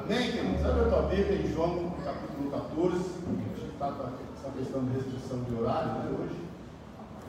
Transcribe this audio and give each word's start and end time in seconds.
Amém, 0.00 0.32
queridos? 0.32 0.64
Abre 0.64 0.80
a 0.80 0.88
tua 0.88 1.02
Bíblia 1.02 1.42
em 1.42 1.52
João 1.52 1.92
capítulo 2.02 2.50
14. 2.50 2.96
A 2.96 3.36
gente 3.36 3.72
está 3.72 3.92
com 3.92 4.08
essa 4.08 4.50
questão 4.56 4.84
de 4.84 4.92
restrição 4.96 5.44
de 5.44 5.54
horário 5.54 5.92
né, 5.92 6.16
hoje. 6.18 6.40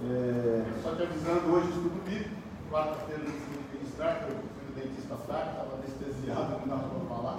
É, 0.08 0.63
só 0.81 0.96
te 0.96 1.04
avisando, 1.04 1.52
hoje 1.52 1.68
estudo 1.68 2.02
bíblico. 2.05 2.31
Quarta-feira 2.71 3.23
não 3.23 3.34
fui 3.44 3.60
ministrar, 3.76 4.20
porque 4.20 4.31
eu 4.31 4.39
fui 4.39 4.63
no 4.63 4.76
dentista 4.79 5.15
tarde, 5.28 5.49
estava 5.52 5.76
anestesiado, 5.76 6.60
não 6.60 6.68
dava 6.68 6.88
para 6.88 7.15
falar. 7.15 7.38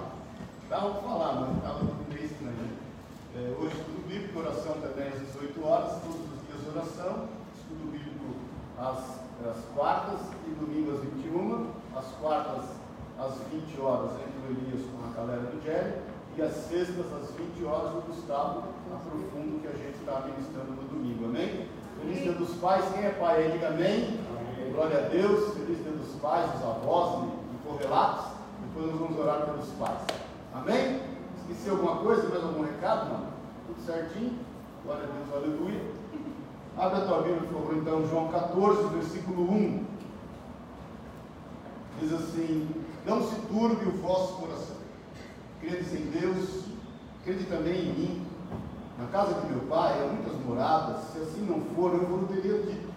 Dava 0.69 0.89
para 0.91 1.01
falar, 1.01 1.33
mas 1.41 1.57
estava 1.57 1.79
meio 2.13 2.25
estranho. 2.25 2.69
É, 3.33 3.39
hoje 3.57 3.73
estudo 3.73 4.07
bíblico, 4.07 4.39
oração 4.39 4.73
também 4.85 5.07
às 5.07 5.19
18 5.33 5.65
horas, 5.65 5.97
todos 6.03 6.29
os 6.29 6.39
dias 6.45 6.61
oração. 6.77 7.25
Estudo 7.57 7.89
bíblico 7.89 8.37
às, 8.77 9.17
às 9.49 9.65
quartas 9.73 10.21
e 10.45 10.51
domingo 10.61 10.93
às 10.93 11.01
21. 11.01 11.73
Às 11.97 12.05
quartas 12.21 12.82
às 13.25 13.35
20 13.51 13.81
horas 13.81 14.11
entre 14.13 14.39
o 14.47 14.51
Elias 14.51 14.85
com 14.91 15.05
a 15.07 15.13
galera 15.15 15.43
do 15.43 15.63
Jerry, 15.63 15.93
e 16.35 16.41
às 16.41 16.53
sextas, 16.53 17.05
às 17.13 17.31
20 17.31 17.63
horas, 17.65 17.93
o 17.93 18.01
Gustavo 18.01 18.63
aprofunda 18.91 19.55
o 19.55 19.59
que 19.59 19.67
a 19.67 19.71
gente 19.71 19.97
está 19.99 20.21
ministrando 20.21 20.71
no 20.71 20.83
domingo, 20.89 21.25
amém? 21.25 21.67
Feliz 21.99 22.23
dia 22.23 22.33
dos 22.33 22.55
pais, 22.55 22.85
quem 22.93 23.05
é 23.05 23.11
pai 23.11 23.43
aí, 23.43 23.51
diga 23.51 23.67
amém. 23.67 24.19
amém. 24.29 24.73
Glória 24.73 24.97
a 24.97 25.09
Deus, 25.09 25.53
feliz 25.53 25.77
dia 25.83 25.91
dos 25.91 26.15
pais, 26.19 26.51
dos 26.51 26.63
avós 26.63 27.29
e 27.29 27.67
correlatos. 27.67 28.25
Depois 28.61 28.91
nós 28.91 28.99
vamos 28.99 29.19
orar 29.19 29.45
pelos 29.45 29.69
pais, 29.79 30.01
amém? 30.53 31.01
Esqueci 31.37 31.69
alguma 31.69 31.97
coisa, 31.97 32.27
mais 32.29 32.43
algum 32.43 32.63
recado, 32.63 33.11
mano? 33.11 33.27
Tudo 33.67 33.85
certinho? 33.85 34.39
Glória 34.83 35.03
a 35.03 35.07
Deus, 35.07 35.35
aleluia. 35.35 35.81
Abre 36.75 37.01
a 37.01 37.05
tua 37.05 37.21
Bíblia, 37.21 37.41
por 37.41 37.61
favor, 37.61 37.77
então, 37.77 38.07
João 38.07 38.27
14, 38.29 38.87
versículo 38.95 39.51
1. 39.51 39.85
Diz 41.99 42.13
assim: 42.13 42.82
não 43.05 43.21
se 43.21 43.35
turbe 43.47 43.85
o 43.87 44.01
vosso 44.01 44.33
coração. 44.35 44.77
Credes 45.59 45.93
em 45.93 46.05
Deus, 46.11 46.65
crede 47.23 47.45
também 47.45 47.79
em 47.79 47.93
mim. 47.93 48.27
Na 48.97 49.07
casa 49.07 49.41
de 49.41 49.51
meu 49.51 49.61
pai 49.61 49.93
há 50.01 50.07
muitas 50.07 50.33
moradas, 50.45 51.03
se 51.11 51.19
assim 51.19 51.41
não 51.41 51.61
for, 51.75 51.93
eu 51.93 52.05
vos 52.07 52.29
teria 52.29 52.61
dito, 52.61 52.93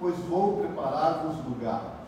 pois 0.00 0.16
vou 0.20 0.58
preparar-vos 0.58 1.36
lugar. 1.44 2.06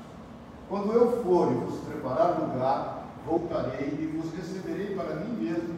Quando 0.68 0.92
eu 0.92 1.22
for 1.22 1.52
e 1.52 1.54
vos 1.56 1.80
preparar 1.80 2.40
lugar, 2.40 3.04
voltarei 3.26 3.98
e 4.00 4.06
vos 4.16 4.32
receberei 4.32 4.94
para 4.94 5.16
mim 5.16 5.34
mesmo, 5.44 5.76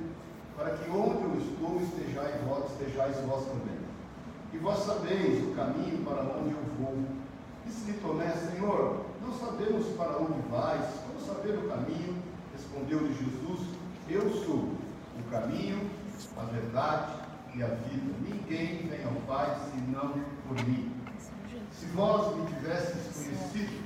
para 0.56 0.70
que 0.70 0.90
onde 0.90 1.22
eu 1.22 1.38
estou 1.38 1.80
estejais 1.80 2.40
vós, 2.46 2.70
estejais 2.70 3.16
vós 3.26 3.44
também. 3.46 3.78
E 4.52 4.58
vós 4.58 4.78
sabeis 4.80 5.42
o 5.42 5.54
caminho 5.54 6.04
para 6.04 6.22
onde 6.22 6.50
eu 6.50 6.62
vou. 6.78 6.94
Disse-lhe 7.64 7.98
Tomé, 7.98 8.30
Senhor, 8.32 9.00
não 9.20 9.32
sabemos 9.34 9.86
para 9.96 10.18
onde 10.18 10.40
vais, 10.50 10.84
saber 11.32 11.58
o 11.58 11.68
caminho, 11.68 12.22
respondeu-lhe 12.52 13.14
Jesus: 13.14 13.68
Eu 14.08 14.30
sou 14.44 14.68
o 15.18 15.30
caminho, 15.30 15.90
a 16.36 16.44
verdade 16.44 17.12
e 17.54 17.62
a 17.62 17.68
vida. 17.68 18.14
Ninguém 18.20 18.86
vem 18.88 19.04
ao 19.04 19.14
Pai 19.26 19.56
senão 19.70 20.14
por 20.46 20.56
mim. 20.66 20.92
Se 21.72 21.86
vós 21.86 22.36
me 22.36 22.46
tivesseis 22.46 23.14
conhecido, 23.14 23.82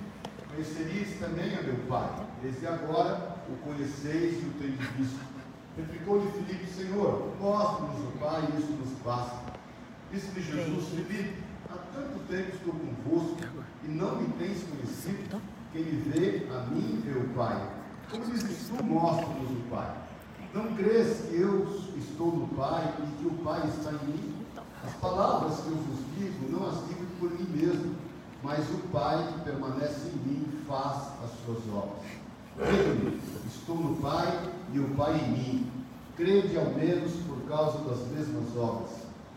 conheceríeis 0.48 1.18
também 1.18 1.56
a 1.56 1.62
meu 1.62 1.76
Pai. 1.88 2.26
Desde 2.42 2.66
agora 2.66 3.36
o 3.48 3.56
conheceis 3.58 4.42
e 4.42 4.46
o 4.46 4.52
tendes 4.60 4.86
visto. 4.96 5.20
Replicou-lhe 5.76 6.30
Filipe, 6.32 6.66
Senhor, 6.66 7.34
mostre-nos 7.38 8.08
o 8.08 8.18
Pai 8.18 8.42
e 8.42 8.58
isso 8.58 8.72
nos 8.72 8.92
basta. 9.04 9.52
Disse-lhe 10.10 10.42
Jesus, 10.42 10.88
Filipe, 10.88 11.34
há 11.70 11.76
tanto 11.94 12.18
tempo 12.28 12.56
estou 12.56 12.74
convosco 12.74 13.38
e 13.84 13.88
não 13.88 14.16
me 14.16 14.28
tens 14.38 14.62
conhecido. 14.62 15.40
Quem 15.76 15.84
me 15.84 16.00
vê, 16.10 16.46
a 16.50 16.60
mim 16.70 17.02
vê 17.04 17.18
o 17.18 17.28
Pai. 17.34 17.68
Como 18.10 18.24
dizes 18.24 18.66
tu, 18.68 18.82
mostra-nos 18.82 19.50
o 19.50 19.62
Pai. 19.68 19.94
Não 20.54 20.74
crês 20.74 21.26
que 21.28 21.36
eu 21.36 21.66
estou 21.98 22.34
no 22.34 22.48
Pai 22.56 22.94
e 22.98 23.22
que 23.22 23.26
o 23.26 23.34
Pai 23.44 23.60
está 23.68 23.90
em 23.92 24.06
mim? 24.06 24.34
As 24.82 24.94
palavras 24.94 25.60
que 25.60 25.66
eu 25.66 25.76
vos 25.76 25.98
digo, 26.16 26.50
não 26.50 26.66
as 26.66 26.88
digo 26.88 27.04
por 27.20 27.30
mim 27.30 27.46
mesmo, 27.54 27.94
mas 28.42 28.66
o 28.70 28.78
Pai 28.90 29.34
que 29.34 29.40
permanece 29.40 30.08
em 30.08 30.26
mim 30.26 30.48
faz 30.66 31.12
as 31.22 31.30
suas 31.44 31.58
obras. 31.70 32.06
Crede-me, 32.56 33.20
estou 33.46 33.76
no 33.76 33.96
Pai 33.96 34.50
e 34.72 34.80
o 34.80 34.88
Pai 34.94 35.14
em 35.14 35.30
mim. 35.30 35.70
Crede 36.16 36.56
ao 36.56 36.70
menos 36.70 37.12
por 37.28 37.46
causa 37.46 37.86
das 37.86 37.98
mesmas 38.08 38.56
obras. 38.56 38.92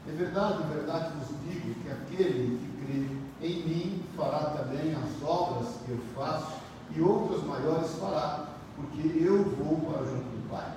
É 0.08 0.12
verdade, 0.14 0.64
é 0.64 0.74
verdade 0.74 1.12
vos 1.18 1.36
digo 1.44 1.74
que 1.82 1.90
aquele 1.90 2.58
que 2.58 2.86
crê 2.86 3.29
em 3.42 3.64
mim 3.64 4.04
fará 4.18 4.52
também 4.58 4.94
as 4.96 5.24
obras 5.28 5.68
que 5.86 5.92
eu 5.92 6.00
faço, 6.16 6.60
e 6.96 7.02
outras 7.02 7.44
maiores 7.44 7.92
fará, 7.96 8.48
porque 8.76 9.24
eu 9.24 9.44
vou 9.44 9.78
para 9.78 10.06
junto 10.06 10.24
do 10.24 10.50
Pai. 10.50 10.74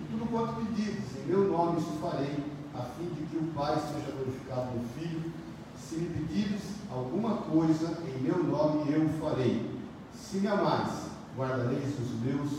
E 0.00 0.04
tudo 0.04 0.30
quanto 0.30 0.54
pedires, 0.54 1.16
em 1.18 1.28
meu 1.28 1.50
nome 1.50 1.80
isso 1.80 1.98
farei, 2.00 2.44
a 2.74 2.82
fim 2.82 3.08
de 3.14 3.26
que 3.26 3.36
o 3.36 3.52
Pai 3.54 3.74
seja 3.74 4.12
glorificado 4.12 4.76
no 4.76 4.84
Filho. 4.94 5.32
Se 5.76 5.96
me 5.96 6.08
pedires 6.08 6.62
alguma 6.90 7.36
coisa, 7.38 7.98
em 8.06 8.22
meu 8.22 8.42
nome 8.42 8.92
eu 8.92 9.08
farei. 9.20 9.70
Se 10.14 10.38
me 10.38 10.48
amais, 10.48 11.06
guardareis 11.36 11.98
os 11.98 12.20
meus 12.22 12.50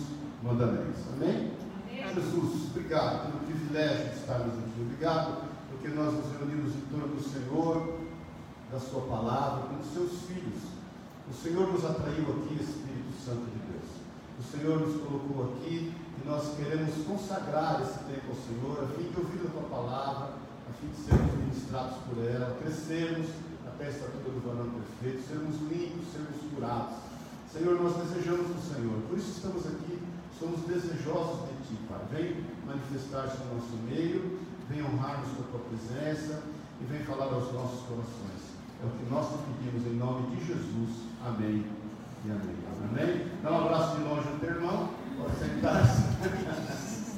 mandamentos. 0.44 1.02
Amém? 1.14 1.52
Amém? 1.90 2.14
Jesus, 2.14 2.70
obrigado 2.70 3.32
pelo 3.32 3.46
privilégio 3.46 4.10
de 4.10 4.16
estarmos 4.18 4.54
aqui. 4.54 4.82
Obrigado 4.82 5.44
porque 5.70 5.88
nós 5.90 6.14
nos 6.14 6.32
reunimos 6.32 6.76
em 6.76 6.82
torno 6.92 7.16
do 7.16 7.22
Senhor 7.22 7.97
da 8.72 8.80
Sua 8.80 9.02
palavra, 9.02 9.68
como 9.68 9.84
seus 9.84 10.24
filhos. 10.24 10.62
O 11.30 11.34
Senhor 11.34 11.72
nos 11.72 11.84
atraiu 11.86 12.24
aqui, 12.24 12.56
Espírito 12.56 13.14
Santo 13.24 13.46
de 13.52 13.60
Deus. 13.72 13.90
O 14.40 14.44
Senhor 14.44 14.80
nos 14.80 15.02
colocou 15.02 15.52
aqui 15.52 15.94
e 15.94 16.28
nós 16.28 16.56
queremos 16.56 16.94
consagrar 17.06 17.82
esse 17.82 18.00
tempo 18.06 18.32
ao 18.32 18.36
Senhor, 18.36 18.84
a 18.84 18.88
fim 18.96 19.10
de 19.10 19.20
ouvir 19.20 19.48
a 19.48 19.52
Tua 19.52 19.70
palavra, 19.70 20.34
a 20.70 20.74
fim 20.80 20.88
de 20.88 20.98
sermos 20.98 21.34
ministrados 21.36 21.98
por 22.08 22.24
ela, 22.24 22.58
crescermos 22.62 23.28
até 23.68 23.88
a 23.88 23.90
estatura 23.90 24.32
do 24.34 24.42
varão 24.46 24.70
perfeito, 24.72 25.28
sermos 25.28 25.56
limpos, 25.72 26.12
sermos 26.12 26.40
curados. 26.54 26.98
Senhor, 27.52 27.82
nós 27.82 27.96
desejamos 27.96 28.48
do 28.48 28.62
Senhor, 28.62 29.02
por 29.08 29.18
isso 29.18 29.32
estamos 29.32 29.66
aqui, 29.66 30.00
somos 30.38 30.60
desejosos 30.68 31.48
de 31.48 31.56
Ti, 31.68 31.76
Pai. 31.88 32.02
Vem 32.12 32.44
manifestar-se 32.66 33.38
no 33.44 33.56
nosso 33.56 33.76
meio, 33.90 34.40
vem 34.70 34.84
honrar-nos 34.84 35.32
com 35.32 35.44
a 35.44 35.48
Tua 35.52 35.62
presença 35.72 36.44
e 36.82 36.86
vem 36.86 37.04
falar 37.04 37.34
aos 37.34 37.52
nossos 37.54 37.82
corações. 37.88 38.37
É 38.80 38.86
o 38.86 38.90
que 38.92 39.12
nós 39.12 39.28
te 39.30 39.38
pedimos 39.38 39.88
em 39.88 39.98
nome 39.98 40.36
de 40.36 40.46
Jesus. 40.46 41.08
Amém 41.26 41.66
e 42.26 42.30
amém. 42.30 42.56
Amém? 42.90 43.28
Dá 43.42 43.52
um 43.52 43.66
abraço 43.66 43.98
de 43.98 44.04
longe 44.04 44.30
no 44.30 44.40
teu 44.40 44.50
irmão. 44.50 44.90
Pode 45.18 45.36
sentar-se. 45.40 47.18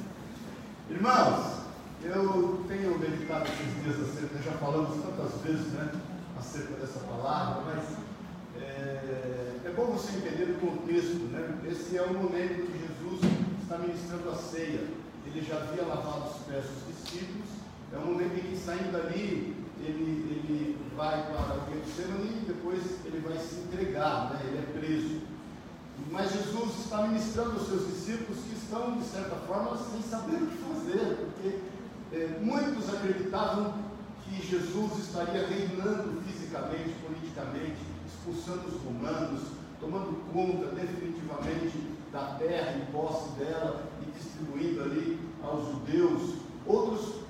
Irmãos, 0.90 1.60
eu 2.02 2.64
tenho 2.66 2.98
meditado 2.98 3.44
esses 3.44 3.82
dias 3.82 4.08
acerca, 4.08 4.42
já 4.42 4.52
falamos 4.52 5.04
tantas 5.04 5.40
vezes 5.42 5.72
né, 5.74 5.92
acerca 6.38 6.74
dessa 6.74 7.00
palavra, 7.00 7.62
mas 7.66 7.84
é, 8.60 9.60
é 9.66 9.72
bom 9.76 9.86
você 9.92 10.16
entender 10.16 10.52
o 10.52 10.66
contexto. 10.66 11.28
Né? 11.30 11.58
Esse 11.70 11.98
é 11.98 12.02
o 12.02 12.14
momento 12.14 12.72
que 12.72 12.78
Jesus 12.78 13.20
está 13.62 13.76
ministrando 13.76 14.30
a 14.30 14.34
ceia. 14.34 14.88
Ele 15.26 15.46
já 15.46 15.56
havia 15.56 15.84
lavado 15.84 16.30
os 16.30 16.42
pés 16.46 16.64
dos 16.64 16.96
discípulos. 16.96 17.48
É 17.92 17.98
o 17.98 18.06
momento 18.06 18.34
em 18.38 18.50
que 18.50 18.56
saindo 18.56 18.92
dali, 18.92 19.59
ele, 19.84 20.44
ele 20.46 20.78
vai 20.96 21.26
para 21.26 21.56
o 21.56 21.72
Getsemane 21.72 22.42
e 22.42 22.44
depois 22.46 22.82
ele 23.04 23.20
vai 23.20 23.38
se 23.38 23.56
entregar, 23.56 24.30
né? 24.30 24.40
ele 24.46 24.58
é 24.58 24.78
preso. 24.78 25.20
Mas 26.10 26.32
Jesus 26.32 26.80
está 26.80 27.06
ministrando 27.06 27.52
aos 27.52 27.68
seus 27.68 27.86
discípulos 27.86 28.38
que 28.44 28.54
estão, 28.56 28.96
de 28.96 29.04
certa 29.04 29.36
forma, 29.46 29.76
sem 29.76 30.02
saber 30.02 30.42
o 30.42 30.46
que 30.46 30.56
fazer, 30.56 31.16
porque 31.16 31.58
é, 32.12 32.38
muitos 32.40 32.92
acreditavam 32.92 33.74
que 34.24 34.46
Jesus 34.46 34.98
estaria 34.98 35.46
reinando 35.46 36.20
fisicamente, 36.22 36.94
politicamente, 37.04 37.78
expulsando 38.06 38.68
os 38.68 38.82
romanos, 38.82 39.42
tomando 39.80 40.20
conta 40.32 40.74
definitivamente 40.74 41.78
da 42.12 42.36
terra 42.38 42.76
em 42.76 42.92
posse 42.92 43.30
dela 43.38 43.86
e 44.02 44.10
distribuindo 44.10 44.82
ali 44.82 45.20
aos 45.42 45.68
judeus. 45.68 46.34
Outros 46.66 47.20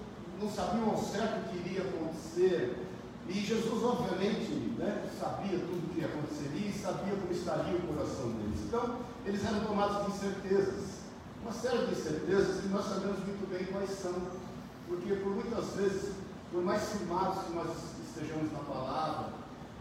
não 0.41 0.50
sabiam 0.50 0.91
ao 0.91 0.99
certo 0.99 1.41
o 1.41 1.49
que 1.50 1.69
iria 1.69 1.82
acontecer. 1.82 2.19
E 2.37 3.32
Jesus, 3.32 3.82
obviamente, 3.82 4.75
né, 4.79 5.09
sabia 5.19 5.59
tudo 5.59 5.91
o 5.91 5.94
que 5.94 6.05
aconteceria 6.05 6.69
e 6.69 6.73
sabia 6.73 7.15
como 7.15 7.32
estaria 7.32 7.77
o 7.77 7.87
coração 7.87 8.31
deles. 8.32 8.61
Então, 8.67 8.97
eles 9.27 9.44
eram 9.44 9.61
tomados 9.65 10.06
de 10.06 10.12
incertezas. 10.12 11.00
Uma 11.43 11.53
série 11.53 11.87
de 11.87 11.93
incertezas 11.93 12.61
que 12.61 12.69
nós 12.69 12.85
sabemos 12.87 13.19
muito 13.19 13.50
bem 13.50 13.67
quais 13.67 13.91
são. 13.91 14.15
Porque, 14.88 15.15
por 15.15 15.32
muitas 15.32 15.75
vezes, 15.77 16.15
por 16.53 16.62
mais 16.62 16.82
firmados 16.91 17.44
que 17.44 17.53
nós 17.53 17.71
estejamos 18.06 18.53
na 18.53 18.61
palavra, 18.61 19.32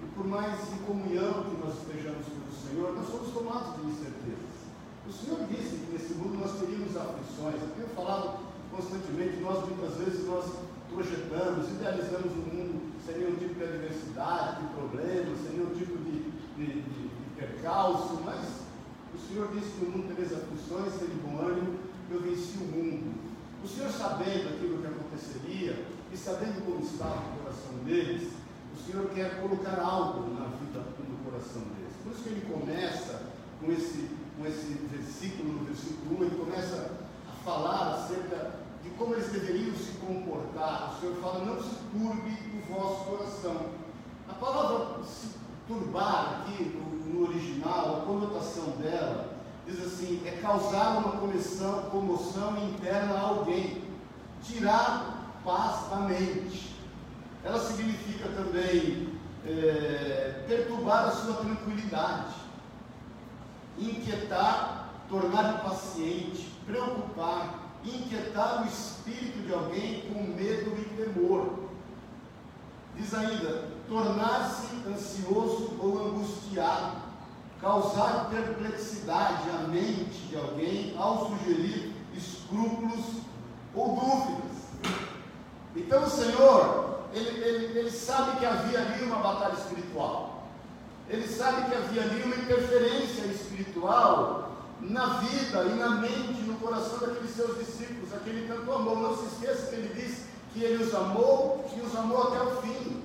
e 0.02 0.06
por 0.16 0.26
mais 0.26 0.60
em 0.74 0.78
comunhão 0.86 1.44
que 1.44 1.58
nós 1.58 1.76
estejamos 1.80 2.26
com 2.26 2.46
o 2.46 2.70
Senhor, 2.70 2.96
nós 2.96 3.08
somos 3.08 3.34
tomados 3.34 3.76
de 3.76 3.88
incertezas. 3.90 4.56
O 5.08 5.12
Senhor 5.12 5.40
disse 5.50 5.76
que 5.76 5.92
nesse 5.92 6.14
mundo 6.14 6.40
nós 6.40 6.60
teríamos 6.60 6.96
aflições. 6.96 7.62
Eu 7.62 7.70
tenho 7.76 7.90
falado 7.96 8.40
constantemente, 8.72 9.42
nós 9.42 9.68
muitas 9.68 9.98
vezes 9.98 10.28
nós 10.28 10.46
projetamos, 11.00 11.70
idealizamos 11.70 12.32
um 12.34 12.44
mundo 12.52 12.92
sem 13.06 13.18
nenhum 13.18 13.36
tipo 13.38 13.56
de 13.56 13.64
adversidade, 13.64 14.62
de 14.64 14.74
problemas, 14.74 15.40
sem 15.40 15.52
nenhum 15.56 15.74
tipo 15.74 15.98
de, 15.98 16.28
de, 16.58 16.82
de, 16.82 17.08
de 17.08 17.30
percalço, 17.38 18.20
mas 18.26 18.68
o 19.16 19.18
Senhor 19.18 19.48
disse 19.54 19.72
que 19.72 19.86
o 19.86 19.90
mundo 19.90 20.14
teve 20.14 20.36
aflições, 20.36 21.00
teve 21.00 21.16
bom 21.24 21.40
ânimo, 21.40 21.80
eu 22.12 22.22
venci 22.22 22.58
o 22.58 22.68
mundo. 22.68 23.16
O 23.64 23.68
Senhor, 23.68 23.90
sabendo 23.92 24.50
aquilo 24.50 24.80
que 24.80 24.88
aconteceria 24.88 25.86
e 26.12 26.18
sabendo 26.18 26.66
como 26.66 26.84
estava 26.84 27.16
o 27.16 27.40
coração 27.40 27.74
deles, 27.86 28.34
o 28.76 28.92
Senhor 28.92 29.10
quer 29.12 29.40
colocar 29.42 29.80
algo 29.80 30.34
na 30.34 30.48
vida, 30.60 30.80
do 30.80 31.24
coração 31.24 31.62
deles. 31.62 31.96
Por 32.04 32.12
isso 32.12 32.24
que 32.24 32.30
ele 32.30 32.46
começa 32.52 33.22
com 33.62 33.72
esse, 33.72 34.10
com 34.38 34.46
esse 34.46 34.74
versículo, 34.92 35.54
no 35.54 35.66
versículo 35.66 36.20
1, 36.20 36.24
ele 36.26 36.36
começa 36.36 36.92
a 37.28 37.32
falar 37.44 37.94
acerca 37.96 38.69
como 39.00 39.16
eles 39.16 39.32
deveriam 39.32 39.74
se 39.74 39.94
comportar. 39.94 40.94
O 40.94 41.00
Senhor 41.00 41.16
fala, 41.16 41.46
não 41.46 41.64
se 41.64 41.76
turbe 41.92 42.38
o 42.54 42.74
vosso 42.74 43.06
coração. 43.06 43.70
A 44.28 44.34
palavra 44.34 45.04
se 45.06 45.30
turbar 45.68 46.42
aqui 46.42 46.64
no, 46.66 47.14
no 47.14 47.30
original, 47.30 47.98
a 47.98 48.06
conotação 48.06 48.72
dela, 48.82 49.34
diz 49.66 49.82
assim, 49.84 50.22
é 50.26 50.32
causar 50.42 50.98
uma 50.98 51.14
comoção, 51.14 51.84
comoção 51.90 52.58
interna 52.70 53.16
a 53.16 53.22
alguém, 53.22 53.82
tirar 54.44 55.40
paz 55.46 55.90
da 55.90 55.98
mente. 56.02 56.76
Ela 57.44 57.60
significa 57.60 58.28
também 58.30 59.18
é, 59.46 60.44
perturbar 60.48 61.06
a 61.06 61.12
sua 61.12 61.36
tranquilidade, 61.36 62.36
inquietar, 63.78 64.90
tornar 65.08 65.60
impaciente, 65.60 66.52
preocupar, 66.66 67.69
inquietar 67.84 68.64
o 68.64 68.68
espírito 68.68 69.40
de 69.46 69.54
alguém 69.54 70.02
com 70.02 70.22
medo 70.34 70.76
e 70.78 70.86
temor. 70.96 71.60
Diz 72.96 73.14
ainda, 73.14 73.70
tornar-se 73.88 74.68
ansioso 74.88 75.78
ou 75.80 76.08
angustiado, 76.08 76.98
causar 77.62 78.30
perplexidade 78.30 79.50
à 79.50 79.68
mente 79.68 80.28
de 80.30 80.36
alguém 80.36 80.96
ao 80.98 81.30
sugerir 81.30 81.94
escrúpulos 82.16 83.06
ou 83.74 83.96
dúvidas. 83.96 84.60
Então 85.76 86.04
o 86.04 86.10
Senhor, 86.10 87.00
ele, 87.14 87.30
ele, 87.30 87.80
ele 87.80 87.92
sabe 87.92 88.40
que 88.40 88.46
havia 88.46 88.80
ali 88.80 89.04
uma 89.04 89.18
batalha 89.18 89.54
espiritual. 89.54 90.48
Ele 91.08 91.28
sabe 91.28 91.70
que 91.70 91.76
havia 91.76 92.04
ali 92.04 92.24
uma 92.24 92.36
interferência 92.36 93.26
espiritual 93.26 94.49
na 94.82 95.20
vida 95.20 95.64
e 95.64 95.76
na 95.76 95.90
mente, 95.90 96.42
no 96.42 96.56
coração 96.56 97.00
daqueles 97.00 97.36
seus 97.36 97.58
discípulos, 97.58 98.14
aquele 98.14 98.48
tanto 98.48 98.72
amou. 98.72 98.96
Não 98.96 99.18
se 99.18 99.26
esqueça 99.26 99.68
que 99.68 99.76
ele 99.76 99.94
disse 99.94 100.26
que 100.54 100.64
ele 100.64 100.84
os 100.84 100.94
amou 100.96 101.66
e 101.76 101.82
os 101.82 101.96
amou 101.96 102.28
até 102.28 102.42
o 102.42 102.62
fim. 102.62 103.04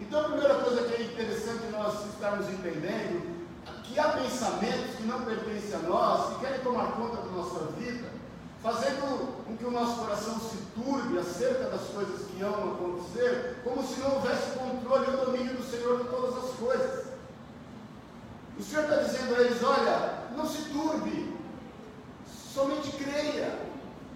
Então, 0.00 0.20
a 0.20 0.24
primeira 0.24 0.54
coisa 0.54 0.82
que 0.84 0.94
é 0.94 1.02
interessante 1.02 1.70
nós 1.70 2.06
estarmos 2.06 2.48
entendendo 2.48 3.40
que 3.84 3.98
há 3.98 4.08
pensamentos 4.08 4.96
que 4.96 5.02
não 5.02 5.22
pertencem 5.22 5.74
a 5.74 5.78
nós, 5.78 6.34
que 6.34 6.40
querem 6.40 6.60
tomar 6.60 6.92
conta 6.92 7.16
da 7.16 7.30
nossa 7.30 7.66
vida, 7.72 8.08
fazendo 8.62 9.44
com 9.44 9.56
que 9.56 9.64
o 9.64 9.70
nosso 9.70 10.00
coração 10.00 10.38
se 10.38 10.58
turbe 10.74 11.18
acerca 11.18 11.70
das 11.70 11.82
coisas 11.88 12.26
que 12.26 12.42
vão 12.42 12.74
acontecer, 12.74 13.56
como 13.64 13.86
se 13.86 14.00
não 14.00 14.14
houvesse 14.16 14.58
controle 14.58 15.06
e 15.08 15.24
domínio 15.24 15.56
do 15.56 15.70
Senhor 15.70 15.98
de 15.98 16.08
todas 16.08 16.44
as 16.44 16.50
coisas. 16.56 17.04
O 18.58 18.62
Senhor 18.62 18.84
está 18.84 18.96
dizendo 18.96 19.34
a 19.34 19.40
eles: 19.40 19.62
olha, 19.62 20.19
não 20.36 20.46
se 20.46 20.62
turbe, 20.70 21.34
somente 22.26 22.90
creia 22.92 23.58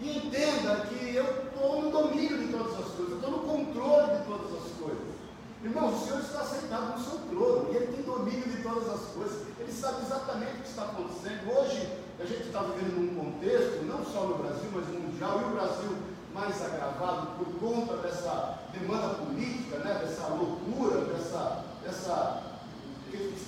e 0.01 0.19
entenda 0.19 0.87
que 0.87 1.15
eu 1.15 1.25
estou 1.25 1.83
no 1.83 1.91
domínio 1.91 2.39
de 2.39 2.53
todas 2.53 2.73
as 2.79 2.93
coisas, 2.93 3.11
eu 3.11 3.17
estou 3.17 3.31
no 3.31 3.39
controle 3.41 4.19
de 4.19 4.25
todas 4.25 4.53
as 4.53 4.73
coisas. 4.79 5.15
Irmãos, 5.63 6.03
o 6.03 6.05
Senhor 6.05 6.21
está 6.21 6.45
sentado 6.45 6.99
no 6.99 7.05
seu 7.05 7.19
trono 7.31 7.73
e 7.73 7.77
Ele 7.77 7.87
tem 7.87 8.03
domínio 8.03 8.43
de 8.43 8.63
todas 8.63 8.87
as 8.89 9.01
coisas. 9.15 9.47
Ele 9.59 9.73
sabe 9.73 10.03
exatamente 10.03 10.59
o 10.59 10.63
que 10.63 10.69
está 10.69 10.83
acontecendo. 10.83 11.57
Hoje, 11.57 11.89
a 12.21 12.25
gente 12.27 12.43
está 12.43 12.61
vivendo 12.61 13.01
num 13.01 13.33
contexto, 13.33 13.85
não 13.87 14.05
só 14.05 14.27
no 14.27 14.39
Brasil, 14.39 14.71
mas 14.75 14.87
mundial, 14.89 15.41
e 15.41 15.45
o 15.45 15.55
Brasil 15.55 15.97
mais 16.35 16.61
agravado 16.61 17.29
por 17.39 17.47
conta 17.61 17.97
dessa 17.99 18.59
demanda 18.73 19.15
política, 19.15 19.79
né, 19.79 20.01
dessa 20.05 20.27
loucura, 20.27 21.01
dessa, 21.07 21.65
dessa 21.83 22.43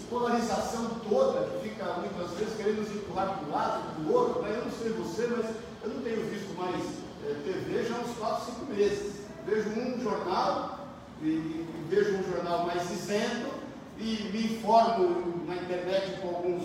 polarização 0.09 0.91
toda 1.09 1.47
que 1.47 1.69
fica 1.69 1.85
muitas 1.95 2.31
vezes 2.39 2.57
querendo 2.57 2.83
nos 2.83 2.91
empurrar 2.91 3.39
para 3.39 3.47
um 3.47 3.53
lado, 3.53 3.95
para 3.95 4.05
o 4.05 4.13
outro. 4.13 4.43
Né? 4.43 4.51
Eu 4.57 4.65
não 4.65 4.73
sei 4.73 4.91
você, 4.93 5.27
mas 5.29 5.47
eu 5.83 5.91
não 5.91 6.03
tenho 6.03 6.29
visto 6.29 6.57
mais 6.57 6.83
é, 7.25 7.31
eh, 7.31 7.43
TV 7.45 7.85
já 7.85 7.97
há 7.97 8.01
uns 8.01 8.17
4, 8.17 8.45
5 8.47 8.73
meses. 8.73 9.13
Vejo 9.47 9.69
um 9.71 10.01
jornal 10.03 10.89
e, 11.23 11.27
e 11.27 11.87
vejo 11.89 12.17
um 12.17 12.33
jornal 12.33 12.67
mais 12.67 12.91
isento 12.91 13.51
e 13.99 14.31
me 14.33 14.57
informo 14.57 15.45
na 15.47 15.55
internet 15.55 16.21
com 16.21 16.29
alguns 16.29 16.63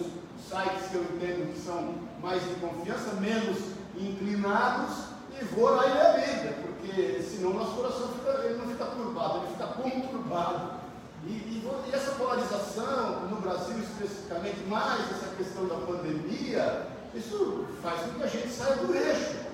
sites 0.49 0.89
que 0.89 0.95
eu 0.95 1.03
entendo 1.03 1.53
que 1.53 1.59
são 1.59 1.95
mais 2.21 2.41
de 2.43 2.55
confiança, 2.55 3.13
menos 3.21 3.57
inclinados, 3.95 5.05
e 5.39 5.45
vou 5.45 5.69
lá 5.69 5.87
e 5.87 5.93
ler 5.93 6.49
a 6.49 6.53
porque 6.61 7.21
senão 7.21 7.53
nosso 7.53 7.75
coração 7.75 8.09
fica, 8.09 8.45
ele 8.45 8.57
não 8.57 8.67
fica 8.67 8.85
turbado, 8.85 9.37
ele 9.39 9.47
fica 9.53 9.67
conturbado. 9.67 10.80
E, 11.25 11.29
e, 11.29 11.87
e, 11.87 11.95
essa 11.95 12.11
polarização, 12.11 13.27
no 13.29 13.41
Brasil 13.41 13.77
especificamente, 13.79 14.63
mais 14.67 15.01
essa 15.11 15.35
questão 15.35 15.67
da 15.67 15.75
pandemia, 15.75 16.87
isso 17.13 17.65
faz 17.81 18.01
com 18.01 18.19
que 18.19 18.23
a 18.23 18.27
gente 18.27 18.49
saia 18.49 18.77
do 18.77 18.95
eixo. 18.95 19.51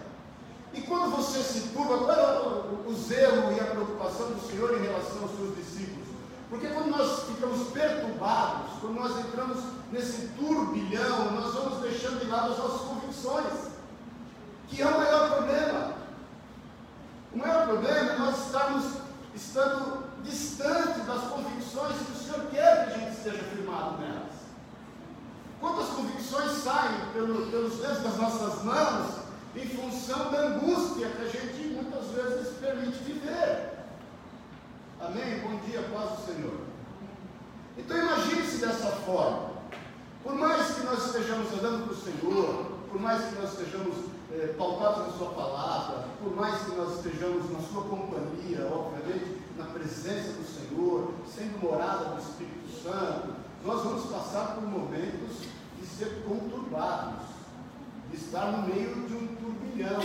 E 0.73 0.81
quando 0.81 1.15
você 1.15 1.39
se 1.39 1.69
turba, 1.69 1.97
qual 1.99 2.11
é 2.11 2.39
o, 2.39 2.89
o 2.89 2.95
zelo 2.95 3.51
e 3.51 3.59
a 3.59 3.65
preocupação 3.65 4.31
do 4.31 4.47
Senhor 4.47 4.77
em 4.77 4.83
relação 4.83 5.23
aos 5.23 5.35
seus 5.35 5.55
discípulos? 5.55 6.07
Porque 6.49 6.67
quando 6.67 6.91
nós 6.91 7.23
ficamos 7.23 7.67
perturbados, 7.69 8.79
quando 8.79 8.95
nós 8.95 9.19
entramos 9.19 9.57
nesse 9.91 10.27
turbilhão, 10.29 11.31
nós 11.31 11.53
vamos 11.53 11.81
deixando 11.81 12.19
de 12.19 12.27
lado 12.27 12.53
as 12.53 12.57
nossas 12.57 12.81
convicções, 12.81 13.71
que 14.69 14.81
é 14.81 14.85
o 14.85 14.97
maior 14.97 15.31
problema. 15.35 15.93
O 17.33 17.37
maior 17.37 17.67
problema 17.67 18.11
é 18.11 18.17
nós 18.17 18.45
estarmos 18.45 18.85
estando 19.35 20.06
distantes 20.27 21.05
das 21.05 21.23
convicções 21.29 21.97
que 21.97 22.11
o 22.11 22.15
Senhor 22.15 22.47
quer 22.51 22.85
que 22.85 22.93
a 22.93 22.97
gente 22.97 23.17
esteja 23.17 23.43
firmado 23.43 23.97
nelas. 23.97 24.37
Quantas 25.59 25.87
convicções 25.89 26.51
saem 26.63 26.99
pelo, 27.13 27.47
pelos 27.47 27.77
dedos 27.79 28.03
das 28.03 28.17
nossas 28.17 28.63
mãos 28.63 29.27
em 29.55 29.67
função 29.69 30.31
da 30.31 30.39
angústia 30.47 31.09
que 31.09 31.23
a 31.23 31.27
gente 31.27 31.67
muitas 31.73 32.05
vezes 32.09 32.57
permite 32.57 32.97
viver. 33.03 33.73
Amém? 34.99 35.39
Bom 35.39 35.57
dia, 35.65 35.81
paz 35.93 36.19
do 36.19 36.25
Senhor. 36.25 36.57
Então 37.77 37.97
imagine-se 37.97 38.57
dessa 38.57 38.91
forma. 38.97 39.57
Por 40.23 40.35
mais 40.35 40.75
que 40.75 40.81
nós 40.81 41.05
estejamos 41.05 41.51
andando 41.53 41.85
para 41.85 41.93
o 41.93 41.97
Senhor, 41.97 42.65
por 42.91 43.01
mais 43.01 43.23
que 43.25 43.35
nós 43.35 43.53
estejamos 43.53 43.95
eh, 44.31 44.53
pautados 44.57 45.07
na 45.07 45.13
Sua 45.13 45.29
palavra, 45.29 46.05
por 46.21 46.35
mais 46.35 46.61
que 46.63 46.75
nós 46.75 46.97
estejamos 46.97 47.49
na 47.51 47.59
Sua 47.59 47.83
companhia, 47.83 48.67
obviamente, 48.71 49.36
na 49.57 49.65
presença 49.65 50.33
do 50.33 50.45
Senhor, 50.45 51.13
sendo 51.33 51.59
morada 51.61 52.05
do 52.05 52.21
Espírito 52.21 52.83
Santo, 52.83 53.35
nós 53.65 53.83
vamos 53.83 54.05
passar 54.05 54.55
por 54.55 54.63
momentos 54.63 55.37
de 55.79 55.85
ser 55.87 56.23
conturbados, 56.27 57.25
de 58.11 58.17
estar 58.17 58.51
no 58.51 58.67
meio 58.67 58.93
de 59.07 59.13
um 59.13 59.27
turbilhão. 59.35 60.01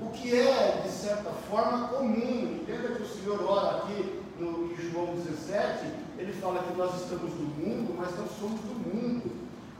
O 0.00 0.10
que 0.10 0.34
é, 0.36 0.82
de 0.84 0.90
certa 0.90 1.30
forma, 1.50 1.88
comum. 1.88 2.60
Entenda 2.62 2.94
que 2.94 3.02
o 3.02 3.08
Senhor 3.08 3.42
ora 3.44 3.78
aqui 3.78 4.22
no, 4.38 4.72
em 4.72 4.90
João 4.90 5.14
17, 5.14 5.86
ele 6.18 6.32
fala 6.32 6.62
que 6.62 6.76
nós 6.76 7.02
estamos 7.02 7.32
no 7.34 7.46
mundo, 7.46 7.94
mas 7.96 8.16
não 8.16 8.26
somos 8.28 8.60
do 8.60 8.74
mundo. 8.74 9.30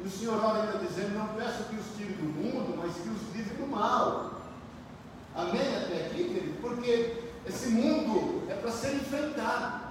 E 0.01 0.07
o 0.07 0.11
Senhor 0.11 0.43
ora 0.45 0.63
ainda 0.63 0.79
dizendo, 0.79 1.19
não 1.19 1.29
peço 1.29 1.65
que 1.65 1.77
os 1.77 1.97
tire 1.97 2.13
do 2.15 2.25
mundo, 2.25 2.77
mas 2.77 2.95
que 2.95 3.09
os 3.09 3.35
livre 3.35 3.57
do 3.57 3.67
mal. 3.67 4.43
Amém 5.35 5.77
até 5.77 6.07
aqui, 6.07 6.25
querido? 6.25 6.61
Porque 6.61 7.25
esse 7.47 7.69
mundo 7.71 8.34
é 8.49 8.55
para 8.55 8.71
ser 8.71 8.95
enfrentado. 8.95 9.85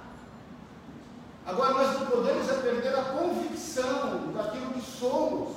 Agora 1.46 1.74
nós 1.74 2.00
não 2.00 2.06
podemos 2.06 2.48
é 2.48 2.54
perder 2.54 2.94
a 2.94 3.04
convicção 3.04 4.32
daquilo 4.32 4.72
que 4.72 4.80
somos 4.80 5.56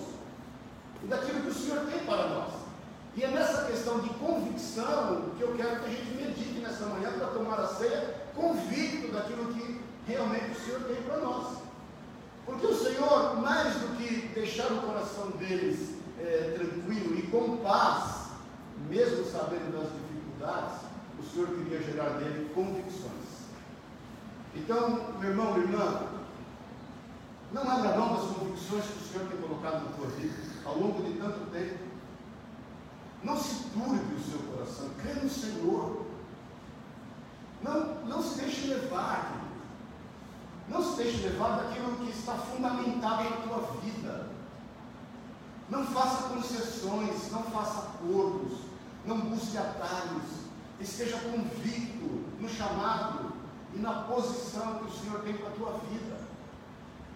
e 1.04 1.08
daquilo 1.08 1.42
que 1.42 1.50
o 1.50 1.54
Senhor 1.54 1.86
tem 1.86 2.00
para 2.00 2.28
nós. 2.28 2.54
E 3.16 3.24
é 3.24 3.30
nessa 3.30 3.66
questão 3.66 4.00
de 4.00 4.10
convicção 4.10 5.32
que 5.38 5.42
eu 5.42 5.56
quero 5.56 5.80
que 5.80 5.86
a 5.86 5.90
gente 5.90 6.16
medite 6.16 6.60
nessa 6.60 6.86
manhã 6.86 7.12
para 7.14 7.28
tomar 7.28 7.60
a 7.60 7.68
ceia, 7.68 8.16
convicto 8.36 9.12
daquilo 9.12 9.54
que 9.54 9.82
realmente 10.06 10.52
o 10.52 10.66
Senhor 10.66 10.82
tem 10.82 11.02
para 11.04 11.18
nós. 11.18 11.58
Porque 12.46 12.68
o 12.68 12.76
Senhor, 12.76 13.38
mais 13.38 13.74
do 13.76 13.98
que 13.98 14.28
deixar 14.36 14.72
o 14.72 14.82
coração 14.82 15.32
deles 15.32 15.96
é, 16.20 16.54
tranquilo 16.58 17.18
e 17.18 17.24
com 17.24 17.58
paz, 17.58 18.28
mesmo 18.90 19.26
sabendo 19.26 19.72
das 19.72 19.90
dificuldades, 19.92 20.87
o 21.20 21.24
Senhor 21.24 21.48
queria 21.50 21.82
gerar 21.82 22.10
dele 22.18 22.52
convicções. 22.54 23.48
Então, 24.56 25.14
meu 25.20 25.30
irmão, 25.30 25.54
minha 25.54 25.66
irmã, 25.66 26.08
não 27.54 27.62
abra 27.62 27.98
mão 27.98 28.16
das 28.16 28.36
convicções 28.36 28.86
que 28.86 28.98
o 28.98 29.08
Senhor 29.08 29.28
tem 29.28 29.42
colocado 29.42 29.86
na 29.86 29.92
tua 29.92 30.08
vida 30.08 30.36
ao 30.66 30.78
longo 30.78 31.04
de 31.04 31.18
tanto 31.18 31.52
tempo. 31.52 31.80
Não 33.24 33.38
se 33.38 33.64
turbe 33.70 34.16
o 34.16 34.20
seu 34.20 34.40
coração, 34.52 34.90
crê 35.02 35.14
no 35.14 35.30
Senhor. 35.30 36.06
Não, 37.64 38.06
não 38.06 38.22
se 38.22 38.40
deixe 38.40 38.68
levar, 38.68 39.32
querido. 39.32 39.48
Não 40.70 40.84
se 40.84 40.98
deixe 40.98 41.28
levar 41.28 41.58
daquilo 41.58 41.96
que 41.98 42.12
está 42.12 42.34
fundamentado 42.34 43.24
na 43.24 43.38
tua 43.38 43.80
vida. 43.82 44.30
Não 45.70 45.86
faça 45.86 46.30
concessões, 46.30 47.32
não 47.32 47.44
faça 47.44 47.80
acordos, 47.80 48.60
não 49.06 49.20
busque 49.20 49.58
atalhos. 49.58 50.47
Esteja 50.80 51.18
convicto 51.18 52.26
no 52.40 52.50
chamado 52.50 53.34
e 53.74 53.80
na 53.80 53.94
posição 54.04 54.76
que 54.76 54.86
o 54.86 54.92
Senhor 54.92 55.20
tem 55.22 55.34
para 55.34 55.50
a 55.50 55.52
tua 55.52 55.72
vida. 55.90 56.18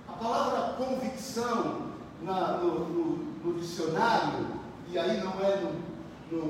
A 0.08 0.14
palavra 0.14 0.74
convicção 0.74 1.92
na, 2.22 2.58
no, 2.58 2.80
no, 2.90 3.18
no, 3.44 3.60
dicionário, 3.60 4.48
e 4.90 4.98
aí 4.98 5.24
não 5.24 5.34
é 5.42 5.56
no, 6.32 6.44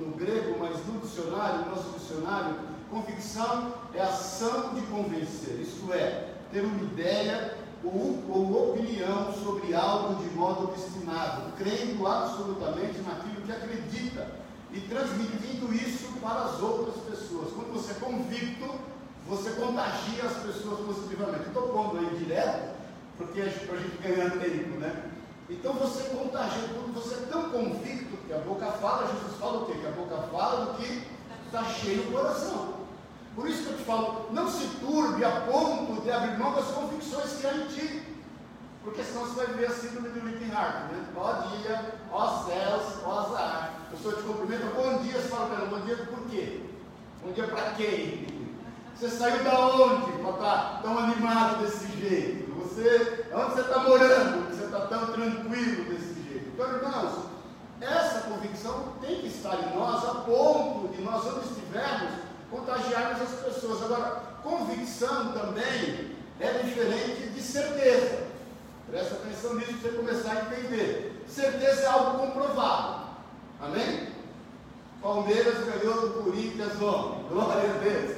no, 0.00 0.14
grego, 0.16 0.56
mas 0.58 0.84
no 0.86 1.00
dicionário, 1.00 1.64
no 1.64 1.70
nosso 1.70 1.98
dicionário, 1.98 2.56
convicção 2.90 3.74
é 3.92 4.00
ação 4.00 4.74
de 4.74 4.82
convencer, 4.82 5.60
isto 5.60 5.92
é, 5.92 6.34
ter 6.52 6.60
uma 6.60 6.82
ideia 6.82 7.56
ou, 7.82 8.22
ou 8.28 8.70
opinião 8.70 9.32
sobre 9.32 9.74
algo 9.74 10.22
de 10.22 10.30
modo 10.30 10.64
obstinado, 10.64 11.52
crendo 11.58 12.06
absolutamente 12.06 12.98
naquilo 13.00 13.42
que 13.42 13.52
acredita 13.52 14.43
e 14.74 14.80
transmitindo 14.80 15.72
isso 15.72 16.12
para 16.20 16.40
as 16.46 16.60
outras 16.60 16.96
pessoas. 17.04 17.52
Quando 17.52 17.72
você 17.72 17.92
é 17.92 17.94
convicto, 17.94 18.74
você 19.28 19.50
contagia 19.50 20.24
as 20.24 20.36
pessoas 20.38 20.80
positivamente. 20.84 21.46
Estou 21.46 21.68
pondo 21.68 21.98
aí 21.98 22.18
direto, 22.18 22.74
porque 23.16 23.40
é 23.40 23.48
para 23.48 23.76
a 23.76 23.80
gente 23.80 23.96
ganhar 23.98 24.30
tempo, 24.32 24.78
né? 24.80 25.10
Então 25.48 25.74
você 25.74 26.08
contagia, 26.08 26.68
quando 26.74 26.94
você 26.94 27.14
é 27.14 27.26
tão 27.30 27.50
convicto 27.50 28.16
que 28.26 28.32
a 28.32 28.38
boca 28.38 28.66
fala, 28.72 29.12
Jesus 29.12 29.38
fala 29.38 29.62
o 29.62 29.66
quê? 29.66 29.74
Que 29.80 29.86
a 29.86 29.90
boca 29.92 30.16
fala 30.32 30.66
do 30.66 30.78
que 30.78 31.06
está 31.46 31.64
cheio 31.64 32.08
o 32.08 32.12
coração. 32.12 32.74
Por 33.36 33.48
isso 33.48 33.64
que 33.64 33.70
eu 33.70 33.78
te 33.78 33.84
falo, 33.84 34.26
não 34.32 34.50
se 34.50 34.66
turbe 34.78 35.24
a 35.24 35.42
ponto 35.42 36.00
de 36.02 36.10
abrir 36.10 36.38
mão 36.38 36.54
das 36.54 36.66
convicções 36.66 37.32
que 37.40 37.46
há 37.46 37.54
em 37.54 37.66
ti. 37.68 38.02
Porque 38.82 39.02
senão 39.02 39.26
você 39.26 39.36
vai 39.36 39.46
viver 39.46 39.66
a 39.66 39.70
síndrome 39.70 40.08
do 40.10 40.20
Linkin 40.20 40.54
Hart, 40.54 40.92
né? 40.92 41.06
Ó 41.16 41.32
dia, 41.32 41.94
ó 42.12 42.44
céus, 42.44 42.82
ó 43.04 43.18
azar. 43.20 43.73
A 43.94 43.96
pessoa 43.96 44.16
te 44.16 44.22
cumprimenta, 44.22 44.66
bom 44.74 44.98
dia, 45.04 45.12
você 45.12 45.28
fala 45.28 45.46
para 45.46 45.58
ela, 45.58 45.66
bom 45.66 45.86
dia 45.86 45.96
por 45.96 46.28
quê? 46.28 46.62
Bom 47.24 47.30
dia 47.30 47.46
para 47.46 47.74
quem? 47.74 48.26
Você 48.92 49.08
saiu 49.08 49.44
da 49.44 49.68
onde 49.68 50.18
para 50.18 50.30
estar 50.30 50.80
tão 50.82 50.98
animado 50.98 51.62
desse 51.62 51.86
jeito? 52.00 52.52
Você, 52.54 53.24
onde 53.32 53.54
você 53.54 53.60
está 53.60 53.78
morando? 53.78 54.48
Você 54.50 54.64
está 54.64 54.80
tão 54.86 55.12
tranquilo 55.12 55.84
desse 55.84 56.14
jeito? 56.28 56.50
Então, 56.52 56.74
irmãos, 56.74 57.26
essa 57.80 58.22
convicção 58.22 58.94
tem 59.00 59.20
que 59.20 59.28
estar 59.28 59.54
em 59.62 59.76
nós 59.76 60.04
a 60.04 60.14
ponto 60.22 60.88
de 60.92 61.00
nós, 61.00 61.24
onde 61.26 61.46
estivermos, 61.46 62.14
contagiarmos 62.50 63.22
as 63.22 63.44
pessoas. 63.44 63.80
Agora, 63.84 64.22
convicção 64.42 65.30
também 65.30 66.16
é 66.40 66.62
diferente 66.64 67.28
de 67.28 67.40
certeza. 67.40 68.24
Presta 68.90 69.14
atenção 69.14 69.54
nisso 69.54 69.74
para 69.74 69.92
você 69.92 69.96
começar 69.96 70.32
a 70.32 70.40
entender. 70.42 71.24
Certeza 71.28 71.82
é 71.82 71.86
algo 71.86 72.18
comprovado. 72.18 73.03
Amém? 73.64 74.08
Palmeiras 75.00 75.64
ganhou 75.64 76.00
do 76.00 76.22
Corinthians 76.22 76.80
ontem. 76.80 77.28
Glória 77.28 77.70
a 77.70 77.78
Deus. 77.78 78.16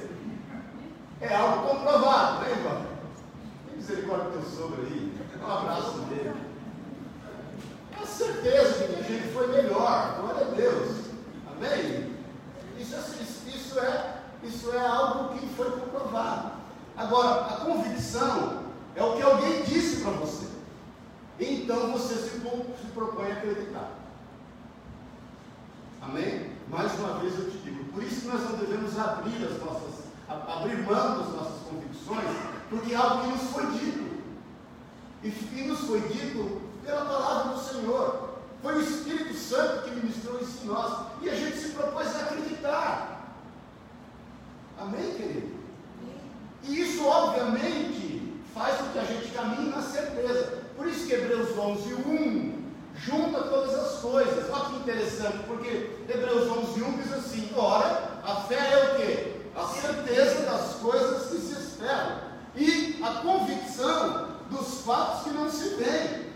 É 1.21 1.35
algo 1.35 1.69
comprovado, 1.69 2.45
né, 2.45 2.50
irmão? 2.50 2.87
Tem 3.67 3.76
misericórdia 3.76 4.31
do 4.31 4.33
teu 4.33 4.50
sogro 4.50 4.83
aí. 4.83 5.12
Um 5.41 5.50
abraço 5.50 5.99
dele. 6.03 6.35
A 8.00 8.07
certeza 8.07 8.85
que 8.85 9.00
a 9.00 9.03
gente 9.03 9.29
foi 9.33 9.47
melhor. 9.49 10.21
Glória 10.21 10.47
a 10.47 10.50
Deus. 10.50 11.07
Amém? 11.57 12.12
Isso, 12.79 12.95
é, 12.95 12.99
isso, 13.49 13.81
é, 13.81 14.21
isso 14.43 14.73
é 14.73 14.87
algo 14.87 15.38
que 15.38 15.47
foi 15.55 15.71
comprovado. 15.71 16.53
Agora, 16.97 17.47
a 17.47 17.57
convicção 17.65 18.62
é 18.95 19.03
o 19.03 19.17
que 19.17 19.23
alguém 19.23 19.62
disse 19.62 20.03
para 20.03 20.12
você. 20.12 20.47
Então 21.38 21.93
você 21.93 22.15
se, 22.15 22.31
se 22.31 22.87
propõe 22.95 23.31
a 23.31 23.35
acreditar. 23.35 23.96
Amém? 26.09 26.53
Mais 26.69 26.93
uma 26.99 27.19
vez 27.19 27.37
eu 27.39 27.51
te 27.51 27.59
digo, 27.59 27.85
por 27.93 28.03
isso 28.03 28.23
que 28.23 28.29
nós 28.29 28.43
não 28.43 28.59
devemos 28.59 28.99
abrir 28.99 29.45
as 29.45 29.59
nossas 29.61 30.07
abrir 30.29 30.79
mão 30.79 31.19
das 31.19 31.33
nossas 31.35 31.63
convicções, 31.69 32.37
porque 32.69 32.93
é 32.93 32.97
algo 32.97 33.23
que 33.23 33.29
nos 33.29 33.51
foi 33.51 33.67
dito. 33.67 34.17
E 35.23 35.31
que 35.31 35.63
nos 35.63 35.81
foi 35.81 36.01
dito 36.01 36.61
pela 36.85 37.05
palavra 37.05 37.55
do 37.55 37.61
Senhor. 37.61 38.37
Foi 38.63 38.77
o 38.77 38.81
Espírito 38.81 39.35
Santo 39.35 39.85
que 39.85 39.95
ministrou 39.97 40.41
isso 40.41 40.65
em 40.65 40.67
nós. 40.67 41.07
E 41.23 41.29
a 41.29 41.35
gente 41.35 41.57
se 41.57 41.71
propôs 41.71 42.15
a 42.15 42.21
acreditar. 42.21 43.35
Amém, 44.79 45.15
querido? 45.15 45.57
E 46.65 46.81
isso, 46.81 47.05
obviamente, 47.05 48.41
faz 48.55 48.77
com 48.79 48.91
que 48.91 48.99
a 48.99 49.05
gente 49.05 49.33
caminhe 49.33 49.71
na 49.71 49.83
certeza. 49.83 50.63
Por 50.77 50.87
isso 50.87 51.07
que 51.07 51.15
Hebreus 51.15 51.57
11, 51.57 51.95
1 51.95 52.56
junta 52.97 53.43
todas 53.43 53.75
as 53.75 53.99
coisas. 54.00 54.50
Olha 54.50 54.65
que 54.65 54.76
interessante, 54.76 55.38
porque 55.47 56.05
Hebreus 56.09 56.50
11, 56.50 56.83
1 56.83 57.03
diz 57.03 57.12
assim: 57.12 57.50
ora, 57.57 58.21
a 58.25 58.37
fé 58.43 58.73
é 58.73 58.85
o 58.85 58.97
quê? 58.97 59.37
a 59.57 59.67
certeza 59.69 60.43
das 60.43 60.75
coisas 60.75 61.31
que 61.31 61.38
se 61.38 61.55
esperam 61.55 62.19
e 62.55 63.00
a 63.03 63.23
convicção 63.23 64.29
dos 64.50 64.83
fatos 64.83 65.25
que 65.25 65.31
não 65.31 65.50
se 65.50 65.71
veem. 65.76 66.26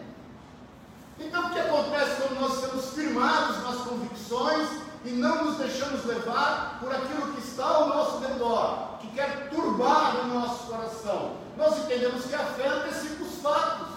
Então, 1.19 1.47
o 1.47 1.51
que 1.51 1.61
acontece 1.61 2.23
quando 2.23 2.41
nós 2.41 2.55
estamos 2.55 2.95
firmados 2.95 3.63
nas 3.63 3.77
convicções 3.87 4.69
e 5.05 5.11
não 5.11 5.45
nos 5.45 5.59
deixamos 5.59 6.05
levar 6.07 6.79
por 6.81 6.91
aquilo 6.95 7.35
que 7.35 7.41
está 7.47 7.67
ao 7.67 7.89
nosso 7.89 8.19
redor, 8.21 8.99
que 9.01 9.09
quer 9.09 9.51
turbar 9.51 10.17
o 10.25 10.29
nosso 10.29 10.67
coração? 10.67 11.37
Nós 11.59 11.79
entendemos 11.79 12.25
que 12.25 12.35
a 12.35 12.39
fé 12.39 12.69
antecipa 12.69 13.23
os 13.23 13.43
fatos. 13.43 13.90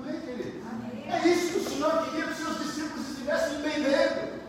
Amém, 0.00 0.20
querido? 0.20 0.62
Amém. 0.70 1.04
É 1.12 1.28
isso 1.28 1.52
que 1.52 1.58
o 1.58 1.70
Senhor 1.70 2.04
queria 2.04 2.24
que 2.24 2.32
os 2.32 2.38
seus 2.38 2.58
discípulos 2.58 3.08
estivessem 3.10 3.58
entendendo. 3.58 4.40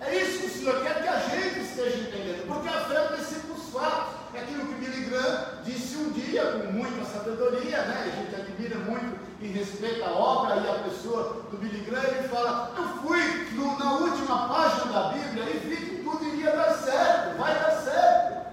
É 0.00 0.14
isso 0.14 0.38
que 0.40 0.46
o 0.46 0.50
Senhor 0.50 0.82
quer 0.82 1.02
que 1.02 1.08
a 1.08 1.18
gente 1.18 1.60
esteja 1.60 1.98
entendendo, 1.98 2.46
porque 2.46 2.68
a 2.68 2.80
fé 2.84 2.96
antecipa 2.96 3.52
os 3.52 3.68
fatos. 3.70 4.16
É 4.34 4.40
aquilo 4.40 4.66
que 4.66 4.74
Billy 4.74 5.04
Graham 5.06 5.62
disse 5.64 5.96
um 5.96 6.10
dia 6.10 6.44
com 6.44 6.72
muita 6.72 7.04
sabedoria, 7.04 7.82
né? 7.82 8.12
A 8.12 8.16
gente 8.16 8.34
admira 8.34 8.76
muito 8.80 9.18
e 9.40 9.46
respeita 9.46 10.06
a 10.06 10.12
obra 10.12 10.56
e 10.56 10.68
a 10.68 10.74
pessoa 10.84 11.46
do 11.50 11.56
Billy 11.56 11.80
Graham. 11.84 12.04
Ele 12.04 12.28
fala: 12.28 12.74
Eu 12.76 12.88
fui 13.02 13.48
no, 13.52 13.78
na 13.78 13.94
última 13.94 14.48
página 14.48 14.92
da 14.92 15.08
Bíblia 15.08 15.44
e 15.44 15.58
vi 15.58 15.76
que 15.76 16.02
tudo 16.02 16.24
iria 16.24 16.52
dar 16.52 16.74
certo, 16.74 17.38
vai 17.38 17.54
dar 17.54 17.70
certo. 17.70 18.46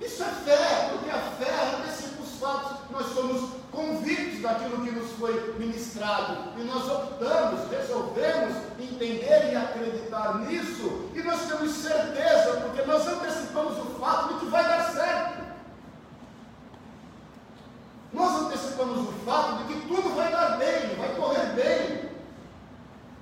Isso 0.00 0.22
é 0.22 0.26
fé, 0.26 0.90
porque 0.92 1.10
a 1.10 1.18
fé 1.18 1.76
antecipa 1.78 2.13
os 2.13 2.13
fatos. 2.44 2.90
Nós 2.90 3.06
somos 3.14 3.50
convictos 3.72 4.42
daquilo 4.42 4.84
que 4.84 4.90
nos 4.90 5.10
foi 5.12 5.54
ministrado, 5.58 6.52
e 6.60 6.64
nós 6.64 6.88
optamos, 6.88 7.68
resolvemos 7.70 8.56
entender 8.78 9.52
e 9.52 9.56
acreditar 9.56 10.38
nisso, 10.40 11.08
e 11.14 11.22
nós 11.22 11.40
temos 11.46 11.72
certeza, 11.72 12.60
porque 12.60 12.82
nós 12.82 13.06
antecipamos 13.06 13.78
o 13.78 13.98
fato 13.98 14.34
de 14.34 14.40
que 14.40 14.46
vai 14.46 14.62
dar 14.62 14.92
certo. 14.92 15.44
Nós 18.12 18.42
antecipamos 18.42 19.08
o 19.08 19.12
fato 19.24 19.64
de 19.64 19.74
que 19.74 19.88
tudo 19.88 20.14
vai 20.14 20.30
dar 20.30 20.56
bem, 20.58 20.94
vai 20.96 21.14
correr 21.16 21.46
bem. 21.54 22.10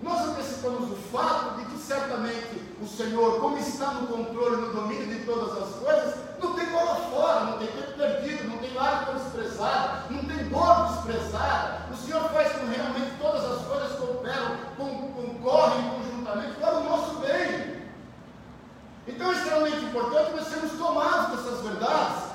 Nós 0.03 0.21
antecipamos 0.29 0.91
o 0.91 0.97
fato 0.97 1.57
de 1.59 1.65
que 1.67 1.79
certamente 1.79 2.61
o 2.83 2.87
Senhor, 2.87 3.41
como 3.41 3.57
está 3.57 3.93
no 3.93 4.09
controle, 4.09 4.57
no 4.57 4.75
domínio 4.75 5.07
de 5.07 5.25
todas 5.25 5.63
as 5.63 5.77
coisas, 5.77 6.15
não 6.43 6.55
tem 6.55 6.67
bola 6.67 6.97
fora, 6.97 7.45
não 7.45 7.59
tem 7.59 7.69
tempo 7.69 7.93
perdido, 7.93 8.49
não 8.49 8.59
tem 8.59 8.75
lágrima 8.75 9.19
desprezada, 9.19 10.03
não 10.11 10.25
tem 10.25 10.49
dor 10.49 10.89
desprezada. 10.89 11.83
O 11.93 11.97
Senhor 11.97 12.23
faz 12.31 12.53
com 12.53 12.67
realmente 12.67 13.17
todas 13.21 13.45
as 13.45 13.67
coisas 13.67 13.99
cooperam, 13.99 14.57
concorrem 14.77 15.91
conjuntamente 15.91 16.55
para 16.61 16.79
o 16.79 16.85
nosso 16.85 17.15
bem. 17.21 17.83
Então 19.07 19.31
é 19.31 19.35
extremamente 19.35 19.85
importante 19.85 20.33
nós 20.33 20.49
sermos 20.49 20.73
tomados 20.73 21.37
dessas 21.37 21.61
verdades 21.61 22.32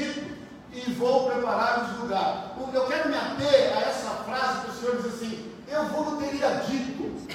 e 0.00 0.92
vou 0.98 1.30
preparar 1.30 1.84
os 1.84 2.00
lugar. 2.00 2.54
Eu 2.72 2.86
quero 2.86 3.08
me 3.08 3.16
ater 3.16 3.76
a 3.76 3.80
essa 3.80 4.10
frase 4.24 4.60
que 4.62 4.70
o 4.70 4.74
Senhor 4.74 4.96
diz 4.96 5.14
assim: 5.14 5.52
eu 5.68 5.84
vou 5.86 6.04
não 6.04 6.22
teria 6.22 6.48
dito. 6.66 7.28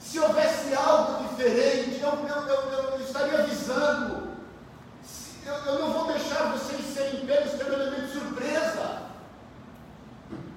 Se 0.00 0.18
houvesse 0.18 0.74
algo 0.74 1.28
diferente, 1.28 2.00
eu, 2.00 2.08
eu, 2.08 2.48
eu, 2.48 2.90
eu 2.90 3.00
estaria 3.00 3.38
avisando. 3.38 4.28
Eu, 5.46 5.54
eu 5.54 5.78
não 5.78 5.92
vou 5.92 6.12
deixar 6.12 6.52
vocês 6.52 6.84
serem 6.86 7.26
pelos 7.26 7.52
pelo 7.52 7.74
elemento 7.74 8.06
de 8.06 8.12
surpresa. 8.12 9.02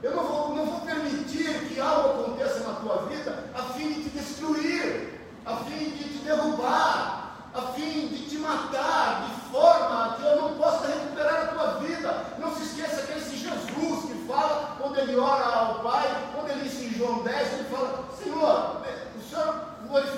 Eu 0.01 0.15
não 0.15 0.24
vou, 0.24 0.55
não 0.55 0.65
vou 0.65 0.81
permitir 0.81 1.67
que 1.67 1.79
algo 1.79 2.24
aconteça 2.24 2.60
na 2.62 2.74
tua 2.75 3.05
vida 3.08 3.46
a 3.53 3.62
fim 3.74 3.93
de 3.93 4.03
te 4.03 4.10
destruir, 4.10 5.22
a 5.46 5.58
fim 5.58 5.91
de 5.91 6.03
te 6.03 6.17
derrubar 6.24 7.21
a 7.53 7.62
fim 7.74 8.08
de 8.08 8.29
te 8.29 8.38
matar 8.38 9.27
de 9.27 9.51
forma 9.51 10.15
que 10.15 10.25
eu 10.25 10.41
não 10.41 10.53
possa 10.55 10.88
recuperar 10.88 11.43
a 11.43 11.48
tua 11.48 11.67
vida. 11.79 12.25
Não 12.39 12.55
se 12.55 12.63
esqueça 12.63 13.08
que 13.08 13.17
esse 13.17 13.38
Jesus 13.38 14.05
que 14.05 14.27
fala, 14.27 14.77
quando 14.79 14.98
ele 14.98 15.17
ora 15.17 15.43
ao 15.43 15.79
Pai, 15.79 16.08
quando 16.34 16.50
ele 16.51 16.70
diz 16.70 16.81
em 16.81 16.98
João 16.98 17.24
10, 17.24 17.53
ele 17.53 17.63
fala, 17.65 18.05
Senhor, 18.17 18.81
é, 18.86 19.08
o 19.17 19.29
Senhor 19.29 19.72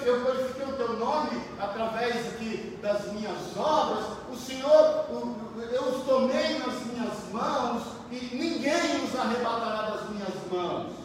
eu 0.06 0.22
glorifiquei 0.22 0.66
o 0.66 0.78
teu 0.78 0.94
nome 1.00 1.42
através 1.60 2.28
aqui 2.28 2.78
das 2.82 3.12
minhas 3.12 3.58
obras, 3.58 4.06
o 4.32 4.36
Senhor, 4.36 5.06
eu 5.72 5.84
os 5.84 6.06
tomei 6.06 6.60
nas 6.60 6.86
minhas 6.86 7.32
mãos 7.32 7.84
e 8.12 8.36
ninguém 8.36 9.04
os 9.04 9.20
arrebatará 9.20 9.90
das 9.90 10.10
minhas 10.10 10.34
mãos. 10.52 11.03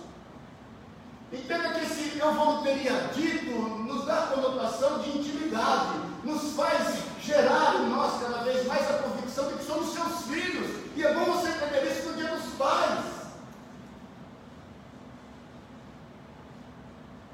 Entenda 1.32 1.74
que 1.74 1.84
esse 1.84 2.18
eu 2.18 2.32
vou 2.32 2.62
teria 2.62 3.10
dito 3.14 3.50
nos 3.50 4.06
dá 4.06 4.28
conotação 4.34 4.98
de 5.00 5.18
intimidade, 5.18 5.98
nos 6.24 6.54
faz 6.54 7.02
gerar 7.20 7.76
em 7.76 7.90
nós 7.90 8.22
cada 8.22 8.42
vez 8.44 8.66
mais 8.66 8.90
a 8.90 8.94
convicção 8.94 9.48
de 9.48 9.54
que 9.54 9.64
somos 9.64 9.92
seus 9.92 10.22
filhos. 10.22 10.70
E 10.96 11.04
é 11.04 11.12
bom 11.12 11.26
você 11.26 11.48
entender 11.50 11.92
isso 11.92 12.08
no 12.08 12.16
dia 12.16 12.34
dos 12.34 12.54
pais. 12.54 13.04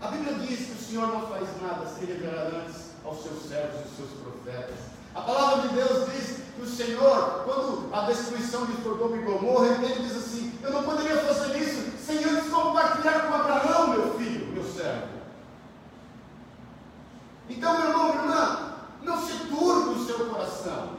A 0.00 0.08
Bíblia 0.08 0.34
diz 0.34 0.66
que 0.66 0.72
o 0.72 0.84
Senhor 0.84 1.06
não 1.06 1.28
faz 1.28 1.48
nada 1.62 1.86
sem 1.86 2.06
revelar 2.06 2.48
antes 2.48 2.90
aos 3.04 3.22
seus 3.22 3.44
servos 3.44 3.80
e 3.86 3.96
seus 3.96 4.10
profetas. 4.20 4.76
A 5.14 5.20
palavra 5.20 5.68
de 5.68 5.74
Deus 5.76 6.10
diz 6.12 6.40
que 6.56 6.62
o 6.62 6.66
Senhor, 6.66 7.44
quando 7.44 7.88
a 7.94 8.02
destruição 8.02 8.66
de 8.66 8.82
Sodoma 8.82 9.16
e 9.16 9.20
Gomorra, 9.20 9.66
ele 9.66 10.02
diz 10.02 10.16
assim: 10.16 10.58
Eu 10.62 10.72
não 10.72 10.82
poderia 10.82 11.16
fazer 11.18 11.56
isso 11.56 11.92
sem 12.04 12.22
antes 12.24 12.50
compartilhar 12.50 13.28
com 13.28 13.34
Abraão, 13.34 13.88
meu 13.88 14.18
filho, 14.18 14.46
meu 14.48 14.64
servo. 14.64 15.14
Então, 17.64 17.78
meu 17.78 17.88
irmão, 17.88 18.08
irmã, 18.10 18.58
não 19.04 19.26
se 19.26 19.32
turbe 19.46 19.98
o 19.98 20.04
seu 20.04 20.26
coração. 20.26 20.90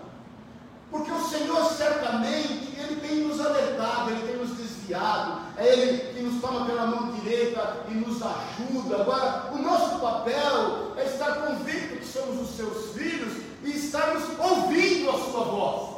Porque 0.89 1.11
o 1.11 1.23
Senhor 1.23 1.63
certamente, 1.71 2.75
Ele 2.75 2.99
tem 3.07 3.17
nos 3.17 3.39
alertado, 3.39 4.09
Ele 4.09 4.25
tem 4.25 4.37
nos 4.37 4.57
desviado, 4.57 5.41
é 5.57 5.67
Ele 5.67 6.11
que 6.11 6.23
nos 6.23 6.41
toma 6.41 6.65
pela 6.65 6.87
mão 6.87 7.11
direita 7.11 7.85
e 7.87 7.93
nos 7.93 8.19
ajuda. 8.19 8.95
Agora, 8.95 9.51
o 9.53 9.59
nosso 9.59 9.99
papel 9.99 10.93
é 10.97 11.05
estar 11.05 11.35
convicto 11.35 11.97
que 11.97 12.07
somos 12.07 12.49
os 12.49 12.55
seus 12.55 12.95
filhos 12.95 13.43
e 13.63 13.69
estarmos 13.69 14.23
ouvindo 14.39 15.11
a 15.11 15.19
sua 15.19 15.43
voz, 15.43 15.97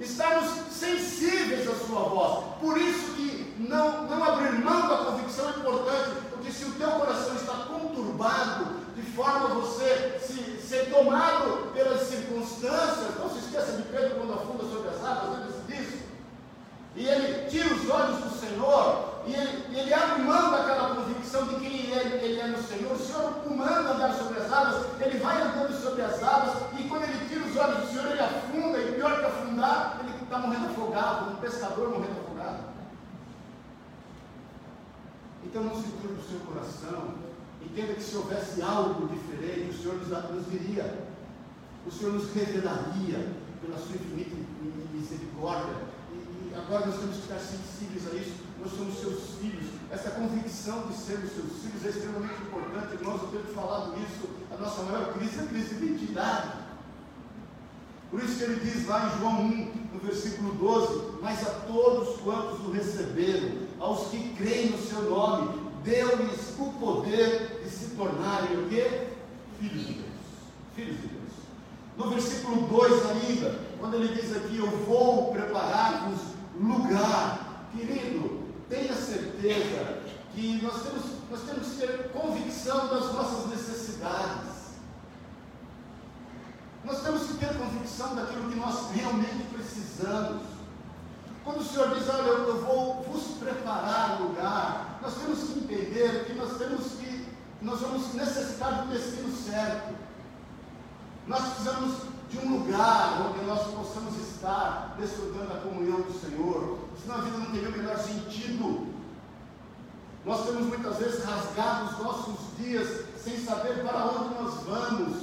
estarmos 0.00 0.50
sensíveis 0.72 1.68
à 1.68 1.76
sua 1.86 2.00
voz. 2.08 2.44
Por 2.60 2.76
isso 2.76 3.12
que 3.12 3.54
não, 3.60 4.02
não 4.08 4.24
abrir 4.24 4.64
mão 4.64 4.88
da 4.88 4.96
convicção 4.96 5.46
é 5.48 5.58
importante, 5.60 6.10
porque 6.32 6.50
se 6.50 6.64
o 6.64 6.72
teu 6.72 6.90
coração 6.90 7.36
está 7.36 7.52
conturbado, 7.68 8.87
de 8.98 9.12
forma 9.12 9.54
você 9.54 10.18
se, 10.20 10.60
ser 10.60 10.90
tomado 10.90 11.72
pelas 11.72 12.00
circunstâncias, 12.02 13.16
não 13.16 13.30
se 13.30 13.38
esqueça 13.38 13.72
de 13.72 13.82
Pedro 13.84 14.16
quando 14.16 14.32
afunda 14.32 14.64
sobre 14.64 14.88
as 14.88 15.04
águas, 15.04 15.38
lembre-se 15.38 15.60
disso. 15.68 15.98
E 16.96 17.06
ele 17.06 17.48
tira 17.48 17.72
os 17.72 17.88
olhos 17.88 18.18
do 18.18 18.30
Senhor, 18.40 19.22
e 19.24 19.34
ele, 19.34 19.78
ele 19.78 19.94
abre 19.94 20.22
mão 20.22 20.50
daquela 20.50 20.96
convicção 20.96 21.46
de 21.46 21.54
quem 21.56 21.92
ele, 21.92 22.24
ele 22.24 22.40
é 22.40 22.46
no 22.48 22.60
Senhor. 22.60 22.92
O 22.92 22.98
Senhor 22.98 23.34
o 23.46 23.56
manda 23.56 23.92
andar 23.92 24.14
sobre 24.14 24.40
as 24.40 24.52
águas, 24.52 24.86
ele 25.00 25.18
vai 25.18 25.42
andando 25.42 25.80
sobre 25.80 26.02
as 26.02 26.20
águas, 26.20 26.56
e 26.76 26.88
quando 26.88 27.04
ele 27.04 27.28
tira 27.28 27.44
os 27.44 27.56
olhos 27.56 27.78
do 27.78 27.86
Senhor, 27.92 28.10
ele 28.10 28.20
afunda, 28.20 28.78
e 28.78 28.92
pior 28.94 29.20
que 29.20 29.26
afundar, 29.26 30.00
ele 30.00 30.24
está 30.24 30.38
morrendo 30.38 30.70
afogado, 30.70 31.30
um 31.30 31.36
pescador 31.36 31.88
morrendo 31.90 32.20
afogado. 32.20 32.64
Então 35.44 35.62
não 35.62 35.76
se 35.76 35.88
turbe 35.88 36.20
o 36.20 36.28
seu 36.28 36.40
coração, 36.40 37.27
entenda 37.78 37.94
que 37.94 38.02
se 38.02 38.16
houvesse 38.16 38.60
algo 38.60 39.06
diferente, 39.06 39.70
o 39.70 39.82
Senhor 39.82 39.96
nos, 39.98 40.50
diria, 40.50 40.98
o 41.86 41.90
Senhor 41.90 42.12
nos 42.12 42.32
revelaria 42.32 43.28
pela 43.60 43.78
sua 43.78 43.94
infinita 43.94 44.36
misericórdia 44.92 45.74
agora 46.58 46.86
nós 46.86 46.98
temos 46.98 47.16
que 47.16 47.22
estar 47.22 47.38
sensíveis 47.38 48.12
a 48.12 48.16
isso. 48.16 48.34
Nós 48.60 48.72
somos 48.72 48.98
seus 48.98 49.38
filhos. 49.40 49.70
Essa 49.90 50.10
convicção 50.10 50.86
de 50.88 50.94
sermos 50.94 51.30
seus 51.30 51.62
filhos 51.62 51.84
é 51.84 51.88
extremamente 51.88 52.42
importante. 52.42 52.98
Eu 53.00 53.18
tenho 53.30 53.54
falado 53.54 53.94
isso. 54.02 54.28
A 54.52 54.56
nossa 54.56 54.82
maior 54.82 55.14
crise 55.14 55.38
é 55.38 55.42
a 55.42 55.46
crise 55.46 55.74
de 55.76 55.86
identidade. 55.86 56.52
Por 58.10 58.22
isso 58.22 58.38
que 58.38 58.44
ele 58.44 58.60
diz 58.60 58.86
lá 58.86 59.06
em 59.06 59.18
João 59.18 59.40
1, 59.40 59.72
no 59.94 60.00
versículo 60.00 60.52
12: 60.54 61.20
Mas 61.22 61.46
a 61.46 61.50
todos 61.50 62.20
quantos 62.20 62.60
o 62.66 62.70
receberam, 62.70 63.50
aos 63.78 64.08
que 64.08 64.34
creem 64.34 64.70
no 64.70 64.78
seu 64.78 65.02
nome, 65.08 65.67
deu-lhes 65.88 66.54
o 66.58 66.72
poder 66.78 67.62
de 67.64 67.70
se 67.70 67.96
tornarem 67.96 68.58
o 68.58 68.68
quê? 68.68 69.08
Filhos 69.58 69.86
de 69.86 69.92
Deus. 69.94 70.08
Filhos 70.76 71.00
de 71.00 71.06
Deus. 71.08 71.32
No 71.96 72.10
versículo 72.10 72.68
2 72.68 73.06
ainda, 73.06 73.58
quando 73.80 73.94
ele 73.94 74.14
diz 74.14 74.36
aqui, 74.36 74.58
eu 74.58 74.70
vou 74.84 75.32
preparar-vos 75.32 76.20
lugar. 76.60 77.68
Querido, 77.74 78.44
tenha 78.68 78.94
certeza 78.94 80.02
que 80.34 80.60
nós 80.62 80.82
temos, 80.82 81.04
nós 81.30 81.40
temos 81.42 81.68
que 81.68 81.86
ter 81.86 82.10
convicção 82.10 82.88
das 82.88 83.12
nossas 83.12 83.46
necessidades. 83.50 84.58
Nós 86.84 87.02
temos 87.02 87.26
que 87.26 87.34
ter 87.34 87.56
convicção 87.58 88.14
daquilo 88.14 88.50
que 88.50 88.56
nós 88.56 88.90
realmente 88.92 89.44
precisamos. 89.52 90.42
Quando 91.44 91.60
o 91.60 91.64
Senhor 91.64 91.94
diz, 91.94 92.08
olha, 92.08 92.28
eu 92.28 92.60
vou 92.62 93.02
vos 93.02 93.38
preparar 93.38 94.20
lugar, 94.20 94.87
nós 95.00 95.14
temos 95.14 95.38
que 95.38 95.58
entender 95.60 96.24
que 96.26 96.34
nós 96.34 96.58
temos 96.58 96.92
que, 96.92 97.26
nós 97.62 97.80
vamos 97.80 98.14
necessitar 98.14 98.82
do 98.82 98.92
destino 98.92 99.34
certo. 99.36 99.94
Nós 101.26 101.40
precisamos 101.40 101.96
de 102.30 102.38
um 102.38 102.58
lugar 102.58 103.26
onde 103.28 103.44
nós 103.46 103.66
possamos 103.68 104.16
estar 104.16 104.96
desfrutando 104.98 105.46
da 105.46 105.60
comunhão 105.60 106.00
do 106.00 106.12
Senhor, 106.18 106.78
senão 107.00 107.16
a 107.16 107.20
vida 107.20 107.38
não 107.38 107.46
teria 107.46 107.68
o 107.68 107.72
menor 107.72 107.98
sentido. 107.98 108.86
Nós 110.24 110.44
temos 110.44 110.66
muitas 110.66 110.96
vezes 110.96 111.24
rasgado 111.24 111.90
os 111.90 111.98
nossos 112.04 112.56
dias 112.58 113.04
sem 113.22 113.38
saber 113.42 113.82
para 113.84 114.04
onde 114.06 114.34
nós 114.34 114.54
vamos. 114.64 115.16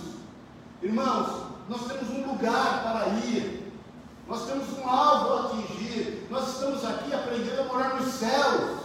Irmãos, 0.81 1.45
nós 1.69 1.85
temos 1.85 2.09
um 2.09 2.31
lugar 2.31 2.83
para 2.83 3.07
ir, 3.25 3.71
nós 4.27 4.45
temos 4.45 4.67
um 4.77 4.89
alvo 4.89 5.33
a 5.33 5.45
atingir, 5.47 6.27
nós 6.29 6.53
estamos 6.53 6.83
aqui 6.83 7.13
aprendendo 7.13 7.61
a 7.61 7.65
morar 7.65 7.95
nos 7.95 8.13
céus. 8.13 8.84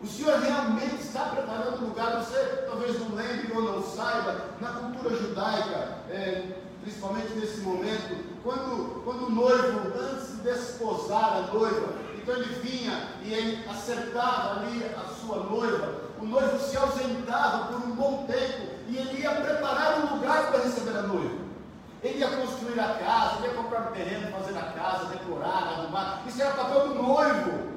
O 0.00 0.06
Senhor 0.06 0.38
realmente 0.38 1.02
está 1.02 1.24
preparando 1.24 1.82
um 1.82 1.88
lugar, 1.88 2.22
você 2.22 2.64
talvez 2.68 3.00
não 3.00 3.16
lembre 3.16 3.52
ou 3.52 3.62
não 3.62 3.82
saiba, 3.82 4.44
na 4.60 4.68
cultura 4.68 5.16
judaica, 5.16 5.98
é, 6.08 6.52
principalmente 6.82 7.32
nesse 7.32 7.60
momento, 7.62 8.24
quando, 8.44 9.02
quando 9.04 9.26
o 9.26 9.30
noivo, 9.30 9.92
antes 9.98 10.36
de 10.36 10.42
desposar 10.42 11.38
a 11.38 11.52
noiva, 11.52 11.94
então 12.16 12.36
ele 12.36 12.54
vinha 12.60 13.08
e 13.24 13.34
ele 13.34 13.68
acertava 13.68 14.60
ali 14.60 14.84
a 14.84 15.08
sua 15.20 15.42
noiva, 15.44 15.94
o 16.20 16.24
noivo 16.24 16.58
se 16.60 16.76
ausentava 16.76 17.66
por 17.66 17.88
um 17.88 17.96
bom 17.96 18.24
tempo 18.26 18.68
e 18.86 18.96
ele 18.96 19.20
ia 19.20 19.32
preparar 19.32 19.98
um 19.98 20.14
lugar 20.14 20.52
para 20.52 20.62
receber 20.62 20.96
a 20.96 21.02
noiva. 21.02 21.48
Ele 22.02 22.20
ia 22.20 22.28
construir 22.28 22.78
a 22.78 22.94
casa, 22.94 23.38
ele 23.38 23.48
ia 23.48 23.54
comprar 23.54 23.90
um 23.90 23.92
terreno, 23.92 24.30
fazer 24.30 24.56
a 24.56 24.62
casa, 24.62 25.06
decorar, 25.06 25.48
arrumar. 25.48 26.22
Isso 26.28 26.40
era 26.40 26.52
papel 26.52 26.88
do 26.88 27.02
noivo. 27.02 27.67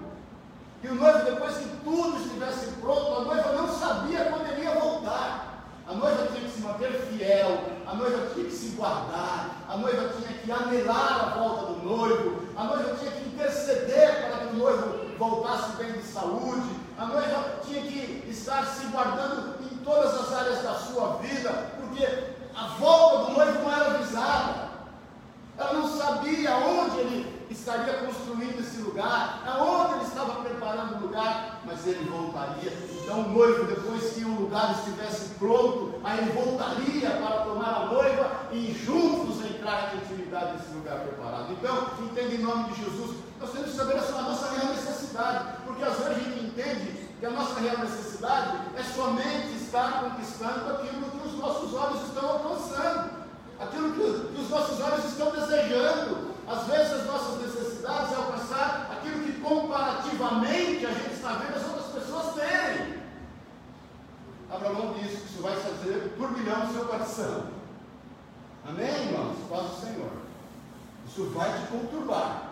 E 0.83 0.87
o 0.87 0.95
noivo, 0.95 1.25
depois 1.25 1.57
que 1.57 1.69
tudo 1.83 2.17
estivesse 2.17 2.71
pronto, 2.81 3.21
a 3.21 3.21
noiva 3.21 3.51
não 3.53 3.67
sabia 3.67 4.25
quando 4.25 4.47
ele 4.51 4.63
ia 4.63 4.79
voltar. 4.79 5.51
A 5.87 5.93
noiva 5.93 6.27
tinha 6.27 6.41
que 6.41 6.51
se 6.51 6.61
manter 6.61 6.91
fiel, 7.09 7.59
a 7.85 7.95
noiva 7.95 8.29
tinha 8.33 8.45
que 8.45 8.51
se 8.51 8.69
guardar, 8.69 9.49
a 9.67 9.77
noiva 9.77 10.13
tinha 10.13 10.37
que 10.39 10.51
anelar 10.51 11.21
a 11.21 11.37
volta 11.37 11.73
do 11.73 11.85
noivo, 11.85 12.47
a 12.55 12.63
noiva 12.63 12.95
tinha 12.95 13.11
que 13.11 13.27
interceder 13.27 14.27
para 14.27 14.37
que 14.37 14.55
o 14.55 14.57
noivo 14.57 15.17
voltasse 15.17 15.75
bem 15.77 15.91
de 15.91 16.03
saúde, 16.03 16.69
a 16.97 17.05
noiva 17.05 17.59
tinha 17.65 17.81
que 17.81 18.25
estar 18.29 18.65
se 18.65 18.85
guardando 18.87 19.55
em 19.61 19.77
todas 19.83 20.13
as 20.15 20.33
áreas 20.33 20.63
da 20.63 20.75
sua 20.75 21.17
vida, 21.17 21.49
porque 21.81 22.05
a 22.55 22.67
volta 22.79 23.31
do 23.31 23.37
noivo 23.37 23.59
não 23.63 23.71
era 23.71 23.95
avisada. 23.95 24.71
Ela 25.57 25.73
não 25.73 25.87
sabia 25.87 26.55
onde 26.55 26.99
ele 26.99 27.47
estaria 27.51 27.93
construindo 27.95 28.59
esse 28.59 28.81
lugar, 28.81 29.43
aonde 29.45 29.95
ele 29.95 30.05
estava 30.05 30.41
preparando 30.41 30.95
o 30.95 31.01
lugar, 31.01 31.61
mas 31.65 31.85
ele 31.85 32.09
voltaria. 32.09 32.71
Então 33.03 33.20
o 33.20 33.20
noivo, 33.31 33.65
depois 33.65 34.13
que 34.13 34.23
o 34.23 34.41
lugar 34.41 34.75
estivesse 34.77 35.35
pronto, 35.35 35.95
aí 36.03 36.19
ele 36.19 36.31
voltaria 36.31 37.09
para 37.09 37.45
tomar 37.45 37.73
a 37.73 37.85
noiva 37.85 38.31
e 38.51 38.73
juntos 38.85 39.43
entrar 39.45 39.93
em 39.93 39.97
intimidade 39.97 40.57
nesse 40.57 40.73
lugar 40.73 40.99
preparado. 40.99 41.51
Então, 41.51 41.87
entenda 41.99 42.33
em 42.33 42.39
nome 42.39 42.71
de 42.71 42.83
Jesus, 42.83 43.17
nós 43.39 43.51
temos 43.51 43.71
que 43.71 43.77
saber 43.77 43.97
a 43.97 44.21
nossa 44.21 44.51
real 44.51 44.73
necessidade, 44.73 45.45
porque 45.65 45.83
às 45.83 45.97
vezes 45.97 46.07
a 46.07 46.19
gente 46.19 46.45
entende 46.45 47.09
que 47.19 47.25
a 47.25 47.29
nossa 47.29 47.59
real 47.59 47.77
necessidade 47.77 48.57
é 48.75 48.83
somente 48.83 49.55
estar 49.61 50.03
conquistando 50.03 50.73
aquilo 50.73 51.11
que 51.11 51.27
os 51.27 51.37
nossos 51.37 51.73
olhos 51.73 52.01
estão 52.07 52.29
alcançando, 52.29 53.09
aquilo 53.59 53.91
que, 53.93 54.35
que 54.35 54.41
os 54.41 54.49
nossos 54.49 54.79
olhos 54.81 55.05
estão 55.05 55.31
desejando. 55.31 56.31
Às 56.47 56.67
vezes 56.67 56.93
as 56.93 57.05
nossas 57.05 57.41
necessidades 57.41 58.11
é 58.11 58.15
alcançar 58.15 58.89
aquilo 58.91 59.23
que 59.23 59.39
comparativamente 59.39 60.85
a 60.85 60.91
gente 60.91 61.13
está 61.13 61.33
vendo 61.33 61.55
as 61.55 61.63
outras 61.67 62.03
pessoas 62.03 62.35
terem. 64.51 64.67
Abraão 64.67 64.93
disse 64.93 65.17
que 65.17 65.25
isso 65.25 65.41
vai 65.41 65.55
fazer 65.55 66.13
turbilhão 66.17 66.65
no 66.65 66.73
seu 66.73 66.85
coração. 66.85 67.45
Amém, 68.67 69.07
irmãos? 69.07 69.37
Paz 69.49 69.69
do 69.71 69.81
Senhor. 69.81 70.11
Isso 71.07 71.29
vai 71.31 71.59
te 71.59 71.67
conturbar. 71.67 72.51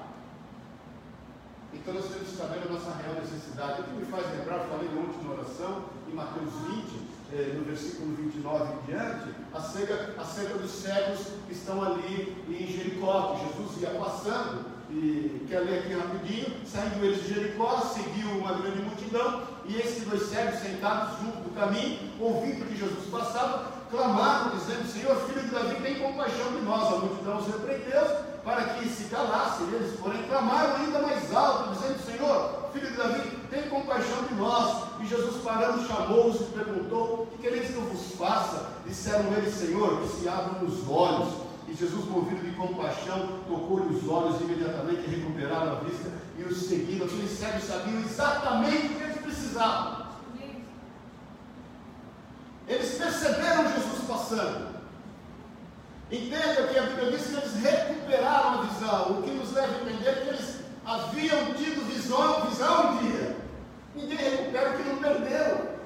Então 1.73 1.93
nós 1.93 2.05
temos 2.05 2.29
que 2.29 2.35
saber 2.35 2.63
a 2.67 2.71
nossa 2.71 2.91
real 2.95 3.15
necessidade. 3.21 3.81
O 3.81 3.83
que 3.83 3.91
me 3.91 4.05
faz 4.05 4.25
lembrar, 4.37 4.59
falei 4.61 4.89
ontem 4.97 5.23
na 5.23 5.33
oração, 5.33 5.83
em 6.09 6.15
Mateus 6.15 6.51
20, 6.67 7.09
eh, 7.31 7.53
no 7.55 7.63
versículo 7.63 8.15
29 8.15 8.73
em 8.73 8.85
diante, 8.87 9.35
acerca, 9.53 10.19
acerca 10.19 10.57
dos 10.57 10.71
cegos 10.71 11.27
que 11.45 11.53
estão 11.53 11.83
ali 11.83 12.43
em 12.49 12.67
Jericó, 12.67 13.35
que 13.35 13.59
Jesus 13.59 13.81
ia 13.81 13.99
passando. 13.99 14.79
e 14.91 15.45
quer 15.47 15.59
ler 15.59 15.79
aqui 15.79 15.93
rapidinho, 15.93 16.65
saindo 16.65 17.05
eles 17.05 17.21
de 17.21 17.35
Jericó, 17.35 17.79
seguiu 17.81 18.27
uma 18.39 18.53
grande 18.53 18.81
multidão, 18.81 19.43
e 19.69 19.79
esses 19.79 20.03
dois 20.03 20.23
cegos 20.29 20.59
sentados 20.59 21.19
junto 21.19 21.37
do 21.43 21.53
caminho, 21.53 21.99
ouvindo 22.19 22.67
que 22.67 22.75
Jesus 22.75 23.05
passava, 23.11 23.71
clamaram, 23.91 24.57
dizendo, 24.57 24.91
Senhor, 24.91 25.15
filho 25.27 25.41
de 25.41 25.49
Davi, 25.49 25.75
tem 25.75 25.99
compaixão 25.99 26.51
de 26.53 26.61
nós. 26.61 26.91
A 26.91 26.97
multidão 26.97 27.37
os 27.37 27.45
repreendeu, 27.45 28.03
para 28.43 28.63
que 28.63 28.89
se 28.89 29.03
calassem. 29.05 29.67
Eles, 29.67 29.99
porém, 29.99 30.23
clamaram 30.23 30.75
ainda 30.75 30.99
mais 31.03 31.31
alto, 31.35 31.75
dizendo, 31.75 31.99
Senhor, 32.03 32.69
filho 32.73 32.89
de 32.89 32.97
Davi, 32.97 33.21
tem 33.51 33.69
compaixão 33.69 34.23
de 34.23 34.33
nós. 34.33 34.85
E 35.01 35.05
Jesus, 35.05 35.43
parando, 35.43 35.87
chamou-os 35.87 36.41
e 36.41 36.43
perguntou, 36.45 37.23
o 37.23 37.27
que 37.27 37.43
quereis 37.43 37.69
que 37.69 37.75
eu 37.75 37.81
vos 37.81 38.15
faça? 38.15 38.71
Disseram 38.87 39.31
eles, 39.37 39.53
Senhor, 39.53 40.01
que 40.01 40.07
se 40.07 40.27
abram 40.27 40.65
os 40.65 40.89
olhos. 40.89 41.29
E 41.67 41.75
Jesus, 41.75 42.05
movido 42.05 42.41
de 42.43 42.55
compaixão, 42.55 43.27
tocou-lhe 43.47 43.95
os 43.95 44.09
olhos 44.09 44.41
imediatamente 44.41 45.07
recuperaram 45.07 45.73
a 45.73 45.75
vista 45.81 46.11
e 46.39 46.43
os 46.43 46.57
seguiram. 46.63 47.05
Aqueles 47.05 47.37
cegos 47.37 47.63
sabiam 47.65 48.01
exatamente 48.01 48.87
o 48.87 48.95
que 48.95 49.08
precisavam. 49.49 50.09
Eles 52.67 52.97
perceberam 52.97 53.71
Jesus 53.73 54.03
passando. 54.07 54.69
Entenda 56.11 56.67
que 56.67 56.77
a 56.77 56.83
Bíblia 56.83 57.11
diz 57.11 57.27
que 57.27 57.35
eles 57.35 57.55
recuperaram 57.55 58.59
a 58.59 58.63
visão, 58.63 59.11
o 59.11 59.23
que 59.23 59.31
nos 59.31 59.51
leva 59.53 59.73
a 59.73 59.81
entender 59.81 60.21
que 60.21 60.29
eles 60.29 60.59
haviam 60.85 61.53
tido 61.53 61.87
visão, 61.91 62.45
visão 62.47 62.93
um 62.93 62.97
dia. 62.97 63.37
Ninguém 63.95 64.17
recupera 64.17 64.69
o 64.69 64.77
que 64.77 64.89
não 64.89 64.97
perdeu. 64.97 65.79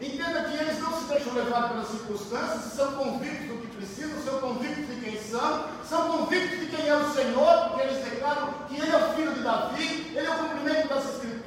Entenda 0.00 0.44
que 0.44 0.56
eles 0.56 0.80
não 0.80 0.98
se 0.98 1.04
deixam 1.04 1.34
levar 1.34 1.68
pelas 1.68 1.88
circunstâncias, 1.88 2.72
são 2.72 2.92
convictos 2.94 3.46
do 3.48 3.58
que 3.58 3.76
precisam, 3.76 4.22
são 4.22 4.40
convictos 4.40 4.86
de 4.86 5.00
quem 5.00 5.22
são, 5.22 5.66
são 5.88 6.18
convictos 6.18 6.58
de 6.58 6.66
quem 6.66 6.88
é 6.88 6.96
o 6.96 7.12
Senhor, 7.12 7.68
porque 7.68 7.82
eles 7.82 8.04
declaram 8.04 8.52
que 8.68 8.80
Ele 8.80 8.90
é 8.90 8.96
o 8.96 9.12
filho 9.14 9.32
de 9.34 9.42
Davi, 9.42 10.12
Ele 10.14 10.26
é 10.26 10.30
o 10.30 10.38
cumprimento 10.38 10.88
das 10.88 11.04
Escrituras, 11.04 11.41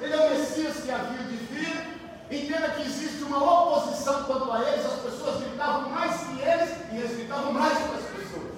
Ele 0.00 0.12
é 0.12 0.26
o 0.26 0.30
Messias 0.30 0.76
que 0.84 0.90
havia 0.90 1.24
de 1.24 1.36
vir. 1.36 1.96
Entenda 2.30 2.70
que 2.70 2.82
existe 2.82 3.22
uma 3.22 3.38
oposição 3.38 4.24
quanto 4.24 4.50
a 4.52 4.60
eles, 4.62 4.84
as 4.84 5.00
pessoas 5.00 5.42
gritavam 5.42 5.90
mais 5.90 6.20
que 6.20 6.40
eles 6.40 6.70
e 6.92 6.96
eles 6.96 7.16
gritavam 7.16 7.52
mais 7.52 7.78
que 7.78 7.84
as 7.84 8.04
pessoas. 8.04 8.56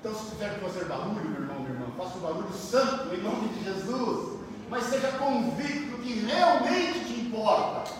Então, 0.00 0.14
se 0.14 0.30
tiver 0.30 0.54
que 0.54 0.60
fazer 0.60 0.84
barulho, 0.84 1.30
meu 1.30 1.40
irmão, 1.40 1.60
minha 1.60 1.72
irmã, 1.72 1.86
faça 1.96 2.18
um 2.18 2.20
barulho 2.20 2.52
santo 2.52 3.14
em 3.14 3.22
nome 3.22 3.48
de 3.48 3.64
Jesus 3.64 4.34
mas 4.74 4.84
seja 4.84 5.12
convicto 5.12 5.98
que 5.98 6.20
realmente 6.20 7.04
te 7.04 7.20
importa. 7.20 7.92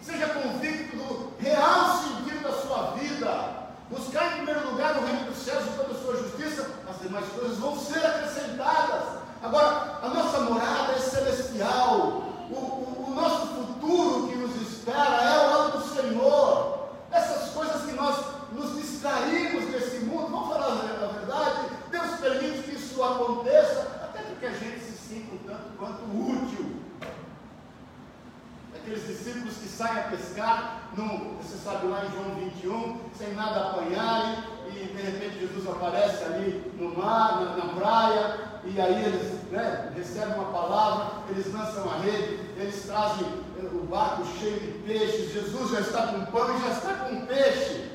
Seja 0.00 0.28
convicto 0.28 0.96
do 0.96 1.32
real 1.40 1.96
sentido 1.96 2.42
da 2.42 2.52
sua 2.52 2.92
vida. 2.92 3.64
Buscar 3.90 4.26
em 4.26 4.36
primeiro 4.36 4.70
lugar 4.70 4.96
o 4.98 5.04
reino 5.04 5.24
dos 5.26 5.38
céus 5.38 5.64
e 5.66 5.76
toda 5.76 5.92
a 5.92 6.00
sua 6.00 6.16
justiça, 6.16 6.70
as 6.88 7.00
demais 7.00 7.26
coisas 7.28 7.58
vão 7.58 7.78
ser 7.78 8.04
acrescentadas. 8.04 9.23
Agora, 9.44 9.98
a 10.02 10.08
nossa 10.08 10.40
morada 10.40 10.92
é 10.92 10.98
celestial. 10.98 12.22
O, 12.50 12.54
o, 12.54 13.04
o 13.08 13.14
nosso 13.14 13.46
futuro 13.48 14.28
que 14.28 14.36
nos 14.36 14.56
espera 14.56 15.22
é 15.22 15.38
o 15.38 15.50
lado 15.50 15.78
do 15.78 15.94
Senhor. 15.94 16.88
Essas 17.12 17.50
coisas 17.50 17.82
que 17.82 17.92
nós 17.92 18.24
nos 18.52 18.74
distraímos 18.80 19.66
desse 19.66 20.06
mundo, 20.06 20.30
vamos 20.30 20.48
falar 20.48 20.68
a 20.68 21.06
verdade, 21.18 21.68
Deus 21.90 22.20
permite 22.20 22.62
que 22.62 22.74
isso 22.76 23.02
aconteça, 23.02 23.82
até 24.02 24.22
porque 24.22 24.46
a 24.46 24.52
gente 24.52 24.80
se 24.80 24.96
sinta 24.96 25.36
tanto 25.46 25.76
quanto 25.76 26.02
útil. 26.04 26.76
Aqueles 28.74 29.06
discípulos 29.06 29.56
que 29.58 29.68
saem 29.68 29.98
a 29.98 30.02
pescar, 30.04 30.88
no, 30.96 31.34
você 31.34 31.58
sabe 31.58 31.86
lá 31.88 32.06
em 32.06 32.12
João 32.12 32.34
21, 32.36 33.00
sem 33.16 33.34
nada 33.34 33.70
apanharem, 33.70 34.42
e 34.84 34.94
de 34.94 35.02
repente 35.02 35.40
Jesus 35.40 35.68
aparece 35.68 36.24
ali 36.24 36.72
no 36.78 36.96
mar, 36.96 37.40
na, 37.40 37.56
na 37.56 37.72
praia, 37.74 38.36
e 38.64 38.80
aí 38.80 39.04
eles 39.04 39.50
né, 39.50 39.92
recebem 39.94 40.34
uma 40.34 40.52
palavra, 40.52 41.22
eles 41.30 41.52
lançam 41.52 41.90
a 41.90 41.96
rede, 41.96 42.40
eles 42.56 42.84
trazem 42.84 43.26
o 43.72 43.86
barco 43.86 44.24
cheio 44.38 44.60
de 44.60 44.78
peixes, 44.86 45.32
Jesus 45.32 45.70
já 45.70 45.80
está 45.80 46.06
com 46.08 46.24
pão 46.26 46.56
e 46.56 46.60
já 46.60 46.70
está 46.70 46.94
com 46.94 47.26
peixe, 47.26 47.90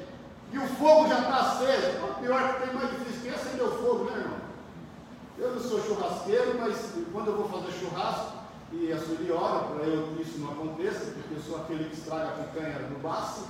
e 0.51 0.57
o 0.57 0.67
fogo 0.67 1.07
já 1.07 1.19
está 1.19 1.35
aceso. 1.35 2.05
O 2.09 2.21
pior 2.21 2.53
que 2.53 2.65
tem 2.65 2.75
mais 2.75 2.89
difícil, 2.89 3.21
quem 3.23 3.31
acendeu 3.31 3.67
o 3.67 3.77
fogo, 3.83 4.05
né 4.05 4.17
irmão? 4.17 4.39
Eu 5.37 5.55
não 5.55 5.61
sou 5.61 5.81
churrasqueiro, 5.81 6.59
mas 6.59 6.93
quando 7.13 7.27
eu 7.27 7.37
vou 7.37 7.47
fazer 7.47 7.79
churrasco, 7.79 8.39
e 8.71 8.91
a 8.91 8.99
Sueli 8.99 9.27
para 9.27 9.87
eu 9.87 10.13
que 10.15 10.21
isso 10.21 10.39
não 10.39 10.51
aconteça, 10.51 11.11
porque 11.11 11.35
eu 11.35 11.41
sou 11.41 11.57
aquele 11.57 11.85
que 11.85 11.95
estraga 11.95 12.27
a 12.27 12.43
picanha 12.43 12.79
no 12.89 12.99
baço. 12.99 13.47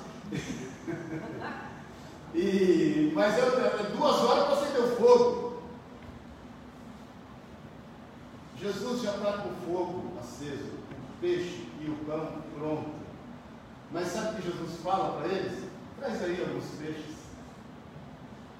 E, 2.39 3.11
mas 3.13 3.37
eu, 3.37 3.51
duas 3.97 4.15
horas 4.17 4.45
para 4.45 4.53
acender 4.53 4.81
o 4.81 4.95
fogo. 4.95 5.61
Jesus 8.57 9.01
já 9.01 9.15
está 9.15 9.33
com 9.39 9.49
o 9.49 9.55
fogo 9.65 10.17
aceso, 10.19 10.73
o 10.73 11.21
peixe 11.21 11.67
e 11.81 11.89
o 11.89 11.95
pão 12.05 12.41
pronto. 12.57 12.89
Mas 13.91 14.07
sabe 14.07 14.33
o 14.33 14.35
que 14.35 14.49
Jesus 14.49 14.79
fala 14.81 15.17
para 15.17 15.27
eles? 15.27 15.63
Traz 15.97 16.23
aí 16.23 16.41
alguns 16.41 16.65
peixes 16.77 17.15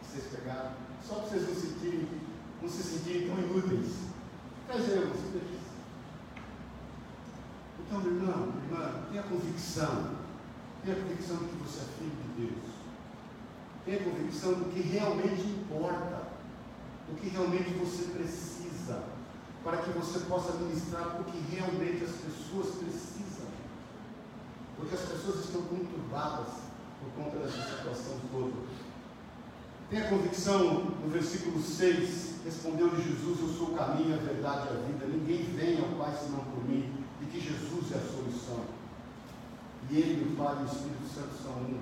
que 0.02 0.08
vocês 0.08 0.26
pegaram, 0.34 0.72
só 1.08 1.16
para 1.16 1.30
vocês 1.30 1.48
não 1.48 1.56
sentirem 1.56 2.08
não 2.62 2.68
se 2.68 2.84
sentirem 2.84 3.28
tão 3.28 3.40
inúteis. 3.40 3.94
Trazemos 4.68 5.18
peixes. 5.32 5.60
Então, 7.80 8.02
irmão, 8.02 8.54
irmã, 8.64 9.04
tenha 9.10 9.24
convicção. 9.24 10.12
Tenha 10.84 10.98
convicção 10.98 11.38
de 11.38 11.46
que 11.46 11.56
você 11.56 11.80
é 11.80 11.86
filho 11.98 12.12
de 12.12 12.48
Deus. 12.48 12.79
Tenha 13.90 14.04
convicção 14.04 14.54
do 14.54 14.66
que 14.70 14.82
realmente 14.82 15.42
importa. 15.42 16.30
Do 17.08 17.16
que 17.20 17.30
realmente 17.30 17.72
você 17.72 18.04
precisa. 18.12 19.02
Para 19.64 19.78
que 19.78 19.90
você 19.90 20.20
possa 20.20 20.54
ministrar 20.58 21.20
o 21.20 21.24
que 21.24 21.40
realmente 21.56 22.04
as 22.04 22.12
pessoas 22.12 22.76
precisam. 22.76 23.48
Porque 24.78 24.94
as 24.94 25.02
pessoas 25.02 25.44
estão 25.44 25.64
conturbadas 25.64 26.54
por 27.00 27.24
conta 27.24 27.40
dessa 27.40 27.64
situação 27.64 28.14
toda. 28.32 28.54
Tenha 29.90 30.08
convicção 30.08 30.84
no 31.02 31.10
versículo 31.10 31.60
6 31.60 32.30
Respondeu-lhe 32.46 33.02
Jesus: 33.02 33.40
Eu 33.42 33.50
sou 33.50 33.70
o 33.70 33.76
caminho, 33.76 34.14
a 34.14 34.18
verdade 34.18 34.68
e 34.68 34.70
a 34.70 34.82
vida. 34.86 35.08
Ninguém 35.08 35.44
vem 35.46 35.80
ao 35.80 35.90
Pai 35.98 36.16
senão 36.16 36.40
por 36.46 36.64
mim. 36.64 36.94
E 37.24 37.26
que 37.26 37.40
Jesus 37.42 37.92
é 37.92 37.96
a 37.96 38.02
solução. 38.02 38.66
E 39.90 39.98
Ele, 39.98 40.32
o 40.32 40.36
Pai 40.36 40.58
e 40.60 40.64
o 40.64 40.66
Espírito 40.66 41.08
Santo 41.12 41.34
são 41.42 41.54
um. 41.54 41.80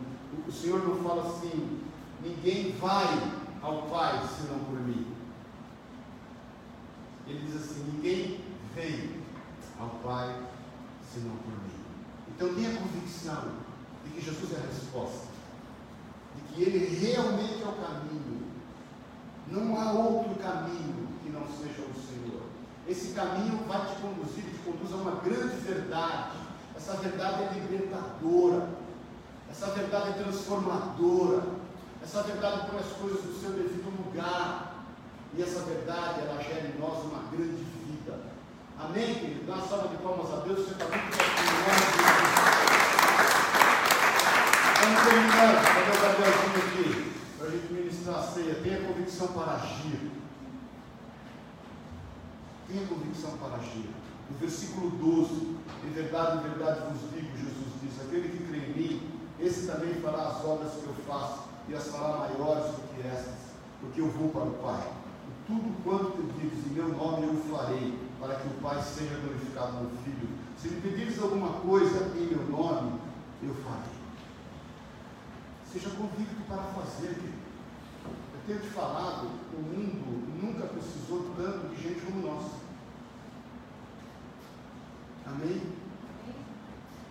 O 0.48 0.52
Senhor 0.52 0.88
não 0.88 0.96
fala 1.04 1.28
assim: 1.28 1.87
ninguém 2.22 2.72
vai 2.78 3.06
ao 3.62 3.84
Pai 3.84 4.28
senão 4.40 4.60
por 4.60 4.80
mim. 4.80 5.08
Ele 7.28 7.46
diz 7.46 7.56
assim: 7.56 7.84
ninguém 7.94 8.42
vem 8.76 9.22
ao 9.80 9.90
Pai 10.04 10.36
senão 11.14 11.36
por 11.36 11.52
mim. 11.52 11.78
Então 12.30 12.54
tenha 12.54 12.78
convicção 12.78 13.52
de 14.04 14.12
que 14.12 14.22
Jesus 14.22 14.54
é 14.54 14.58
a 14.58 14.68
resposta, 14.68 15.28
de 16.36 16.54
que 16.54 16.62
Ele 16.62 17.00
realmente 17.00 17.64
é 17.64 17.68
o 17.68 17.74
caminho 17.74 18.38
não 19.50 19.80
há 19.80 19.92
outro 19.94 20.36
caminho 20.36 21.08
que 21.24 21.30
não 21.30 21.44
seja 21.48 21.82
o 21.82 21.94
Senhor. 21.94 22.42
Esse 22.88 23.14
caminho 23.14 23.58
vai 23.66 23.80
te 23.86 24.02
conduzir, 24.02 24.44
te 24.44 24.60
conduz 24.66 24.92
a 24.92 24.98
uma 24.98 25.22
grande 25.22 25.56
verdade. 25.62 26.38
Essa 26.76 26.98
verdade 26.98 27.44
é 27.44 27.54
libertadora. 27.54 28.70
Essa 29.50 29.68
verdade 29.68 30.10
é 30.10 30.24
transformadora. 30.24 31.44
Essa 32.08 32.24
verdade 32.24 32.70
põe 32.72 32.80
as 32.80 32.94
coisas 32.94 33.26
no 33.26 33.34
seu 33.34 33.52
devido 33.52 33.92
lugar. 34.02 34.86
E 35.36 35.44
essa 35.44 35.60
verdade, 35.60 36.22
ela 36.22 36.42
gera 36.42 36.70
em 36.70 36.80
nós 36.80 37.04
uma 37.04 37.30
grande 37.30 37.66
vida. 37.86 38.22
Amém, 38.80 39.14
querido? 39.14 39.46
Dá 39.46 39.56
uma 39.56 39.68
salva 39.68 39.90
de 39.90 39.98
palmas 39.98 40.32
a 40.32 40.38
Deus. 40.46 40.60
Você 40.60 40.72
está 40.72 40.86
muito 40.86 41.18
Vamos 44.80 45.02
terminar. 45.04 45.64
Cadê 45.66 46.24
o 46.24 46.64
aqui? 46.64 47.12
Para 47.38 47.48
a 47.48 47.52
gente 47.52 47.74
ministrar 47.74 48.20
a 48.20 48.24
ceia. 48.24 48.56
Tenha 48.64 48.88
convicção 48.88 49.28
para 49.28 49.52
agir. 49.56 50.12
Tenha 52.70 52.88
convicção 52.88 53.32
para 53.38 53.58
agir. 53.58 53.90
No 54.32 54.38
versículo 54.38 54.92
12, 54.92 55.58
em 55.84 55.92
verdade, 55.92 56.38
em 56.38 56.50
verdade 56.52 56.80
vos 56.90 57.02
digo, 57.12 57.36
Jesus 57.36 57.68
diz: 57.84 58.02
aquele 58.02 58.30
que 58.30 58.46
crê 58.46 58.60
em 58.60 58.74
mim, 58.74 59.12
esse 59.42 59.68
também 59.68 59.94
fará 59.96 60.30
as 60.30 60.46
obras 60.46 60.72
que 60.72 60.88
eu 60.88 60.96
faço, 61.06 61.57
e 61.68 61.76
as 61.76 61.88
fará 61.88 62.18
maiores 62.18 62.72
do 62.72 62.94
que 62.94 63.08
estas, 63.08 63.36
porque 63.80 64.02
eu 64.02 64.10
vou 64.10 64.30
para 64.30 64.44
o 64.44 64.54
Pai. 64.54 64.92
E 65.28 65.48
tudo 65.48 65.84
quanto 65.84 66.12
pedires 66.18 66.66
em 66.66 66.70
meu 66.70 66.90
nome 66.90 67.28
eu 67.28 67.56
farei, 67.56 67.98
para 68.20 68.36
que 68.36 68.48
o 68.48 68.62
Pai 68.62 68.82
seja 68.82 69.20
glorificado 69.20 69.84
no 69.84 69.90
Filho. 70.04 70.30
Se 70.58 70.70
me 70.70 70.82
pedires 70.82 71.22
alguma 71.22 71.54
coisa 71.62 72.12
em 72.18 72.28
meu 72.28 72.46
nome, 72.48 73.00
eu 73.44 73.54
farei. 73.56 73.98
Seja 75.72 75.90
convicto 75.90 76.42
para 76.48 76.64
fazer, 76.64 77.14
querido 77.16 77.48
tenho 78.48 78.62
te 78.62 78.70
falado, 78.70 79.28
o 79.54 79.62
mundo 79.62 80.42
nunca 80.42 80.68
precisou 80.68 81.34
tanto 81.36 81.68
de 81.68 81.84
gente 81.84 82.00
como 82.06 82.26
nós. 82.26 82.50
Amém? 85.26 85.62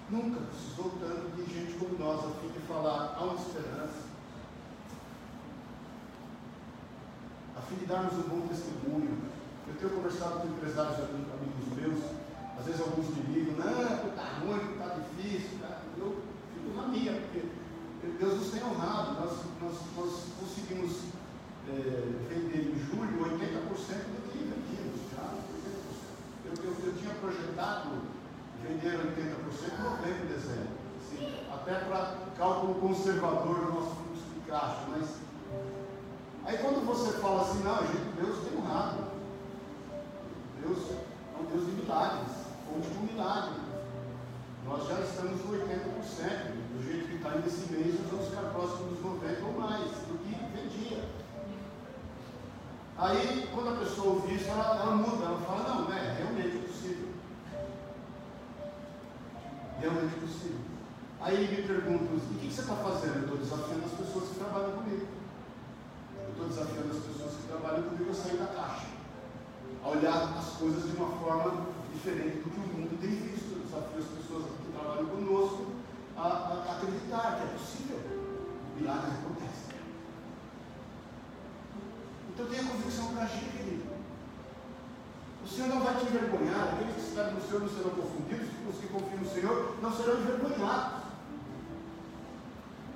Nunca 0.08 0.40
precisou 0.40 0.92
tanto 0.98 1.36
de 1.36 1.54
gente 1.54 1.74
como 1.74 1.98
nós, 1.98 2.24
a 2.24 2.40
fim 2.40 2.48
de 2.48 2.60
falar, 2.60 3.16
há 3.18 3.24
uma 3.24 3.34
esperança. 3.34 4.05
Fim 7.62 7.76
de 7.76 7.86
darmos 7.86 8.12
um 8.14 8.28
bom 8.28 8.46
testemunho. 8.48 9.18
Eu 9.68 9.74
tenho 9.76 9.90
conversado 9.90 10.40
com 10.40 10.48
empresários 10.48 10.96
amigos 10.98 11.66
meus, 11.76 11.98
às 12.58 12.64
vezes 12.66 12.80
alguns 12.80 13.08
me 13.16 13.22
ligam, 13.34 13.56
não, 13.56 14.08
está 14.08 14.40
ruim, 14.40 14.72
está 14.72 14.94
difícil, 14.94 15.58
tá? 15.60 15.82
eu 15.98 16.16
fico 16.54 16.76
na 16.76 16.88
minha, 16.88 17.12
porque 17.12 17.42
Deus 18.18 18.38
nos 18.38 18.50
tem 18.50 18.62
honrado, 18.62 19.20
nós, 19.20 19.32
nós, 19.60 19.74
nós 19.96 20.12
conseguimos 20.38 20.96
é, 21.68 21.72
vender 22.28 22.72
em 22.72 22.78
julho 22.86 23.24
80% 23.36 23.66
do 23.66 24.30
que 24.30 24.38
vendíamos, 24.38 25.00
já 25.10 25.26
80%. 25.26 25.96
Eu, 26.46 26.52
eu, 26.64 26.86
eu 26.86 26.96
tinha 26.96 27.14
projetado 27.14 27.90
vender 28.62 28.96
80% 28.96 29.78
em 29.78 29.82
novembro 29.82 30.26
dezembro, 30.28 30.76
assim, 31.02 31.34
até 31.52 31.74
para 31.86 32.16
cálculo 32.36 32.74
conservador 32.76 33.56
do 33.56 33.72
nosso 33.72 33.96
fluxo 33.96 34.24
de 34.34 34.40
caixa, 34.48 34.86
mas 34.90 35.25
aí 36.46 36.58
quando 36.58 36.86
você 36.86 37.18
fala 37.18 37.42
assim, 37.42 37.62
não, 37.62 37.78
gente, 37.86 38.16
Deus 38.20 38.38
tem 38.48 38.58
honrado, 38.58 39.04
Deus 40.62 40.78
é 40.90 41.40
um 41.40 41.44
Deus 41.44 41.66
de 41.66 41.72
milagres, 41.72 42.32
fonte 42.64 42.88
de 42.88 42.98
um 42.98 43.02
milagre. 43.02 43.66
Nós 44.64 44.88
já 44.88 45.00
estamos 45.00 45.44
no 45.44 45.52
80%, 45.52 46.66
do 46.74 46.82
jeito 46.82 47.08
que 47.08 47.16
está 47.16 47.36
indo 47.36 47.46
esse 47.46 47.72
mês, 47.72 48.00
nós 48.00 48.10
vamos 48.10 48.26
ficar 48.28 48.50
próximos 48.50 48.98
dos 48.98 48.98
90% 48.98 49.46
ou 49.46 49.60
mais 49.60 49.82
do 49.82 50.18
que 50.18 50.34
vendia. 50.56 51.04
Aí, 52.98 53.48
quando 53.54 53.74
a 53.74 53.76
pessoa 53.76 54.14
ouve 54.14 54.34
isso, 54.34 54.48
ela, 54.48 54.76
ela 54.80 54.96
muda, 54.96 55.24
ela 55.26 55.38
fala, 55.40 55.68
não, 55.68 55.88
né, 55.88 56.16
realmente 56.18 56.56
é 56.56 56.66
possível. 56.66 57.08
Realmente 59.78 60.16
é 60.16 60.20
possível. 60.20 60.60
Aí 61.20 61.48
me 61.48 61.62
perguntam, 61.62 62.16
e 62.16 62.34
o 62.34 62.38
que, 62.38 62.52
você 62.52 62.62
está 62.62 62.74
fazendo? 62.76 63.16
Eu 63.16 63.22
estou 63.22 63.36
desafiando 63.36 63.84
as 63.84 63.92
pessoas 63.92 64.28
que 64.28 64.34
trabalham 64.36 64.72
comigo. 64.72 65.06
Eu 66.24 66.30
estou 66.30 66.48
desafiando 66.48 66.90
as 66.90 67.04
pessoas 67.04 67.34
que 67.34 67.48
trabalham 67.48 67.82
comigo 67.82 68.10
a 68.10 68.14
sair 68.14 68.36
da 68.36 68.46
caixa. 68.46 68.86
A 69.84 69.85
olhar 69.96 70.36
as 70.38 70.56
coisas 70.58 70.84
de 70.84 70.96
uma 70.96 71.08
forma 71.16 71.66
diferente 71.92 72.38
do 72.38 72.50
que 72.50 72.60
o 72.60 72.78
mundo 72.78 73.00
tem 73.00 73.10
visto. 73.10 73.64
Desafio 73.64 73.98
as 73.98 74.22
pessoas 74.22 74.44
que 74.44 74.72
trabalham 74.72 75.06
conosco 75.06 75.66
a, 76.16 76.22
a, 76.22 76.72
acreditar 76.76 77.36
que 77.36 77.42
é 77.42 77.58
possível. 77.58 78.00
Milagres 78.78 79.14
acontecem. 79.14 79.76
Então 82.30 82.46
tenha 82.46 82.64
convicção 82.64 83.14
para 83.14 83.24
agir, 83.24 83.48
querido. 83.52 83.96
O 85.44 85.48
Senhor 85.48 85.68
não 85.68 85.80
vai 85.80 85.94
te 85.94 86.06
envergonhar, 86.06 86.74
aqueles 86.74 86.94
que 86.94 87.00
esperam 87.00 87.32
no 87.32 87.40
Senhor 87.40 87.60
não 87.60 87.68
serão 87.68 87.90
confundidos, 87.90 88.48
os 88.68 88.80
que 88.80 88.88
confiam 88.88 89.18
no 89.18 89.30
Senhor 89.30 89.76
não 89.80 89.92
serão 89.92 90.20
envergonhados. 90.20 91.06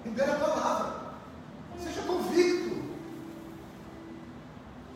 Libera 0.05 0.33
a 0.33 0.39
palavra. 0.39 1.01
Seja 1.79 2.03
convicto. 2.03 2.60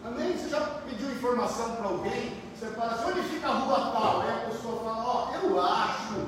Amém? 0.04 0.36
Você 0.36 0.50
já 0.50 0.60
pediu 0.86 1.10
informação 1.10 1.76
para 1.76 1.86
alguém? 1.86 2.42
Você 2.54 2.66
fala 2.66 2.92
assim, 2.92 3.10
onde 3.10 3.22
fica 3.22 3.48
a 3.48 3.54
rua 3.54 3.90
tal? 3.90 4.20
Aí 4.20 4.30
a 4.30 4.50
pessoa 4.50 4.84
fala, 4.84 5.04
ó, 5.04 5.30
oh, 5.30 5.46
eu 5.46 5.62
acho 5.62 6.26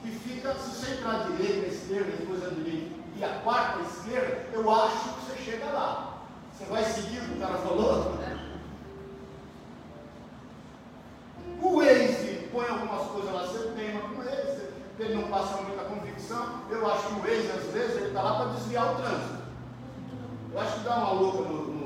que 0.00 0.10
fica, 0.10 0.54
se 0.54 0.70
você 0.70 0.92
entrar 0.92 1.20
à 1.20 1.24
direita, 1.24 1.66
à 1.66 1.68
esquerda, 1.68 2.16
depois 2.18 2.42
à 2.44 2.48
direita 2.48 2.94
e 3.16 3.24
a 3.24 3.28
quarta 3.40 3.78
à 3.78 3.82
esquerda, 3.82 4.46
eu 4.54 4.70
acho 4.74 5.10
que 5.10 5.20
você 5.20 5.50
chega 5.50 5.66
lá. 5.66 6.14
Você 6.56 6.64
vai 6.64 6.84
seguir 6.84 7.18
o 7.18 7.24
que 7.24 7.34
o 7.34 7.40
cara 7.40 7.58
falou? 7.58 8.18
O 11.62 11.76
Waze 11.76 12.48
põe 12.50 12.66
algumas 12.68 13.06
coisas 13.08 13.32
lá, 13.34 13.42
você 13.42 13.68
teima 13.72 14.00
com 14.00 14.22
ele, 14.22 14.70
ele 14.98 15.14
não 15.14 15.28
passa 15.28 15.60
muita 15.60 15.84
convicção. 15.84 16.60
Eu 16.70 16.90
acho 16.90 17.06
que 17.06 17.12
o 17.12 17.20
Waze, 17.20 17.50
às 17.50 17.72
vezes, 17.74 17.96
ele 17.96 18.06
está 18.08 18.22
lá 18.22 18.36
para 18.36 18.52
desviar 18.52 18.92
o 18.92 18.96
trânsito. 18.96 19.40
Eu 20.52 20.60
acho 20.60 20.78
que 20.78 20.84
dá 20.84 20.96
uma 20.96 21.12
louca 21.12 21.48
no, 21.48 21.66
no, 21.66 21.79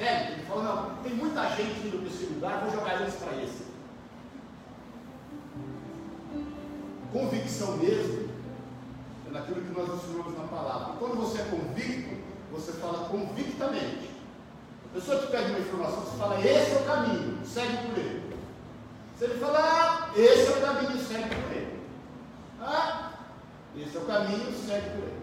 satélite, 0.00 0.32
ele 0.32 0.42
fala, 0.48 0.62
não, 0.62 1.02
tem 1.02 1.14
muita 1.14 1.48
gente 1.50 1.86
indo 1.86 1.98
para 1.98 2.08
esse 2.08 2.24
lugar, 2.24 2.60
vou 2.62 2.72
jogar 2.72 3.00
eles 3.00 3.14
para 3.14 3.42
esse. 3.42 3.70
Convicção 7.12 7.76
mesmo 7.76 8.30
é 9.28 9.30
naquilo 9.32 9.62
que 9.62 9.78
nós 9.78 9.94
ensinamos 9.94 10.38
na 10.38 10.44
palavra. 10.44 10.94
Quando 10.98 11.16
você 11.16 11.42
é 11.42 11.44
convicto, 11.44 12.16
você 12.50 12.72
fala 12.72 13.08
convictamente. 13.08 14.10
A 14.90 14.94
pessoa 14.94 15.20
te 15.20 15.26
pede 15.28 15.50
uma 15.50 15.58
informação, 15.58 16.00
você 16.00 16.16
fala, 16.16 16.40
esse 16.40 16.72
é 16.72 16.80
o 16.80 16.84
caminho, 16.84 17.46
segue 17.46 17.76
por 17.88 17.98
ele. 17.98 18.30
Se 19.16 19.24
ele 19.24 19.38
falar, 19.38 19.60
ah, 19.60 20.18
esse 20.18 20.46
é 20.46 20.56
o 20.56 20.60
caminho, 20.60 20.98
segue 20.98 21.28
por 21.28 21.52
ele. 21.52 21.80
Ah, 22.60 23.12
esse 23.76 23.96
é 23.96 24.00
o 24.00 24.04
caminho, 24.04 24.52
segue 24.52 24.90
por 24.90 25.02
ele. 25.04 25.20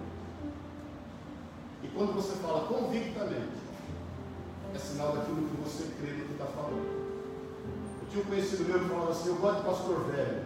E 1.84 1.88
quando 1.90 2.14
você 2.14 2.36
fala 2.36 2.68
convictamente, 2.68 3.67
é 4.78 4.80
sinal 4.80 5.12
daquilo 5.12 5.48
que 5.50 5.58
você 5.64 5.90
crê 6.00 6.12
no 6.14 6.26
que 6.26 6.34
está 6.34 6.46
falando. 6.46 6.86
Eu 8.02 8.08
tinha 8.12 8.24
um 8.24 8.28
conhecido 8.28 8.66
meu 8.66 8.80
que 8.80 8.90
falava 8.90 9.12
assim, 9.12 9.30
eu 9.30 9.36
gosto 9.36 9.58
de 9.58 9.66
pastor 9.66 10.06
velho. 10.06 10.42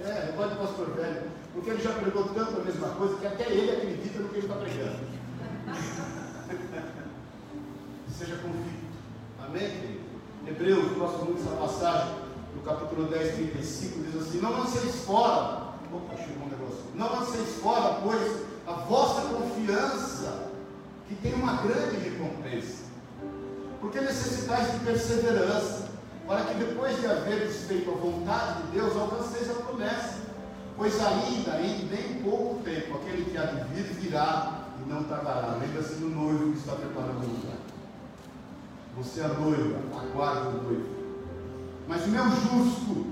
É, 0.00 0.28
eu 0.30 0.36
gosto 0.36 0.50
de 0.50 0.56
pastor 0.56 0.90
velho, 0.94 1.30
porque 1.52 1.70
ele 1.70 1.82
já 1.82 1.92
pregou 1.92 2.24
tanto 2.24 2.60
a 2.60 2.64
mesma 2.64 2.88
coisa 2.90 3.16
que 3.16 3.26
até 3.26 3.50
ele 3.50 3.70
acredita 3.70 4.18
no 4.20 4.28
que 4.30 4.36
ele 4.36 4.46
está 4.46 4.58
pregando. 4.58 4.98
Seja 8.18 8.36
convicto. 8.36 8.88
Amém, 9.44 9.70
querido? 9.70 10.08
Hebreus, 10.46 10.96
gosto 10.96 11.24
muito 11.26 11.42
dessa 11.42 11.56
passagem, 11.56 12.14
no 12.56 12.62
capítulo 12.62 13.08
10, 13.08 13.34
35, 13.34 14.04
diz 14.04 14.22
assim: 14.22 14.40
Não 14.40 14.52
lanceis 14.52 15.04
fora, 15.04 15.74
opa, 15.92 16.16
chegou 16.16 16.46
um 16.46 16.48
negócio. 16.48 16.84
Não 16.94 17.12
lanceis 17.12 17.56
fora, 17.60 18.00
pois, 18.02 18.42
a 18.66 18.72
vossa 18.72 19.20
confiança, 19.28 20.48
que 21.06 21.14
tem 21.16 21.34
uma 21.34 21.58
grande 21.62 21.96
recompensa. 21.98 22.87
Porque 23.80 24.00
necessitais 24.00 24.72
de 24.72 24.78
perseverança, 24.80 25.88
para 26.26 26.44
que 26.44 26.54
depois 26.54 27.00
de 27.00 27.06
haveres 27.06 27.64
feito 27.64 27.90
a 27.90 27.94
vontade 27.94 28.62
de 28.62 28.72
Deus, 28.72 28.96
alcanceis 28.96 29.50
a 29.50 29.54
promessa. 29.54 30.28
Pois 30.76 31.00
ainda, 31.00 31.60
em 31.60 31.86
bem 31.86 32.22
pouco 32.22 32.62
tempo, 32.62 32.98
aquele 32.98 33.24
que 33.30 33.36
há 33.38 33.46
de 33.46 33.74
vir 33.74 33.84
virá 33.94 34.66
e 34.84 34.88
não 34.88 35.04
tardará. 35.04 35.56
Lembra-se 35.60 35.94
do 35.94 36.08
noivo 36.08 36.52
que 36.52 36.58
está 36.58 36.72
preparando 36.72 37.24
o 37.24 37.30
lugar. 37.30 37.56
Você 38.96 39.20
é 39.20 39.28
noiva, 39.28 39.78
aguarde 39.96 40.58
o 40.58 40.62
noivo. 40.62 40.98
Mas 41.88 42.04
o 42.04 42.08
meu 42.08 42.24
justo 42.24 43.06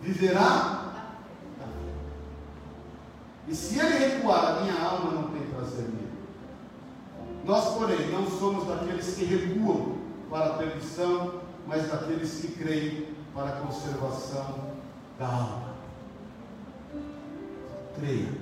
viverá. 0.00 0.76
E 3.48 3.54
se 3.54 3.78
ele 3.78 3.98
recuar, 3.98 4.58
a 4.58 4.60
minha 4.60 4.80
alma 4.80 5.10
não 5.12 5.30
tem 5.30 5.42
prazer 5.48 5.84
nele. 5.88 6.12
Nós, 7.44 7.74
porém, 7.74 8.10
não 8.10 8.26
somos 8.30 8.66
daqueles 8.66 9.14
que 9.14 9.24
recuam 9.24 9.99
para 10.30 10.46
a 10.46 10.54
perdição, 10.54 11.40
mas 11.66 11.90
daqueles 11.90 12.40
que 12.40 12.52
creem 12.52 13.08
para 13.34 13.48
a 13.48 13.60
conservação 13.60 14.70
da 15.18 15.26
alma. 15.26 15.70
Creia. 17.96 18.32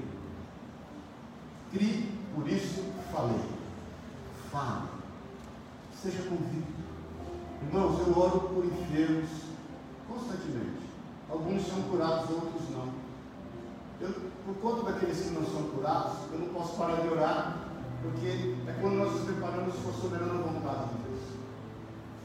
Crie 1.73 2.19
por 2.35 2.49
isso 2.49 2.85
falei. 3.13 3.41
Fale. 4.53 4.89
Seja 6.01 6.23
convicto. 6.29 6.79
Irmãos, 7.63 8.07
eu 8.07 8.17
oro 8.17 8.41
por 8.41 8.65
enfermos 8.65 9.29
constantemente. 10.07 10.87
Alguns 11.29 11.67
são 11.67 11.83
curados, 11.83 12.31
outros 12.31 12.71
não. 12.71 12.89
Eu, 14.01 14.15
por 14.47 14.55
conta 14.63 14.93
daqueles 14.93 15.21
que 15.21 15.31
não 15.31 15.45
são 15.45 15.65
curados, 15.71 16.13
eu 16.33 16.39
não 16.39 16.49
posso 16.55 16.77
parar 16.77 17.03
de 17.03 17.09
orar, 17.09 17.59
porque 18.01 18.55
é 18.69 18.73
quando 18.81 18.95
nós 18.95 19.13
nos 19.13 19.25
preparamos 19.25 19.75
para 19.75 19.91
a 19.91 19.95
soberana 19.95 20.35
vontade 20.35 20.89
de 20.91 21.03
Deus. 21.03 21.08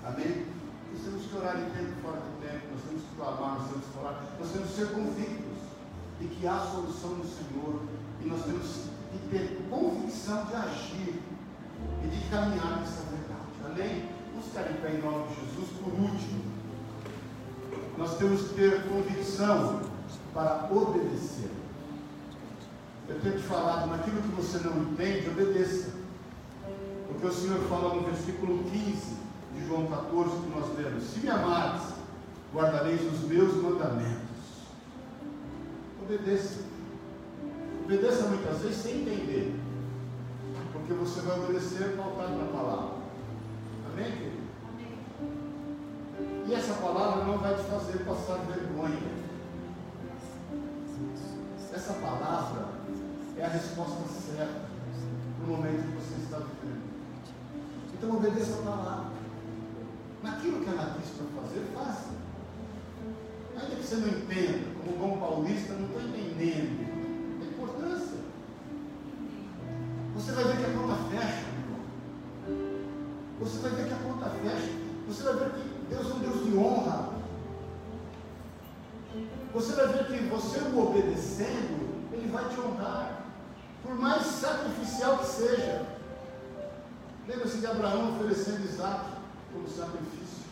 Amém? 0.05 0.45
Nós 0.91 1.01
temos 1.01 1.25
que 1.25 1.37
orar 1.37 1.57
em 1.57 1.69
tempo 1.71 2.01
fora 2.01 2.19
de 2.19 2.45
tempo, 2.45 2.67
nós 2.73 2.81
temos 2.87 3.03
que 3.03 3.15
clamar, 3.15 3.59
nós 3.59 3.69
temos 3.69 3.85
que 3.85 3.91
falar, 3.93 4.35
nós 4.37 4.51
temos 4.51 4.69
que 4.69 4.75
ser 4.75 4.87
convictos 4.89 5.57
de 6.19 6.27
que 6.27 6.47
há 6.47 6.59
solução 6.59 7.11
no 7.11 7.23
Senhor 7.23 7.81
e 8.21 8.27
nós 8.27 8.43
temos 8.43 8.67
de 9.11 9.19
ter 9.31 9.65
convicção 9.69 10.45
de 10.45 10.55
agir 10.55 11.21
e 12.03 12.07
de 12.07 12.29
caminhar 12.29 12.81
nessa 12.81 13.03
verdade. 13.09 13.49
Amém? 13.65 14.09
Vamos 14.31 14.47
ficar 14.47 14.69
em 14.69 14.75
pé 14.75 14.93
em 14.93 15.01
nome 15.01 15.27
de 15.29 15.35
Jesus. 15.35 15.69
Por 15.81 15.93
último, 15.93 16.43
nós 17.97 18.17
temos 18.17 18.41
que 18.49 18.55
ter 18.55 18.83
convicção 18.87 19.81
para 20.33 20.67
obedecer. 20.69 21.49
Eu 23.07 23.19
tenho 23.21 23.37
te 23.37 23.43
falado, 23.43 23.89
naquilo 23.89 24.21
que 24.21 24.29
você 24.29 24.57
não 24.59 24.83
entende, 24.83 25.29
obedeça. 25.29 25.91
Porque 27.07 27.25
o 27.25 27.31
Senhor 27.31 27.59
fala 27.69 27.95
no 27.95 28.01
versículo 28.01 28.63
15 28.63 29.23
de 29.53 29.67
João 29.67 29.87
14 29.87 30.41
que 30.41 30.49
nós 30.49 30.77
lemos: 30.77 31.03
Se 31.03 31.19
me 31.19 31.29
amares, 31.29 31.93
guardareis 32.53 33.01
os 33.01 33.21
meus 33.27 33.55
mandamentos. 33.55 34.23
Obedeça. 36.01 36.61
Obedeça 37.85 38.27
muitas 38.27 38.59
vezes 38.59 38.77
sem 38.77 39.01
entender. 39.01 39.59
Porque 40.71 40.93
você 40.93 41.21
vai 41.21 41.39
obedecer 41.39 41.95
pautado 41.95 42.35
na 42.35 42.45
palavra. 42.45 42.95
Amém, 43.91 44.11
querido? 44.11 44.43
E 46.47 46.53
essa 46.53 46.73
palavra 46.73 47.23
não 47.23 47.37
vai 47.37 47.55
te 47.55 47.63
fazer 47.63 47.99
passar 48.03 48.37
vergonha. 48.45 49.23
Essa 51.73 51.93
palavra 51.93 52.67
é 53.37 53.45
a 53.45 53.49
resposta 53.49 54.03
certa 54.07 54.61
para 55.37 55.45
o 55.45 55.57
momento 55.57 55.81
que 55.81 55.95
você 55.95 56.21
está 56.21 56.37
vivendo. 56.37 56.83
Então 57.93 58.15
obedeça 58.15 58.59
a 58.59 58.63
palavra. 58.63 59.12
Naquilo 60.23 60.63
que 60.63 60.69
ela 60.69 60.97
disse 60.97 61.11
para 61.15 61.41
fazer, 61.41 61.67
faça. 61.75 62.09
Ainda 63.55 63.75
que 63.75 63.83
você 63.83 63.95
não 63.97 64.07
entenda, 64.07 64.65
como 64.79 64.97
bom 64.97 65.19
paulista, 65.19 65.73
não 65.73 65.85
estou 65.85 66.01
entendendo 66.01 67.41
a 67.41 67.45
importância. 67.45 68.17
Você 70.15 70.31
vai 70.31 70.43
ver 70.45 70.57
que 70.57 70.65
a 70.65 70.79
conta 70.79 70.95
fecha. 71.11 71.45
Você 73.39 73.57
vai 73.59 73.71
ver 73.71 73.87
que 73.87 73.93
a 73.93 73.97
conta 73.97 74.29
fecha. 74.29 74.71
Você 75.07 75.23
vai 75.23 75.33
ver 75.35 75.51
que 75.51 75.85
Deus 75.89 76.09
é 76.09 76.13
um 76.13 76.19
Deus 76.19 76.45
de 76.45 76.57
honra. 76.57 77.09
Você 79.53 79.73
vai 79.73 79.87
ver 79.87 80.07
que 80.07 80.25
você 80.29 80.59
o 80.59 80.89
obedecendo, 80.89 82.09
Ele 82.11 82.31
vai 82.31 82.47
te 82.49 82.59
honrar. 82.59 83.25
Por 83.83 83.95
mais 83.95 84.23
sacrificial 84.23 85.17
que 85.19 85.25
seja. 85.25 85.85
Lembra-se 87.27 87.57
de 87.57 87.67
Abraão 87.67 88.15
oferecendo 88.15 88.65
Isaac 88.65 89.12
como 89.53 89.67
sacrifício. 89.69 90.43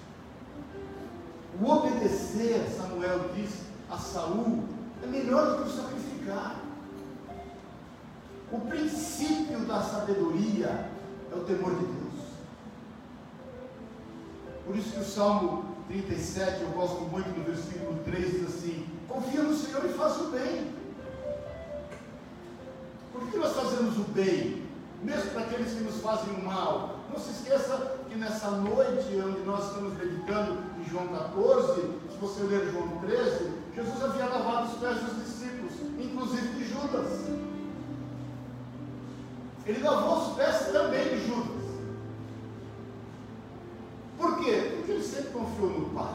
O 1.60 1.70
obedecer, 1.70 2.66
Samuel 2.70 3.32
diz 3.36 3.52
a 3.90 3.98
Saul, 3.98 4.64
é 5.04 5.08
melhor 5.08 5.58
do 5.58 5.64
que 5.64 5.70
o 5.70 5.74
sacrificar. 5.74 6.60
O 8.52 8.60
princípio 8.62 9.60
da 9.62 9.82
sabedoria 9.82 10.90
é 11.32 11.36
o 11.36 11.44
temor 11.44 11.72
de 11.76 11.86
Deus. 11.86 12.02
Por 14.66 14.76
isso 14.78 14.92
que 14.92 15.00
o 15.00 15.06
Salmo 15.06 15.66
37, 15.88 16.62
eu 16.62 16.70
gosto 16.70 17.02
muito 17.02 17.28
do 17.28 17.44
versículo 17.44 18.00
3, 18.04 18.32
diz 18.32 18.44
assim: 18.48 18.88
Confia 19.08 19.44
no 19.44 19.56
Senhor 19.56 19.84
e 19.86 19.90
faça 19.90 20.24
o 20.24 20.32
bem. 20.32 20.72
Por 23.12 23.30
que 23.30 23.38
nós 23.38 23.54
fazemos 23.54 23.98
o 23.98 24.04
bem? 24.04 24.66
Mesmo 25.04 25.32
para 25.32 25.42
aqueles 25.42 25.74
que 25.74 25.84
nos 25.84 26.00
fazem 26.02 26.34
o 26.34 26.46
mal. 26.46 27.00
Não 27.12 27.20
se 27.20 27.32
esqueça 27.32 28.00
que 28.12 28.18
nessa 28.18 28.52
noite, 28.52 29.08
onde 29.26 29.40
nós 29.46 29.68
estamos 29.68 29.98
meditando 29.98 30.58
em 30.78 30.90
João 30.90 31.08
14, 31.08 31.82
se 32.12 32.18
você 32.20 32.44
ler 32.44 32.70
João 32.70 32.90
13, 33.00 33.52
Jesus 33.74 34.04
havia 34.04 34.26
lavado 34.26 34.68
os 34.68 34.80
pés 34.80 35.00
dos 35.00 35.26
discípulos, 35.26 35.72
inclusive 35.98 36.48
de 36.50 36.66
Judas. 36.66 37.30
Ele 39.66 39.82
lavou 39.82 40.28
os 40.28 40.36
pés 40.36 40.72
também 40.74 41.08
de 41.08 41.26
Judas. 41.26 41.62
Por 44.18 44.40
quê? 44.40 44.74
Porque 44.76 44.92
ele 44.92 45.04
sempre 45.04 45.30
confiou 45.30 45.70
no 45.70 45.90
Pai. 45.92 46.14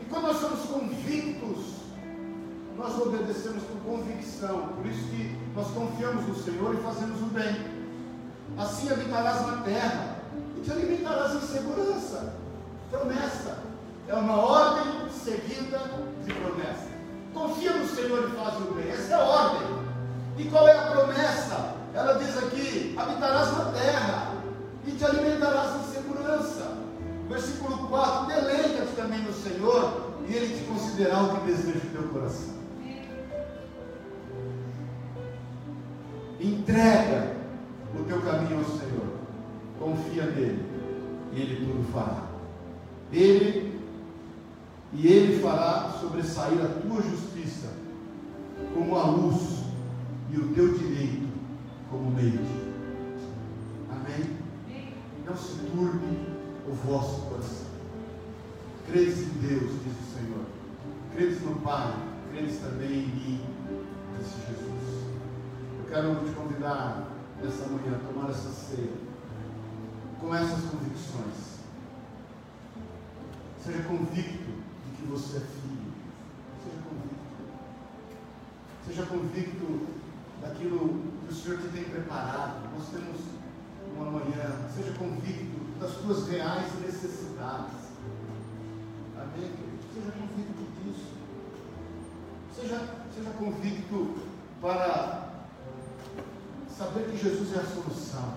E 0.00 0.04
quando 0.06 0.24
nós 0.24 0.38
somos 0.38 0.60
convictos, 0.66 1.74
nós 2.76 3.00
obedecemos 3.00 3.62
por 3.62 3.76
convicção. 3.92 4.70
Por 4.74 4.86
isso 4.86 5.08
que 5.10 5.38
nós 5.54 5.68
confiamos 5.68 6.26
no 6.26 6.34
Senhor 6.34 6.74
e 6.74 6.78
fazemos 6.78 7.22
o 7.22 7.26
bem. 7.26 7.73
Assim 8.58 8.90
habitarás 8.90 9.46
na 9.46 9.62
terra 9.62 10.16
e 10.56 10.60
te 10.60 10.70
alimentarás 10.70 11.34
em 11.34 11.40
segurança. 11.40 12.34
Promessa. 12.90 13.58
É 14.06 14.14
uma 14.14 14.36
ordem 14.36 15.10
seguida 15.10 15.80
de 16.24 16.32
promessa. 16.34 16.94
Confia 17.32 17.72
no 17.72 17.88
Senhor 17.88 18.28
e 18.28 18.36
faz 18.36 18.56
o 18.58 18.74
bem. 18.74 18.90
Essa 18.90 19.12
é 19.12 19.16
a 19.16 19.24
ordem. 19.24 19.84
E 20.38 20.44
qual 20.44 20.68
é 20.68 20.76
a 20.76 20.90
promessa? 20.90 21.74
Ela 21.94 22.14
diz 22.14 22.36
aqui: 22.38 22.94
habitarás 22.96 23.56
na 23.56 23.64
terra 23.72 24.32
e 24.86 24.92
te 24.92 25.04
alimentarás 25.04 25.76
em 25.76 25.92
segurança. 25.92 26.76
Versículo 27.28 27.88
4: 27.88 28.26
Deleita-te 28.26 28.92
também 28.94 29.20
no 29.20 29.32
Senhor, 29.32 30.14
e 30.28 30.34
Ele 30.34 30.58
te 30.58 30.64
concederá 30.64 31.22
o 31.22 31.36
que 31.36 31.46
deseja 31.46 31.78
o 31.78 31.90
teu 31.90 32.08
coração. 32.08 32.54
Entrega 36.40 37.43
o 37.98 38.04
teu 38.04 38.20
caminho 38.20 38.58
ao 38.58 38.64
Senhor, 38.64 39.06
confia 39.78 40.26
nele, 40.26 40.64
e 41.32 41.40
Ele 41.40 41.66
tudo 41.66 41.92
fará. 41.92 42.24
Ele 43.12 43.80
e 44.92 45.06
Ele 45.06 45.42
fará 45.42 45.90
sobressair 46.00 46.60
a 46.60 46.68
tua 46.80 47.02
justiça 47.02 47.72
como 48.74 48.96
a 48.96 49.06
luz 49.06 49.64
e 50.32 50.38
o 50.38 50.54
teu 50.54 50.76
direito 50.78 51.28
como 51.90 52.10
meio-dia. 52.10 52.74
Amém? 53.90 54.36
Não 55.26 55.36
se 55.36 55.54
turbe 55.70 56.18
o 56.68 56.72
vosso 56.86 57.22
coração. 57.22 57.66
Credes 58.86 59.22
em 59.22 59.48
Deus, 59.48 59.70
diz 59.82 59.92
o 59.92 60.18
Senhor. 60.18 60.44
Credes 61.14 61.42
no 61.42 61.56
Pai, 61.56 61.94
credes 62.30 62.58
também 62.58 62.90
em 62.90 63.06
mim, 63.06 63.40
disse 64.18 64.34
Jesus. 64.48 65.04
Eu 65.78 65.84
quero 65.88 66.16
te 66.16 66.34
convidar 66.34 67.13
nessa 67.42 67.66
manhã 67.66 67.98
tomar 68.06 68.30
essa 68.30 68.50
ceia 68.50 68.92
com 70.20 70.34
essas 70.34 70.64
convicções. 70.70 71.54
Seja 73.62 73.82
convicto 73.84 74.52
de 74.84 74.96
que 74.96 75.06
você 75.06 75.36
é 75.36 75.40
filho. 75.40 75.92
Seja 76.62 76.82
convicto. 76.88 77.24
Seja 78.86 79.06
convicto 79.06 79.86
daquilo 80.40 81.02
que 81.26 81.32
o 81.32 81.34
Senhor 81.34 81.58
te 81.60 81.68
tem 81.68 81.84
preparado. 81.84 82.70
Nós 82.74 82.88
temos 82.88 83.20
uma 83.96 84.10
manhã. 84.10 84.68
Seja 84.74 84.92
convicto 84.98 85.78
das 85.80 85.92
tuas 85.96 86.28
reais 86.28 86.72
necessidades. 86.80 87.84
Amém, 89.16 89.50
Seja 89.92 90.12
convicto 90.12 90.64
disso. 90.82 91.12
Seja, 92.54 92.88
seja 93.14 93.30
convicto 93.30 94.18
para 94.60 95.23
saber 96.76 97.04
que 97.10 97.16
Jesus 97.16 97.56
é 97.56 97.60
a 97.60 97.64
solução. 97.64 98.34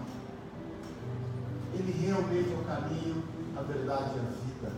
Ele 1.73 1.91
realmente 1.91 2.53
é 2.53 2.55
o 2.55 2.63
caminho, 2.63 3.23
a 3.55 3.61
verdade 3.61 4.15
e 4.15 4.19
a 4.19 4.23
vida. 4.23 4.71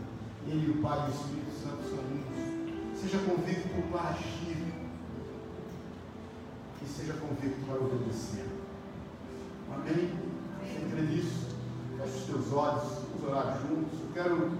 Ele 0.48 0.68
e 0.68 0.72
o 0.72 0.82
Pai 0.82 0.98
e 1.00 1.12
o 1.12 1.14
Espírito 1.14 1.52
Santo 1.62 1.84
são 1.90 2.00
um. 2.00 2.96
Seja 2.96 3.20
convicto 3.20 3.82
para 3.92 4.10
agir. 4.10 4.74
E 6.82 6.88
seja 6.88 7.14
convicto 7.14 7.66
para 7.66 7.76
obedecer. 7.76 8.46
Amém? 9.74 10.18
Crê 10.92 11.02
nisso? 11.02 11.50
Feche 11.98 12.18
os 12.18 12.24
teus 12.24 12.54
olhos, 12.54 12.84
vamos 13.12 13.28
orar 13.28 13.60
juntos. 13.62 14.00
Eu 14.00 14.14
quero 14.14 14.52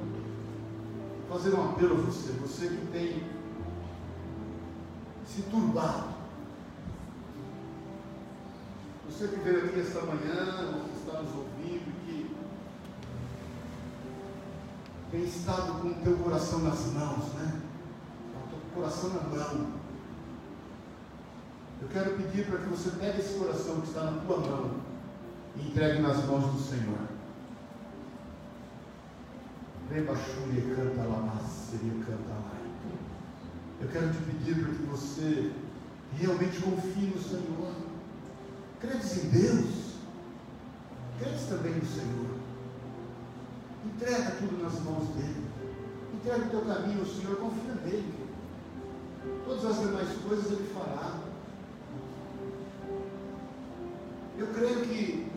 fazer 1.30 1.56
um 1.56 1.70
apelo 1.70 1.96
a 1.96 2.02
você, 2.02 2.34
você 2.34 2.68
que 2.68 2.88
tem 2.92 3.24
se 5.26 5.44
turbado. 5.44 6.19
Você 9.20 9.28
que 9.28 9.40
veio 9.42 9.66
aqui 9.66 9.82
esta 9.82 10.00
manhã, 10.04 10.78
ou 10.78 10.86
que 10.86 10.98
está 10.98 11.22
nos 11.22 11.36
ouvindo, 11.36 11.92
que 12.06 12.34
tem 15.12 15.26
estado 15.26 15.82
com 15.82 15.90
o 15.90 15.96
teu 15.96 16.16
coração 16.20 16.60
nas 16.60 16.86
mãos, 16.94 17.34
né? 17.34 17.62
O 18.34 18.50
teu 18.50 18.60
coração 18.74 19.10
na 19.10 19.24
mão. 19.24 19.74
Eu 21.82 21.90
quero 21.90 22.16
pedir 22.16 22.46
para 22.46 22.60
que 22.60 22.70
você 22.70 22.92
pegue 22.92 23.20
esse 23.20 23.38
coração 23.38 23.82
que 23.82 23.88
está 23.88 24.10
na 24.10 24.22
tua 24.22 24.38
mão 24.38 24.76
e 25.58 25.68
entregue 25.68 26.02
nas 26.02 26.24
mãos 26.24 26.54
do 26.54 26.60
Senhor. 26.62 27.00
Canta 29.90 31.02
lá, 31.02 31.42
canta 32.06 32.32
lá. 32.32 32.52
Eu 33.82 33.90
quero 33.90 34.14
te 34.14 34.18
pedir 34.20 34.64
para 34.64 34.74
que 34.76 34.84
você 34.84 35.52
realmente 36.18 36.62
confie 36.62 37.08
no 37.08 37.22
Senhor. 37.22 37.89
Credes 38.80 39.24
em 39.24 39.30
Deus. 39.30 39.70
Credes 41.20 41.48
também 41.50 41.74
no 41.74 41.86
Senhor. 41.86 42.40
Entrega 43.86 44.32
tudo 44.40 44.64
nas 44.64 44.80
mãos 44.82 45.08
dele. 45.16 45.46
Entrega 46.14 46.46
o 46.46 46.50
teu 46.50 46.62
caminho 46.62 47.00
ao 47.00 47.06
Senhor, 47.06 47.36
confia 47.38 47.74
nele. 47.86 48.30
Todas 49.46 49.66
as 49.66 49.80
demais 49.80 50.10
coisas 50.28 50.52
ele 50.52 50.74
fará. 50.74 51.20
Eu 54.38 54.48
creio 54.48 54.82
que 54.86 55.30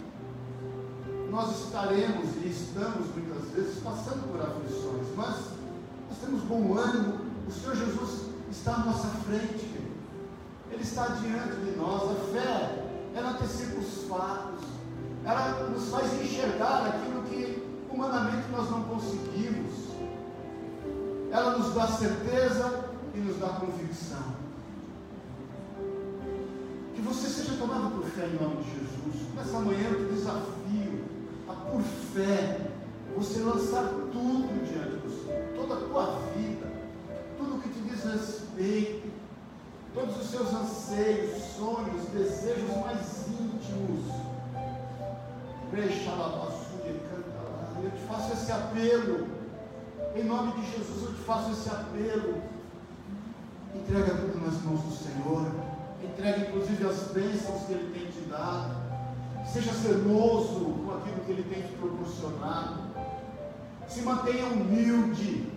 nós 1.32 1.64
estaremos 1.64 2.36
e 2.45 2.49
estamos 2.49 3.07
muitas 3.14 3.51
vezes 3.51 3.82
passando 3.82 4.30
por 4.30 4.40
aflições, 4.40 5.09
mas 5.16 5.36
nós 6.09 6.18
temos 6.20 6.43
bom 6.43 6.76
ânimo, 6.76 7.18
o 7.49 7.51
Senhor 7.51 7.74
Jesus 7.74 8.26
está 8.51 8.74
à 8.74 8.84
nossa 8.84 9.09
frente, 9.09 9.66
Ele 10.70 10.82
está 10.82 11.07
diante 11.07 11.57
de 11.57 11.76
nós. 11.76 12.03
A 12.03 12.14
fé, 12.32 12.82
ela 13.14 13.30
antecipa 13.30 13.78
os 13.78 14.04
fatos, 14.08 14.64
ela 15.24 15.68
nos 15.70 15.88
faz 15.88 16.12
enxergar 16.20 16.86
aquilo 16.86 17.22
que 17.22 17.62
humanamente 17.90 18.48
nós 18.50 18.70
não 18.70 18.82
conseguimos, 18.84 19.72
ela 21.30 21.58
nos 21.58 21.74
dá 21.74 21.86
certeza 21.86 22.84
e 23.14 23.18
nos 23.18 23.38
dá 23.38 23.48
convicção. 23.48 24.42
Que 26.94 27.02
você 27.02 27.28
seja 27.28 27.56
tomado 27.58 27.90
por 27.90 28.04
fé 28.10 28.26
em 28.26 28.42
nome 28.42 28.62
de 28.62 28.70
Jesus. 28.70 29.34
Nessa 29.34 29.58
manhã 29.60 29.88
eu 29.88 30.06
te 30.08 30.14
desafio 30.14 31.12
por 31.72 31.82
fé, 32.14 32.60
você 33.16 33.40
lançar 33.40 33.84
tudo 34.12 34.41
todos 39.95 40.16
os 40.16 40.30
seus 40.30 40.53
anseios, 40.55 41.43
sonhos, 41.57 42.07
desejos 42.12 42.76
mais 42.78 43.28
íntimos. 43.28 44.22
Eu 47.82 47.90
te 47.90 48.01
faço 48.09 48.32
esse 48.32 48.53
apelo. 48.53 49.26
Em 50.14 50.24
nome 50.24 50.53
de 50.53 50.70
Jesus, 50.70 51.03
eu 51.05 51.14
te 51.14 51.20
faço 51.22 51.51
esse 51.53 51.68
apelo. 51.68 52.43
Entrega 53.74 54.14
tudo 54.14 54.45
nas 54.45 54.62
mãos 54.62 54.80
do 54.80 54.93
Senhor. 54.93 55.47
Entrega 56.03 56.49
inclusive 56.49 56.86
as 56.86 57.09
bênçãos 57.12 57.62
que 57.62 57.72
Ele 57.72 57.93
tem 57.93 58.11
te 58.11 58.28
dado. 58.28 58.76
Seja 59.47 59.72
zeloso 59.72 60.64
com 60.84 60.99
aquilo 60.99 61.20
que 61.24 61.32
Ele 61.32 61.43
tem 61.43 61.62
te 61.62 61.72
proporcionado. 61.74 62.82
Se 63.88 64.03
mantenha 64.03 64.47
humilde. 64.47 65.51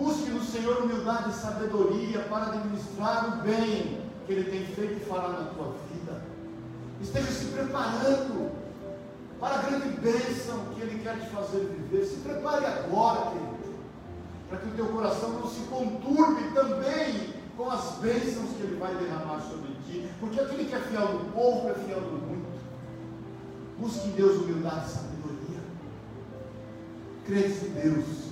Busque 0.00 0.30
no 0.30 0.42
Senhor 0.42 0.78
humildade 0.78 1.28
e 1.28 1.34
sabedoria 1.34 2.20
para 2.20 2.46
administrar 2.46 3.28
o 3.28 3.42
bem 3.42 4.00
que 4.26 4.32
Ele 4.32 4.50
tem 4.50 4.64
feito 4.74 4.94
e 4.94 5.04
fará 5.04 5.28
na 5.28 5.44
tua 5.50 5.74
vida. 5.92 6.22
Esteja 7.02 7.30
se 7.30 7.44
preparando 7.48 8.50
para 9.38 9.56
a 9.56 9.58
grande 9.58 9.88
bênção 10.00 10.64
que 10.74 10.80
Ele 10.80 11.02
quer 11.02 11.20
te 11.20 11.26
fazer 11.28 11.66
viver. 11.66 12.06
Se 12.06 12.16
prepare 12.20 12.64
agora, 12.64 13.30
querido, 13.32 13.74
para 14.48 14.58
que 14.60 14.68
o 14.68 14.72
teu 14.72 14.86
coração 14.86 15.32
não 15.32 15.46
se 15.46 15.60
conturbe 15.68 16.50
também 16.54 17.34
com 17.54 17.68
as 17.68 17.98
bênçãos 17.98 18.56
que 18.56 18.62
Ele 18.62 18.76
vai 18.76 18.94
derramar 18.94 19.40
sobre 19.50 19.68
ti. 19.86 20.10
Porque 20.18 20.40
aquele 20.40 20.64
que 20.64 20.74
é 20.76 20.80
fiel 20.80 21.12
no 21.12 21.30
pouco 21.32 21.68
é 21.68 21.74
fiel 21.74 22.00
no 22.00 22.26
muito. 22.26 22.58
Busque 23.78 24.08
em 24.08 24.12
Deus 24.12 24.40
humildade 24.40 24.86
e 24.86 24.92
sabedoria. 24.92 25.60
Credes 27.26 27.62
em 27.64 27.70
Deus. 27.72 28.29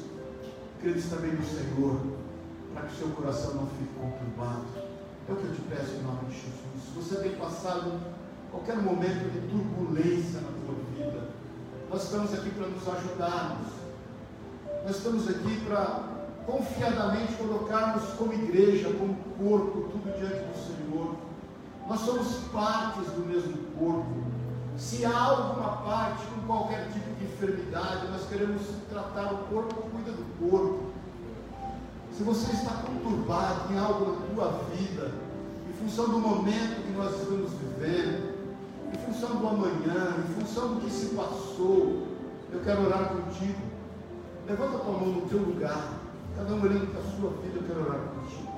Credes 0.81 1.11
também 1.11 1.33
no 1.33 1.45
Senhor. 1.45 2.01
Para 2.72 2.83
que 2.87 2.95
o 2.95 2.97
seu 2.97 3.09
coração 3.09 3.55
não 3.55 3.66
fique 3.66 3.93
conturbado. 4.01 4.66
É 5.29 5.33
o 5.33 5.37
que 5.37 5.45
eu 5.45 5.55
te 5.55 5.61
peço 5.62 5.97
em 5.97 6.03
nome 6.03 6.26
de 6.29 6.35
Jesus. 6.35 6.83
Se 6.85 6.91
você 6.95 7.22
tem 7.22 7.39
passado 7.39 8.01
qualquer 8.51 8.76
momento 8.76 9.31
de 9.31 9.41
turbulência 9.49 10.41
na 10.41 10.49
tua 10.49 10.74
vida, 10.95 11.29
nós 11.91 12.05
estamos 12.05 12.33
aqui 12.33 12.51
para 12.51 12.66
nos 12.66 12.89
ajudarmos. 12.89 13.68
Nós 14.85 14.97
estamos 14.97 15.29
aqui 15.29 15.61
para 15.66 16.18
confiadamente 16.47 17.35
colocarmos 17.35 18.05
como 18.14 18.33
igreja, 18.33 18.91
como 18.95 19.16
corpo, 19.39 19.91
tudo 19.91 20.16
diante 20.18 20.45
do 20.45 20.57
Senhor. 20.57 21.14
Nós 21.87 22.01
somos 22.01 22.37
partes 22.53 23.12
do 23.12 23.26
mesmo 23.26 23.57
corpo. 23.79 24.22
Se 24.76 25.05
há 25.05 25.18
alguma 25.18 25.79
parte 25.79 26.24
qualquer 26.49 26.88
tipo 26.90 27.14
de 27.16 27.26
enfermidade, 27.26 28.09
nós 28.09 28.26
queremos 28.26 28.62
tratar 28.88 29.34
o 29.34 29.36
corpo, 29.51 29.74
cuida 29.90 30.12
do 30.12 30.51
corpo. 30.51 30.78
Se 32.16 32.22
você 32.22 32.51
está 32.53 32.82
conturbado 32.82 33.72
em 33.72 33.78
algo 33.78 34.12
na 34.12 34.34
tua 34.34 34.64
vida, 34.74 35.12
em 35.68 35.72
função 35.74 36.09
do 36.09 36.18
momento 36.18 36.86
que 36.86 36.92
nós 36.96 37.20
estamos 37.20 37.53
vivendo, 37.53 38.34
em 38.92 38.99
função 39.07 39.36
do 39.36 39.46
amanhã, 39.46 40.24
em 40.26 40.40
função 40.40 40.74
do 40.74 40.80
que 40.80 40.90
se 40.90 41.14
passou, 41.14 42.09
eu 42.51 42.61
quero 42.64 42.86
orar 42.86 43.11
contigo. 43.11 43.61
Levanta 44.49 44.76
a 44.76 44.80
tua 44.80 44.92
mão 44.92 45.09
no 45.09 45.28
teu 45.28 45.40
lugar, 45.40 46.01
cada 46.34 46.55
um 46.55 46.62
olhando 46.62 46.90
para 46.90 47.01
a 47.01 47.05
sua 47.14 47.30
vida, 47.42 47.59
eu 47.59 47.62
quero 47.62 47.80
orar 47.82 48.01
contigo. 48.09 48.49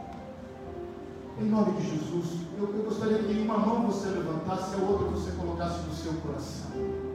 Em 1.40 1.44
nome 1.46 1.72
de 1.72 1.90
Jesus, 1.90 2.46
eu, 2.56 2.72
eu 2.72 2.84
gostaria 2.84 3.18
que 3.18 3.32
em 3.32 3.44
uma 3.44 3.58
mão 3.58 3.88
você 3.88 4.10
levantasse, 4.10 4.76
a 4.76 4.78
outra 4.78 5.08
você 5.08 5.32
colocasse 5.32 5.80
no 5.80 5.94
seu 5.94 6.12
coração. 6.20 7.09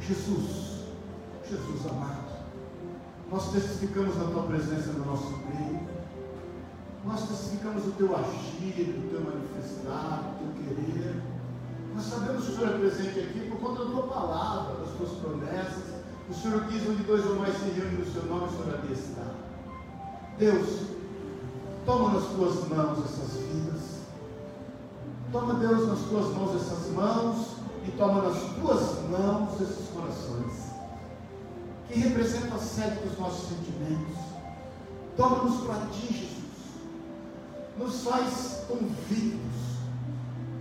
Jesus, 0.00 0.84
Jesus 1.48 1.86
amado, 1.90 2.30
nós 3.30 3.52
testificamos 3.52 4.16
a 4.16 4.24
tua 4.24 4.42
presença 4.44 4.92
no 4.92 5.06
nosso 5.06 5.30
meio. 5.30 5.80
Nós 7.04 7.28
testificamos 7.28 7.86
o 7.86 7.90
teu 7.92 8.14
agir, 8.16 8.98
o 8.98 9.10
teu 9.10 9.20
manifestar, 9.20 10.34
o 10.34 10.54
teu 10.54 10.74
querer. 10.74 11.22
Nós 11.94 12.04
sabemos 12.04 12.44
que 12.44 12.52
o 12.52 12.54
Senhor 12.56 12.74
é 12.74 12.78
presente 12.78 13.20
aqui 13.20 13.50
por 13.50 13.60
conta 13.60 13.84
da 13.84 13.90
tua 13.90 14.02
palavra, 14.04 14.84
das 14.84 14.90
tuas 14.96 15.10
promessas. 15.20 16.00
O 16.28 16.34
Senhor 16.34 16.64
diz 16.66 16.88
onde 16.88 17.02
dois 17.04 17.24
ou 17.26 17.36
mais 17.36 17.56
se 17.56 17.70
reúnem 17.70 17.98
no 17.98 18.12
seu 18.12 18.24
nome, 18.24 18.46
o 18.46 18.50
Senhor 18.50 18.74
ali 18.74 18.92
está. 18.92 19.34
Deus, 20.38 20.90
Toma 21.86 22.12
nas 22.12 22.24
tuas 22.28 22.68
mãos 22.68 22.98
essas 22.98 23.40
vidas. 23.40 24.00
Toma, 25.32 25.54
Deus, 25.54 25.88
nas 25.88 25.98
tuas 26.00 26.26
mãos 26.36 26.54
essas 26.54 26.92
mãos 26.92 27.49
e 27.90 27.96
toma 27.96 28.22
nas 28.22 28.38
tuas 28.54 29.08
mãos 29.10 29.60
esses 29.60 29.88
corações. 29.88 30.70
Que 31.88 31.98
representam 31.98 32.56
a 32.56 32.60
sede 32.60 33.00
dos 33.00 33.18
nossos 33.18 33.48
sentimentos. 33.48 34.16
Toma-nos 35.16 35.60
para 35.66 35.86
ti, 35.86 36.12
Jesus. 36.12 36.30
Nos 37.76 38.04
faz 38.04 38.64
convictos. 38.68 39.50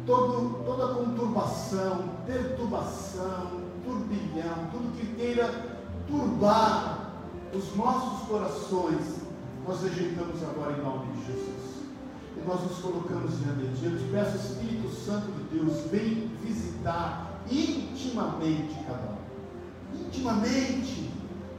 Todo, 0.08 0.64
toda 0.66 0.96
conturbação, 0.96 2.10
perturbação, 2.26 3.62
turbilhão, 3.86 4.70
tudo 4.72 4.98
que 4.98 5.06
queira 5.16 5.78
turbar 6.08 7.12
os 7.54 7.76
nossos 7.76 8.28
corações, 8.28 9.20
nós 9.68 9.84
rejeitamos 9.84 10.42
agora 10.42 10.74
em 10.74 10.82
nome 10.82 11.14
de 11.14 11.26
Jesus. 11.28 11.80
E 12.38 12.48
nós 12.48 12.62
nos 12.62 12.80
colocamos 12.80 13.38
diante 13.38 13.68
de 13.68 13.80
Ti. 13.80 13.86
Eu 13.86 13.98
te 14.00 14.04
peço, 14.12 14.36
Espírito 14.38 14.90
Santo 14.90 15.28
de 15.32 15.60
Deus, 15.60 15.92
vem 15.92 16.29
visitar 16.54 17.41
intimamente 17.50 18.76
cada 18.86 19.14
um. 19.14 20.06
Intimamente. 20.08 21.10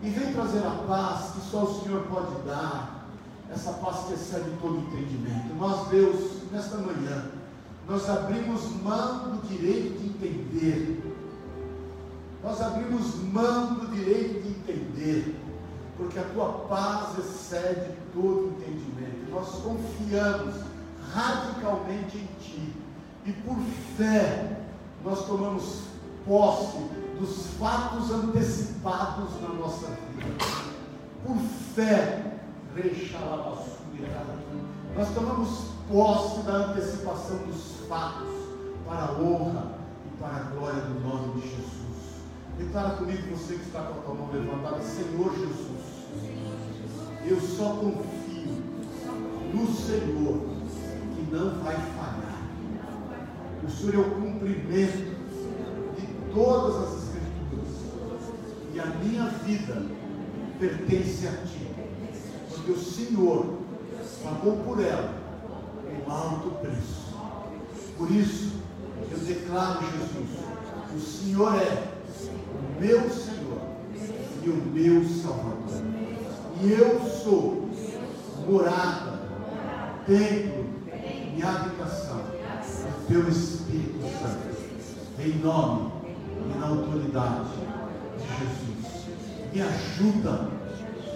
E 0.03 0.09
vem 0.09 0.33
trazer 0.33 0.67
a 0.67 0.71
paz 0.89 1.33
que 1.33 1.51
só 1.51 1.65
o 1.65 1.83
Senhor 1.83 2.03
pode 2.07 2.35
dar. 2.47 3.09
Essa 3.53 3.73
paz 3.73 4.07
que 4.07 4.15
excede 4.15 4.51
todo 4.61 4.79
entendimento. 4.79 5.55
Nós, 5.59 5.89
Deus, 5.89 6.43
nesta 6.53 6.77
manhã, 6.79 7.31
nós 7.89 8.09
abrimos 8.09 8.71
mão 8.83 9.31
do 9.31 9.49
direito 9.49 9.99
de 9.99 10.07
entender. 10.07 11.17
Nós 12.45 12.61
abrimos 12.61 13.17
mão 13.17 13.75
do 13.75 13.87
direito 13.89 14.43
de 14.43 14.49
entender 14.51 15.37
porque 16.01 16.19
a 16.19 16.25
tua 16.25 16.49
paz 16.67 17.19
excede 17.19 17.93
todo 18.15 18.57
entendimento. 18.57 19.31
Nós 19.31 19.49
confiamos 19.63 20.55
radicalmente 21.13 22.17
em 22.17 22.29
ti 22.41 22.73
e 23.27 23.33
por 23.33 23.59
fé 23.97 24.61
nós 25.05 25.27
tomamos 25.27 25.83
posse 26.27 26.79
dos 27.19 27.47
fatos 27.59 28.11
antecipados 28.11 29.41
na 29.43 29.49
nossa 29.55 29.87
vida. 29.87 30.45
Por 31.25 31.37
fé, 31.75 32.39
nós 34.97 35.09
tomamos 35.15 35.65
posse 35.91 36.43
da 36.43 36.53
antecipação 36.53 37.39
dos 37.47 37.87
fatos 37.89 38.29
para 38.87 39.05
a 39.05 39.13
honra 39.13 39.79
e 40.07 40.17
para 40.19 40.37
a 40.37 40.41
glória 40.55 40.81
do 40.83 41.01
nome 41.01 41.41
de 41.41 41.49
Jesus. 41.49 41.81
Declara 42.59 42.91
comigo 42.97 43.37
você 43.37 43.55
que 43.55 43.65
está 43.67 43.83
com 43.83 43.99
a 43.99 44.03
tua 44.03 44.15
mão 44.15 44.31
levantada, 44.33 44.83
Senhor 44.83 45.35
Jesus 45.35 46.01
eu 47.31 47.41
só 47.41 47.75
confio 47.75 48.63
no 49.53 49.67
Senhor, 49.73 50.41
que 51.15 51.23
não 51.31 51.63
vai 51.63 51.77
falhar. 51.77 52.10
Senhor 53.71 53.95
é 53.95 53.99
o 53.99 54.11
cumprimento 54.11 55.17
de 55.97 56.33
todas 56.33 56.77
as 56.77 56.93
Escrituras. 57.05 57.69
E 58.75 58.81
a 58.81 58.87
minha 58.87 59.27
vida 59.45 59.83
pertence 60.59 61.27
a 61.27 61.33
Ti. 61.47 61.67
Porque 62.51 62.73
o 62.73 62.79
Senhor 62.79 63.59
pagou 64.23 64.57
por 64.59 64.83
ela 64.83 65.15
um 66.07 66.11
alto 66.11 66.51
preço. 66.61 67.11
Por 67.97 68.11
isso, 68.11 68.61
eu 69.11 69.19
declaro, 69.19 69.81
Jesus, 69.81 70.41
o 70.95 71.01
Senhor 71.01 71.55
é 71.55 71.89
o 72.55 72.81
meu 72.81 73.11
Senhor 73.11 73.61
e 74.43 74.49
o 74.49 74.57
meu 74.57 75.05
Salvador. 75.05 75.83
E 76.63 76.73
eu 76.73 77.01
sou 77.09 77.69
morada, 78.49 79.21
templo 80.07 80.67
e 81.37 81.43
habitação 81.43 82.19
do 82.19 83.07
teu 83.07 83.29
Espírito. 83.29 83.60
Em 85.23 85.39
nome 85.39 85.93
e 86.45 86.59
na 86.59 86.67
autoridade 86.67 87.51
de 88.17 88.25
Jesus. 88.39 89.07
Me 89.53 89.63
ajuda 89.63 90.49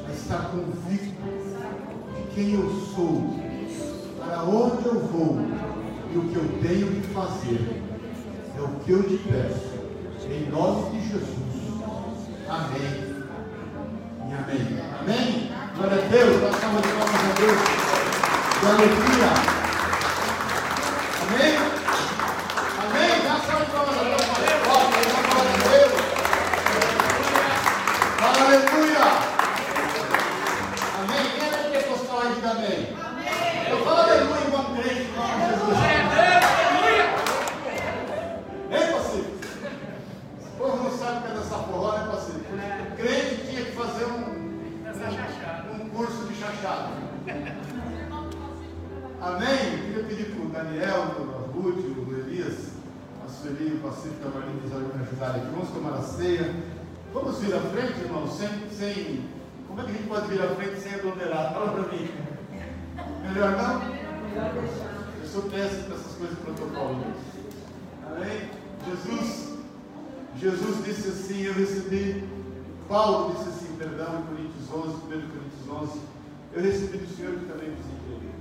a 0.07 0.13
estar 0.13 0.51
convicto 0.51 1.23
de 2.15 2.35
quem 2.35 2.55
eu 2.55 2.71
sou, 2.95 3.41
para 4.19 4.43
onde 4.45 4.87
eu 4.87 5.01
vou 5.01 5.39
e 6.13 6.19
o 6.19 6.29
que 6.29 6.37
eu 6.37 6.63
tenho 6.63 7.01
que 7.01 7.09
fazer. 7.09 7.83
É 8.57 8.61
o 8.61 8.69
que 8.85 8.91
eu 8.93 9.03
te 9.03 9.17
peço. 9.19 9.75
Em 10.31 10.51
nome 10.51 10.99
de 10.99 11.09
Jesus. 11.09 11.35
Amém 12.49 13.15
amém. 14.35 14.81
Amém? 15.01 15.53
Glória 15.77 16.05
a 16.05 16.09
Deus, 16.09 16.35
de 16.35 16.41
palmas 16.41 17.21
a 17.21 17.35
Deus. 17.39 17.59
De 18.61 18.67
alegria. 18.67 19.64
Amém? 49.21 49.95
Eu 49.95 50.05
queria 50.05 50.05
pedir 50.05 50.27
para 50.35 50.45
o 50.45 50.49
Daniel, 50.51 51.07
para 51.15 51.23
o 51.23 51.51
Rude, 51.53 51.87
o 51.99 52.19
Elias, 52.19 52.73
a 53.25 53.29
Sueli, 53.29 53.77
o 53.77 53.79
Pacífico, 53.81 54.29
a 54.29 54.31
Marinha, 54.31 54.61
me 54.61 55.03
ajudarem 55.03 55.43
aqui. 55.43 55.51
Vamos 55.51 55.71
tomar 55.71 55.95
a 55.95 56.03
ceia. 56.03 56.55
Vamos 57.15 57.39
vir 57.39 57.55
à 57.55 57.61
frente, 57.61 58.01
irmão, 58.01 58.29
sem, 58.29 58.49
sem. 58.71 59.25
Como 59.67 59.81
é 59.81 59.85
que 59.85 59.91
a 59.91 59.95
gente 59.95 60.09
pode 60.09 60.27
vir 60.27 60.43
à 60.43 60.49
frente 60.49 60.81
sem 60.81 60.95
aglomerar? 60.95 61.55
Fala 61.55 61.73
para 61.73 61.93
mim. 61.93 62.11
Melhor 63.23 63.51
não? 63.53 63.79
Melhor. 63.79 64.53
Eu 65.23 65.27
sou 65.27 65.43
péssimo 65.45 65.85
com 65.85 65.95
essas 65.95 66.13
coisas 66.17 66.37
de 66.37 66.43
protocolo. 66.43 67.05
Amém? 68.07 68.51
Jesus, 68.87 69.55
Jesus 70.37 70.85
disse 70.85 71.09
assim, 71.09 71.43
eu 71.45 71.55
recebi, 71.55 72.29
Paulo 72.87 73.35
disse 73.35 73.49
assim, 73.49 73.77
perdão, 73.79 74.21
em 74.21 74.23
Coríntios 74.25 74.71
11, 74.71 74.89
1 74.89 75.09
Coríntios 75.09 75.71
11, 75.71 76.01
eu 76.55 76.63
recebi 76.63 76.99
do 76.99 77.17
Senhor 77.17 77.33
que 77.35 77.47
também 77.47 77.71
vos 77.71 77.87
entreguei. 77.87 78.35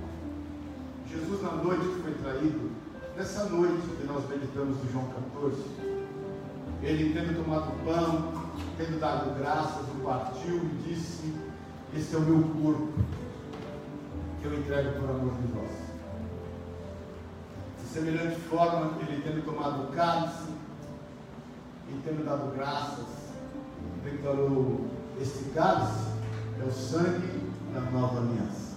Jesus 1.10 1.42
na 1.42 1.52
noite 1.52 1.88
que 1.88 2.02
foi 2.02 2.14
traído, 2.14 2.70
nessa 3.16 3.44
noite 3.46 3.86
que 3.88 4.06
nós 4.06 4.28
meditamos 4.28 4.76
no 4.76 4.92
João 4.92 5.06
14, 5.32 5.56
ele 6.82 7.12
tendo 7.12 7.44
tomado 7.44 7.72
pão, 7.84 8.32
tendo 8.76 9.00
dado 9.00 9.38
graças, 9.38 9.86
o 9.88 10.04
partiu 10.04 10.56
e 10.56 10.82
disse, 10.88 11.34
esse 11.96 12.14
é 12.14 12.18
o 12.18 12.22
meu 12.22 12.42
corpo, 12.62 12.92
que 14.40 14.46
eu 14.46 14.58
entrego 14.58 15.00
por 15.00 15.10
amor 15.10 15.34
de 15.34 15.52
vós 15.52 15.84
semelhante 17.94 18.40
forma, 18.40 18.90
ele 19.02 19.22
tendo 19.22 19.44
tomado 19.44 19.84
o 19.84 19.86
cálice 19.92 20.52
e 21.88 22.00
tendo 22.04 22.24
dado 22.24 22.52
graças, 22.56 23.06
declarou: 24.02 24.84
Este 25.20 25.44
cálice 25.50 26.08
é 26.60 26.64
o 26.66 26.72
sangue 26.72 27.43
da 27.74 27.80
nova 27.90 28.18
aliança. 28.18 28.74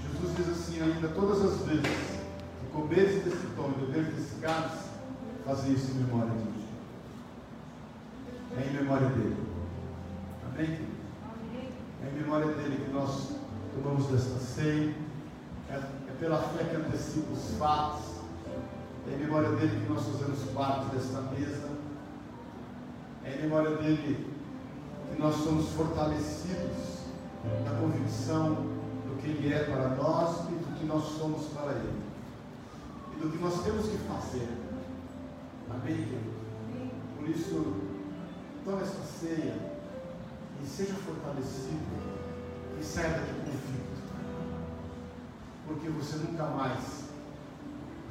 Jesus 0.00 0.34
diz 0.34 0.48
assim 0.48 0.82
ainda 0.82 1.08
todas 1.08 1.42
as 1.44 1.60
vezes 1.66 1.82
que 1.82 2.66
comeres 2.72 3.22
desse 3.22 3.46
pão 3.48 3.70
e 3.70 3.84
beberes 3.84 4.14
desse 4.14 4.34
cálice, 4.36 4.88
fazer 5.44 5.72
isso 5.72 5.90
em 5.90 5.94
memória 5.94 6.30
de 6.30 6.36
mim. 6.38 6.64
É 8.56 8.66
em 8.66 8.72
memória 8.72 9.08
dele. 9.10 9.36
Amém? 10.46 10.78
É 12.02 12.08
em 12.08 12.22
memória 12.22 12.46
dele 12.46 12.82
que 12.84 12.92
nós 12.92 13.36
tomamos 13.74 14.06
desta 14.06 14.38
ceia. 14.38 14.94
É 15.70 16.12
pela 16.18 16.38
fé 16.38 16.64
que 16.64 16.76
antecipa 16.76 17.32
os 17.32 17.58
fatos. 17.58 18.04
É 19.10 19.14
em 19.14 19.18
memória 19.18 19.50
dele 19.50 19.84
que 19.84 19.92
nós 19.92 20.04
fazemos 20.06 20.38
parte 20.54 20.94
desta 20.96 21.20
mesa. 21.20 21.68
É 23.24 23.34
em 23.34 23.42
memória 23.42 23.76
dele 23.76 24.32
que 25.10 25.20
nós 25.20 25.34
somos 25.36 25.68
fortalecidos 25.70 26.91
na 27.64 27.80
convicção 27.80 28.54
do 28.54 29.20
que 29.20 29.28
ele 29.28 29.52
é 29.52 29.64
para 29.64 29.90
nós 29.96 30.48
e 30.48 30.54
do 30.54 30.78
que 30.78 30.84
nós 30.84 31.04
somos 31.04 31.46
para 31.46 31.72
ele. 31.72 32.02
E 33.16 33.20
do 33.20 33.30
que 33.30 33.38
nós 33.38 33.62
temos 33.62 33.86
que 33.86 33.98
fazer. 33.98 34.48
Amém, 35.70 35.96
querido? 35.96 36.32
Por 37.18 37.28
isso, 37.28 37.76
tome 38.64 38.82
esta 38.82 39.02
ceia 39.02 39.56
e 40.62 40.66
seja 40.66 40.94
fortalecido 40.94 41.80
e 42.80 42.84
saia 42.84 43.10
daqui 43.10 43.34
convicto 43.34 43.92
porque 45.72 45.88
você 45.88 46.16
nunca 46.18 46.44
mais 46.44 47.04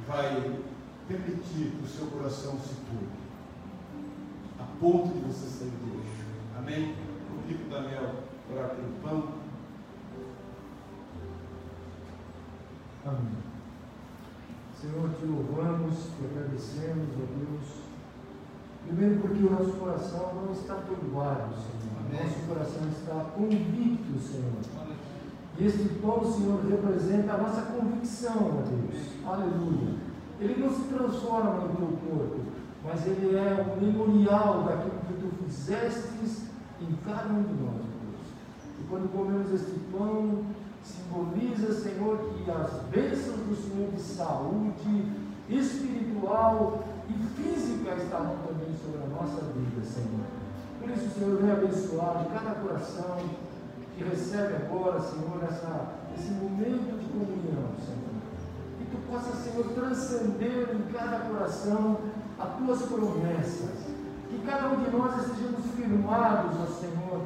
vai 0.06 0.60
permitir 1.06 1.70
que 1.70 1.84
o 1.84 1.88
seu 1.88 2.06
coração 2.06 2.58
se 2.58 2.74
turbe, 2.74 3.22
a 4.58 4.64
ponto 4.80 5.14
de 5.14 5.20
você 5.20 5.46
sair 5.46 5.70
do 5.70 5.98
eixo. 5.98 6.24
Amém? 6.58 6.94
Convido 7.42 7.70
Daniel 7.70 8.14
orar 8.52 8.70
pelo 8.70 8.92
pão. 9.02 9.28
Amém. 13.04 13.42
Senhor, 14.80 15.10
te 15.18 15.26
louvamos, 15.26 15.94
te 15.94 16.24
agradecemos, 16.24 17.08
ó 17.14 17.26
Deus. 17.36 17.82
Primeiro 18.86 19.20
porque 19.20 19.44
o 19.44 19.50
nosso 19.50 19.72
coração 19.72 20.34
não 20.34 20.52
está 20.52 20.74
turbado, 20.74 21.54
Senhor. 21.54 21.98
Amém. 22.06 22.24
Nosso 22.24 22.46
coração 22.46 22.88
está 22.88 23.30
convicto, 23.34 24.18
Senhor. 24.20 24.52
Amém 24.80 24.92
e 25.58 25.66
este 25.66 25.84
pão, 26.00 26.24
Senhor, 26.24 26.60
representa 26.68 27.34
a 27.34 27.38
nossa 27.38 27.62
convicção, 27.62 28.36
ó 28.36 28.62
Deus. 28.62 29.04
Aleluia. 29.24 29.96
Ele 30.40 30.60
não 30.60 30.70
se 30.70 30.84
transforma 30.84 31.54
no 31.54 31.68
teu 31.76 31.98
corpo, 32.08 32.40
mas 32.82 33.06
ele 33.06 33.36
é 33.36 33.62
o 33.62 33.80
memorial 33.80 34.64
daquilo 34.64 34.98
que 35.06 35.14
tu 35.14 35.44
fizestes 35.44 36.41
em 36.82 36.96
cada 37.04 37.32
um 37.32 37.42
de 37.42 37.54
nós, 37.62 37.76
Deus. 37.76 38.22
E 38.80 38.84
quando 38.88 39.12
comemos 39.12 39.52
este 39.52 39.78
pão, 39.92 40.44
simboliza, 40.82 41.72
Senhor, 41.72 42.18
que 42.18 42.50
as 42.50 42.82
bênçãos 42.90 43.40
do 43.46 43.56
Senhor 43.56 43.90
de 43.92 44.00
saúde 44.00 45.12
espiritual 45.48 46.84
e 47.08 47.12
física 47.36 47.94
estarão 47.94 48.36
também 48.46 48.74
sobre 48.82 49.02
a 49.02 49.06
nossa 49.06 49.42
vida, 49.52 49.84
Senhor. 49.84 50.26
Por 50.80 50.90
isso, 50.90 51.10
Senhor, 51.16 51.40
vem 51.40 51.50
abençoar 51.50 52.26
cada 52.32 52.54
coração 52.60 53.18
que 53.96 54.04
recebe 54.04 54.54
agora, 54.54 55.00
Senhor, 55.00 55.44
essa, 55.44 55.92
esse 56.18 56.32
momento 56.32 56.98
de 56.98 57.06
comunhão, 57.06 57.70
Senhor. 57.78 58.12
Que 58.78 58.84
tu 58.90 58.96
possa, 59.10 59.36
Senhor, 59.36 59.66
transcender 59.74 60.74
em 60.74 60.92
cada 60.92 61.20
coração 61.20 61.98
as 62.38 62.56
tuas 62.56 62.82
promessas. 62.82 63.91
Que 64.32 64.46
cada 64.46 64.68
um 64.68 64.82
de 64.82 64.90
nós 64.90 65.14
estejamos 65.26 65.60
firmados, 65.76 66.56
ó 66.58 66.66
Senhor. 66.80 67.20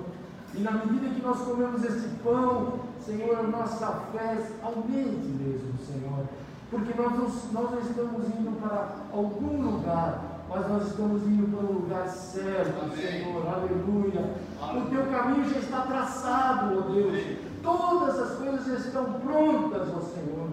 E 0.54 0.60
na 0.60 0.72
medida 0.72 1.14
que 1.14 1.22
nós 1.22 1.38
comemos 1.38 1.84
este 1.84 2.08
pão, 2.24 2.80
Senhor, 3.00 3.38
a 3.38 3.42
nossa 3.44 3.86
fé 4.10 4.36
aumente 4.60 5.28
mesmo, 5.28 5.72
Senhor. 5.86 6.26
Porque 6.68 7.00
nós, 7.00 7.52
nós 7.52 7.70
não 7.70 7.78
estamos 7.78 8.26
indo 8.26 8.60
para 8.60 8.88
algum 9.12 9.62
lugar, 9.62 10.42
mas 10.48 10.68
nós 10.68 10.88
estamos 10.88 11.22
indo 11.22 11.56
para 11.56 11.64
o 11.64 11.72
lugar 11.74 12.08
certo, 12.08 12.84
Amém. 12.84 12.96
Senhor, 12.96 13.46
aleluia. 13.46 14.34
O 14.60 14.90
teu 14.90 15.06
caminho 15.06 15.48
já 15.48 15.60
está 15.60 15.82
traçado, 15.82 16.76
ó 16.76 16.92
Deus. 16.92 17.08
Amém. 17.08 17.38
Todas 17.62 18.18
as 18.18 18.38
coisas 18.38 18.66
já 18.66 18.74
estão 18.74 19.04
prontas, 19.20 19.88
ó 19.94 20.00
Senhor. 20.00 20.48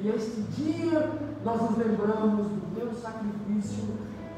E 0.00 0.08
este 0.08 0.40
dia 0.52 1.10
nós 1.44 1.60
nos 1.60 1.76
lembramos 1.76 2.46
do 2.46 2.78
teu 2.78 2.94
sacrifício 2.94 3.84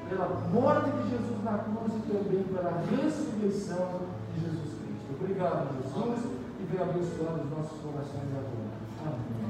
pela 0.09 0.29
morte 0.53 0.91
de 0.91 1.11
Jesus 1.11 1.45
na 1.45 1.59
cruz 1.59 1.93
e 1.95 2.01
também 2.11 2.43
pela 2.45 2.83
ressurreição 2.91 4.01
de 4.35 4.41
Jesus 4.41 4.71
Cristo. 4.81 5.09
Obrigado, 5.21 5.69
Jesus, 5.83 6.19
e 6.59 6.65
venha 6.65 6.85
abençoar 6.85 7.35
os 7.35 7.51
nossos 7.51 7.81
corações 7.81 8.33
agora. 8.33 8.79
Amém. 9.05 9.49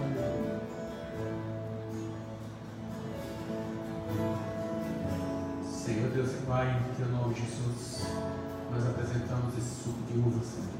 Amém. 0.00 0.60
Senhor 5.64 6.10
Deus 6.10 6.30
e 6.32 6.46
Pai, 6.46 6.66
em 6.68 6.94
teu 6.94 7.08
nome, 7.08 7.34
Jesus, 7.34 8.06
nós 8.70 8.86
apresentamos 8.86 9.56
esse 9.58 9.82
suco 9.82 10.02
de 10.10 10.18
uva, 10.18 10.44
Senhor. 10.44 10.70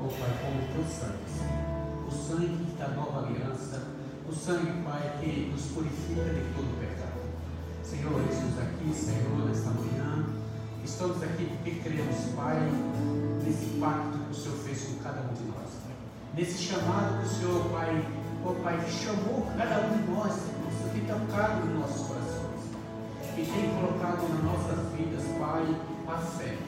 Oh 0.00 0.08
Pai, 0.08 0.30
como 0.40 0.62
o 0.62 0.66
teu 0.72 0.84
sangue, 0.84 1.28
Senhor. 1.28 2.08
O 2.08 2.10
sangue 2.10 2.66
da 2.78 2.88
nova 2.88 3.26
aliança, 3.26 3.82
o 4.28 4.32
sangue, 4.32 4.82
Pai, 4.82 5.18
que 5.20 5.50
nos 5.50 5.66
purifica 5.66 6.24
de 6.24 6.54
todo 6.54 6.80
pecado. 6.80 6.99
Senhor, 7.90 8.22
estamos 8.30 8.56
aqui, 8.56 8.94
Senhor, 8.94 9.48
nesta 9.48 9.70
manhã. 9.70 10.24
Estamos 10.84 11.20
aqui 11.24 11.44
porque 11.46 11.80
cremos, 11.80 12.18
Pai, 12.36 12.70
nesse 13.44 13.66
pacto 13.80 14.16
que 14.16 14.30
o 14.30 14.34
Senhor 14.34 14.58
fez 14.58 14.84
com 14.84 15.02
cada 15.02 15.22
um 15.22 15.34
de 15.34 15.42
nós. 15.50 15.70
Nesse 16.32 16.62
chamado 16.62 17.18
que 17.18 17.26
o 17.26 17.28
Senhor, 17.28 17.64
Pai, 17.70 18.06
oh 18.46 18.54
Pai, 18.62 18.78
chamou 18.88 19.44
cada 19.58 19.88
um 19.88 19.96
de 19.98 20.08
nós, 20.12 20.32
Senhor. 20.34 20.70
Senhor 20.78 20.92
tem 20.92 21.04
tocado 21.04 21.66
no 21.66 21.80
nosso 21.80 22.04
coração 22.04 22.50
e 23.36 23.44
tem 23.44 23.74
colocado 23.74 24.22
nas 24.28 24.44
nossas 24.44 24.92
vidas, 24.92 25.24
Pai, 25.36 25.66
a 26.06 26.18
fé. 26.18 26.58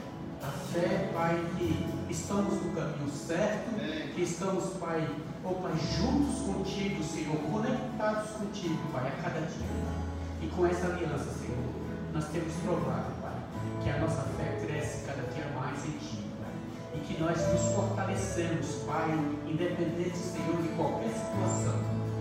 A 0.41 0.51
fé, 0.73 1.09
Pai, 1.13 1.41
que 1.57 2.11
estamos 2.11 2.61
no 2.61 2.73
caminho 2.73 3.09
certo, 3.09 3.69
que 4.13 4.23
estamos, 4.23 4.73
Pai, 4.73 5.07
oh 5.45 5.53
Pai, 5.53 5.71
juntos 5.71 6.41
contigo, 6.41 7.01
Senhor, 7.01 7.37
conectados 7.49 8.29
contigo, 8.31 8.77
Pai, 8.91 9.07
a 9.07 9.23
cada 9.23 9.39
dia. 9.39 10.12
E 10.43 10.47
com 10.47 10.67
essa 10.67 10.87
aliança, 10.87 11.31
Senhor, 11.39 11.71
nós 12.13 12.25
temos 12.27 12.53
provado, 12.65 13.13
Pai, 13.21 13.31
que 13.81 13.89
a 13.89 13.97
nossa 13.99 14.23
fé 14.35 14.59
cresce 14.61 15.05
cada 15.05 15.21
dia 15.31 15.47
mais 15.55 15.79
em 15.85 15.91
Ti, 15.99 16.19
Pai. 16.37 16.51
E 16.95 16.99
que 16.99 17.17
nós 17.17 17.37
nos 17.47 17.73
fortalecemos, 17.73 18.83
Pai, 18.85 19.07
independente, 19.47 20.17
Senhor, 20.17 20.61
de 20.61 20.67
qualquer 20.75 21.13
situação. 21.15 21.79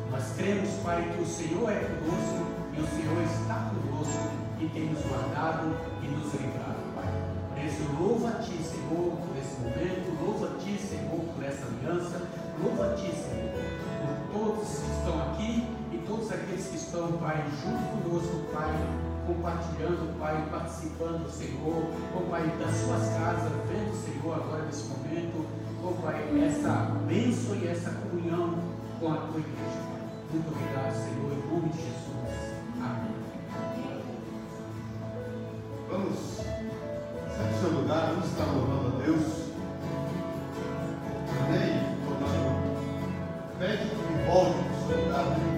Nós 0.09 0.23
cremos, 0.37 0.71
Pai, 0.85 1.03
que 1.03 1.21
o 1.21 1.27
Senhor 1.27 1.69
é 1.69 1.81
conosco 1.81 2.47
e 2.73 2.81
o 2.81 2.87
Senhor 2.87 3.23
está 3.25 3.73
conosco 3.75 4.31
e 4.61 4.69
tem 4.69 4.87
nos 4.87 5.03
guardado 5.03 5.75
e 6.01 6.07
nos 6.07 6.33
livrado, 6.33 6.79
Pai. 6.95 7.11
Por 7.51 7.65
isso, 7.65 7.83
louva 7.99 8.29
a 8.29 8.41
Ti, 8.41 8.57
Senhor, 8.63 9.19
por 9.19 9.37
esse 9.37 9.59
momento, 9.59 10.23
louva 10.23 10.55
a 10.55 10.59
Ti, 10.63 10.79
Senhor, 10.79 11.21
por 11.35 11.43
essa 11.43 11.67
aliança, 11.67 12.23
louva 12.63 12.87
a 12.87 12.95
Ti, 12.95 13.11
Senhor, 13.11 13.51
por 13.99 14.39
todos 14.39 14.69
que 14.79 14.91
estão 14.93 15.23
aqui 15.23 15.82
todos 16.07 16.31
aqueles 16.31 16.67
que 16.67 16.77
estão, 16.77 17.13
Pai, 17.19 17.45
junto 17.63 18.03
conosco, 18.03 18.53
Pai, 18.53 18.73
compartilhando, 19.27 20.19
Pai, 20.19 20.49
participando, 20.51 21.31
Senhor, 21.31 21.87
oh 22.17 22.31
Pai, 22.31 22.43
das 22.59 22.75
suas 22.77 23.09
casas, 23.19 23.53
vendo, 23.69 23.95
Senhor, 24.05 24.35
agora 24.35 24.65
nesse 24.65 24.89
momento, 24.89 25.47
oh 25.83 25.93
Pai, 26.03 26.23
essa 26.45 26.93
bênção 27.07 27.57
e 27.57 27.69
essa 27.69 27.91
comunhão 27.91 28.59
com 28.99 29.13
a 29.13 29.17
tua 29.17 29.41
igreja, 29.41 29.83
Muito 30.33 30.49
obrigado, 30.49 30.95
Senhor, 30.95 31.33
em 31.33 31.53
nome 31.53 31.69
de 31.71 31.79
Jesus. 31.79 32.13
Amém. 32.81 33.13
Vamos 35.91 36.19
sair 37.37 37.55
seu 37.61 37.71
lugar, 37.71 38.07
vamos 38.13 38.27
estar 38.27 38.45
louvando 38.45 38.97
a 38.97 39.05
Deus. 39.05 39.43
Amém? 41.47 41.93
Pede 43.59 43.91
que 43.91 44.27
volte 44.27 44.59
para 44.65 44.73
o 44.73 44.89
seu 44.89 45.05
lugar. 45.05 45.52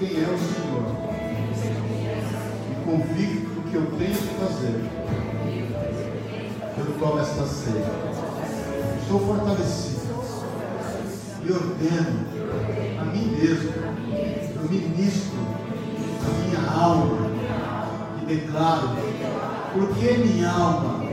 quem 0.00 0.16
é 0.16 0.28
o 0.30 0.38
Senhor. 0.38 0.96
E 2.70 2.84
convicto 2.84 3.50
do 3.50 3.70
que 3.70 3.74
eu 3.74 3.86
tenho 3.98 4.14
que 4.14 4.34
fazer. 4.40 4.80
Eu 6.78 6.98
tomo 6.98 7.20
esta 7.20 7.46
ceia. 7.46 7.84
Estou 9.02 9.20
fortalecido. 9.20 10.00
E 11.44 11.52
ordeno 11.52 12.26
a 12.98 13.04
mim 13.04 13.36
mesmo. 13.36 13.72
Eu 14.56 14.68
ministro 14.70 15.38
a 16.24 16.30
minha 16.46 16.70
alma. 16.70 17.30
E 18.22 18.24
declaro. 18.24 18.88
Porque 19.74 20.12
minha 20.12 20.50
alma 20.50 21.04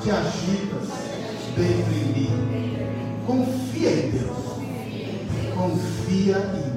te 0.00 0.10
agita 0.10 0.76
dentro 1.56 1.92
em 1.92 2.12
mim. 2.14 2.30
Confia 3.26 3.90
em 3.90 4.10
Deus. 4.10 4.38
Confia 5.56 6.38
em 6.64 6.67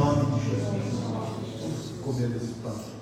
nome 0.00 0.40
de 0.40 0.50
Jesus. 0.50 2.00
Comendo 2.02 2.38
pão. 2.62 2.99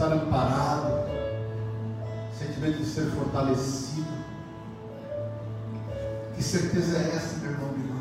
estar 0.00 0.14
amparado, 0.14 1.10
sentimento 2.32 2.78
de 2.78 2.86
ser 2.86 3.10
fortalecido. 3.10 4.08
Que 6.34 6.42
certeza 6.42 6.96
é 6.96 7.16
essa, 7.16 7.36
meu 7.42 7.50
irmão 7.50 7.68
Bilal? 7.74 7.98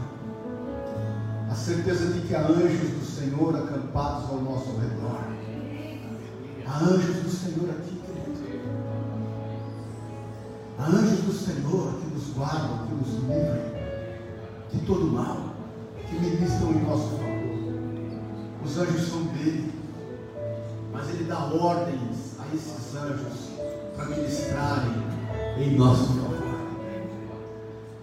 A 1.51 1.55
certeza 1.55 2.13
de 2.13 2.21
que 2.21 2.33
há 2.33 2.47
anjos 2.47 2.91
do 2.91 3.05
Senhor 3.05 3.53
acampados 3.53 4.29
ao 4.29 4.39
nosso 4.39 4.77
redor. 4.77 5.19
Há 6.65 6.77
anjos 6.85 7.17
do 7.17 7.29
Senhor 7.29 7.69
aqui, 7.69 8.01
querido. 8.05 8.61
Há 10.77 10.85
anjos 10.85 11.19
do 11.19 11.33
Senhor 11.33 11.99
que 11.99 12.13
nos 12.13 12.33
guardam, 12.33 12.87
que 12.87 12.93
nos 12.93 13.13
livram 13.15 13.59
de 14.71 14.79
todo 14.85 15.05
mal, 15.11 15.53
que 16.07 16.17
ministram 16.17 16.71
em 16.71 16.81
nosso 16.85 17.09
favor. 17.09 17.29
Os 18.63 18.77
anjos 18.77 19.09
são 19.09 19.18
nosso. 25.79 26.11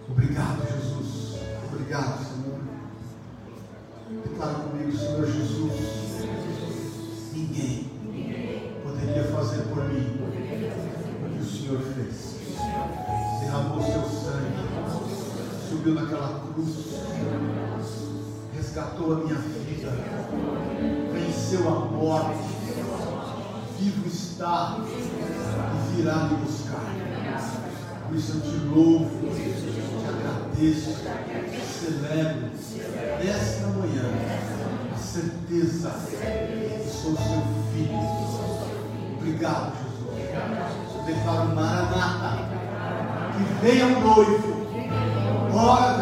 Obrigado, 0.09 0.63
Jesus. 0.67 1.37
Obrigado, 1.71 2.25
Senhor. 2.25 2.59
Declara 4.23 4.53
comigo, 4.55 4.97
Senhor 4.97 5.27
Jesus. 5.27 5.73
Ninguém 7.33 7.91
poderia 8.83 9.23
fazer 9.25 9.61
por 9.65 9.87
mim 9.89 10.17
o 10.17 11.29
que 11.29 11.39
o 11.39 11.45
Senhor 11.45 11.79
fez. 11.93 12.37
Derramou 13.41 13.83
seu 13.83 14.01
sangue, 14.01 14.57
subiu 15.69 15.93
naquela 15.93 16.39
cruz, 16.39 16.99
resgatou 18.55 19.13
a 19.13 19.15
minha 19.17 19.35
vida, 19.35 19.91
venceu 21.13 21.69
a 21.69 21.85
morte, 21.85 22.39
vivo 23.77 24.07
está 24.07 24.79
e 24.83 25.95
virá 25.95 26.23
me 26.23 26.37
buscar. 26.37 27.06
Por 28.07 28.15
isso 28.15 28.33
eu 28.35 28.41
te 28.41 28.57
louvo 28.65 29.27
agradeço, 30.57 30.95
celebro 31.83 32.49
nesta 33.23 33.67
manhã 33.67 34.09
a 34.93 34.97
certeza 34.97 35.89
que 35.89 36.89
sou 36.89 37.15
seu 37.15 37.43
filho. 37.73 37.99
Obrigado, 39.17 39.73
Jesus. 39.83 40.95
Eu 40.95 41.03
declaro 41.03 41.55
Maranata, 41.55 42.47
que 43.33 43.65
venha 43.65 43.85
o 43.87 43.99
noivo. 43.99 44.67
Ora 45.53 45.96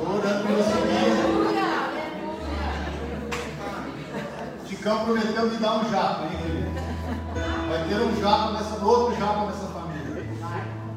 orando 0.00 0.46
pelo 0.46 0.62
seguinte. 0.62 1.36
Ticão 4.66 5.04
prometeu 5.04 5.46
me 5.46 5.56
dar 5.56 5.78
um 5.78 5.90
jato, 5.90 6.22
hein, 6.24 6.38
querido? 6.42 6.70
Vai 7.68 7.88
ter 7.88 8.00
um 8.00 8.20
japa 8.20 8.52
nessa, 8.52 8.84
outro 8.84 9.16
japa 9.16 9.46
nessa 9.46 9.66
família. 9.66 10.24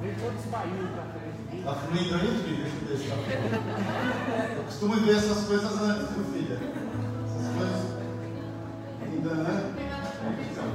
Vem 0.02 0.16
todos 0.16 0.46
baios 0.46 0.90
pra 0.92 1.04
frente. 1.04 1.40
Está 1.58 1.74
fluindo 1.74 2.16
aí, 2.16 2.44
filho? 2.44 2.66
Deixa 2.88 3.14
eu 3.14 3.18
ver. 3.18 4.58
Eu 4.58 4.64
costumo 4.64 4.96
ver 4.96 5.16
essas 5.18 5.46
coisas 5.46 5.82
antes, 5.82 6.10
viu, 6.12 6.24
filha? 6.26 6.60
Essas 7.26 7.48
coisas. 7.56 7.82
Ainda, 9.02 9.34
né? 9.36 9.56
Então, 10.52 10.66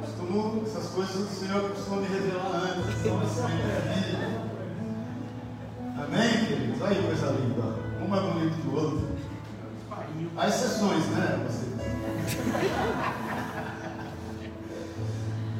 costumo, 0.00 0.62
essas 0.66 0.86
coisas 0.90 1.16
o 1.16 1.26
Senhor 1.26 1.70
costuma 1.70 1.96
me 1.98 2.08
revelar 2.08 2.52
antes. 2.54 3.02
São 3.02 3.20
assim, 3.20 3.46
filha. 3.48 4.55
Amém, 5.98 6.44
queridos? 6.44 6.82
Olha 6.82 6.90
aí, 6.90 7.02
coisa 7.06 7.26
linda. 7.32 7.62
Um 8.00 8.14
é 8.14 8.20
bonito 8.20 8.60
que 8.60 8.68
o 8.68 8.74
outro. 8.74 9.08
Há 10.36 10.48
exceções, 10.48 11.06
né? 11.06 11.46
Vocês. 11.46 11.72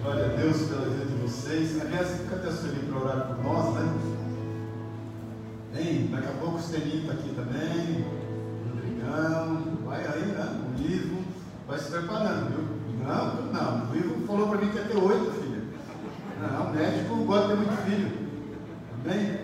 Glória 0.03 0.25
a 0.27 0.29
Deus 0.29 0.69
pela 0.69 0.91
vida 0.91 1.07
de 1.07 1.15
vocês. 1.23 1.81
Aliás, 1.81 2.21
cadê 2.29 2.49
a 2.49 2.53
Sueli 2.53 2.81
para 2.81 2.99
orar 2.99 3.27
por 3.29 3.45
nós, 3.45 3.75
né? 3.77 3.95
Vem, 5.73 6.07
daqui 6.09 6.29
a 6.29 6.33
pouco 6.33 6.57
o 6.57 6.63
Steninho 6.63 7.01
está 7.01 7.13
aqui 7.15 7.35
também. 7.35 8.05
Rodrigão. 8.75 9.79
Vai 9.87 10.07
aí, 10.07 10.27
né? 10.27 10.61
O 10.69 10.83
livro. 10.83 11.25
Vai 11.67 11.79
se 11.79 11.91
preparando, 11.91 12.51
viu? 12.51 12.65
Não, 13.07 13.53
não. 13.53 13.91
O 13.91 13.95
livro 13.95 14.27
falou 14.27 14.49
para 14.49 14.59
mim 14.59 14.69
que 14.69 14.77
ia 14.77 14.85
ter 14.85 14.99
oito, 14.99 15.33
filha. 15.33 15.63
Não, 16.43 16.67
o 16.67 16.75
médico 16.75 17.25
gosta 17.25 17.49
de 17.49 17.53
ter 17.55 17.57
muito 17.57 17.83
filho. 17.85 18.27
Amém? 19.05 19.36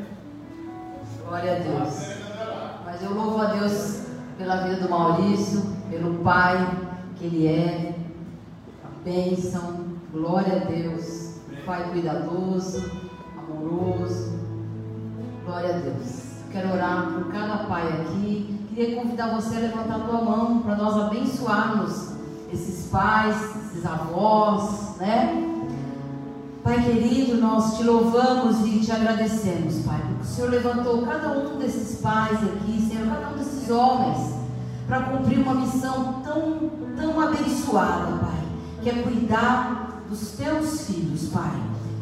Do 4.83 4.91
Maurício, 4.91 5.63
pelo 5.91 6.19
pai 6.19 6.79
que 7.17 7.27
ele 7.27 7.47
é, 7.47 7.95
a 8.85 9.05
bênção, 9.05 9.93
Glória 10.13 10.61
a 10.61 10.65
Deus. 10.67 11.37
Pai 11.65 11.89
cuidadoso, 11.91 12.85
amoroso. 13.39 14.39
Glória 15.47 15.75
a 15.75 15.79
Deus. 15.79 16.33
Quero 16.51 16.71
orar 16.75 17.15
por 17.15 17.33
cada 17.33 17.65
pai 17.65 17.89
aqui. 17.89 18.67
Queria 18.75 19.01
convidar 19.01 19.35
você 19.35 19.57
a 19.57 19.61
levantar 19.61 19.97
a 19.97 20.01
tua 20.01 20.21
mão 20.21 20.61
para 20.61 20.77
nós 20.77 20.95
abençoarmos 20.99 22.13
esses 22.53 22.89
pais, 22.89 23.37
esses 23.57 23.87
avós, 23.87 24.97
né? 24.99 25.49
Pai 26.63 26.83
querido, 26.83 27.41
nós 27.41 27.79
te 27.79 27.85
louvamos 27.85 28.67
e 28.67 28.81
te 28.81 28.93
agradecemos, 28.93 29.79
Pai, 29.87 29.99
porque 30.09 30.23
o 30.23 30.27
Senhor 30.27 30.51
levantou 30.51 31.07
cada 31.07 31.39
um 31.39 31.59
desses 31.59 32.01
pais 32.03 32.39
aqui, 32.45 32.87
Senhor, 32.87 33.09
cada 33.09 33.31
um 33.31 33.39
desses 33.39 33.71
homens, 33.71 34.42
para 34.87 35.01
cumprir 35.01 35.39
uma 35.39 35.55
missão 35.55 36.23
tão, 36.25 36.71
tão 36.97 37.21
abençoada, 37.21 38.19
Pai, 38.19 38.45
que 38.83 38.91
é 38.91 38.93
cuidar 38.95 40.03
dos 40.09 40.33
teus 40.33 40.87
filhos, 40.87 41.29
Pai. 41.29 41.53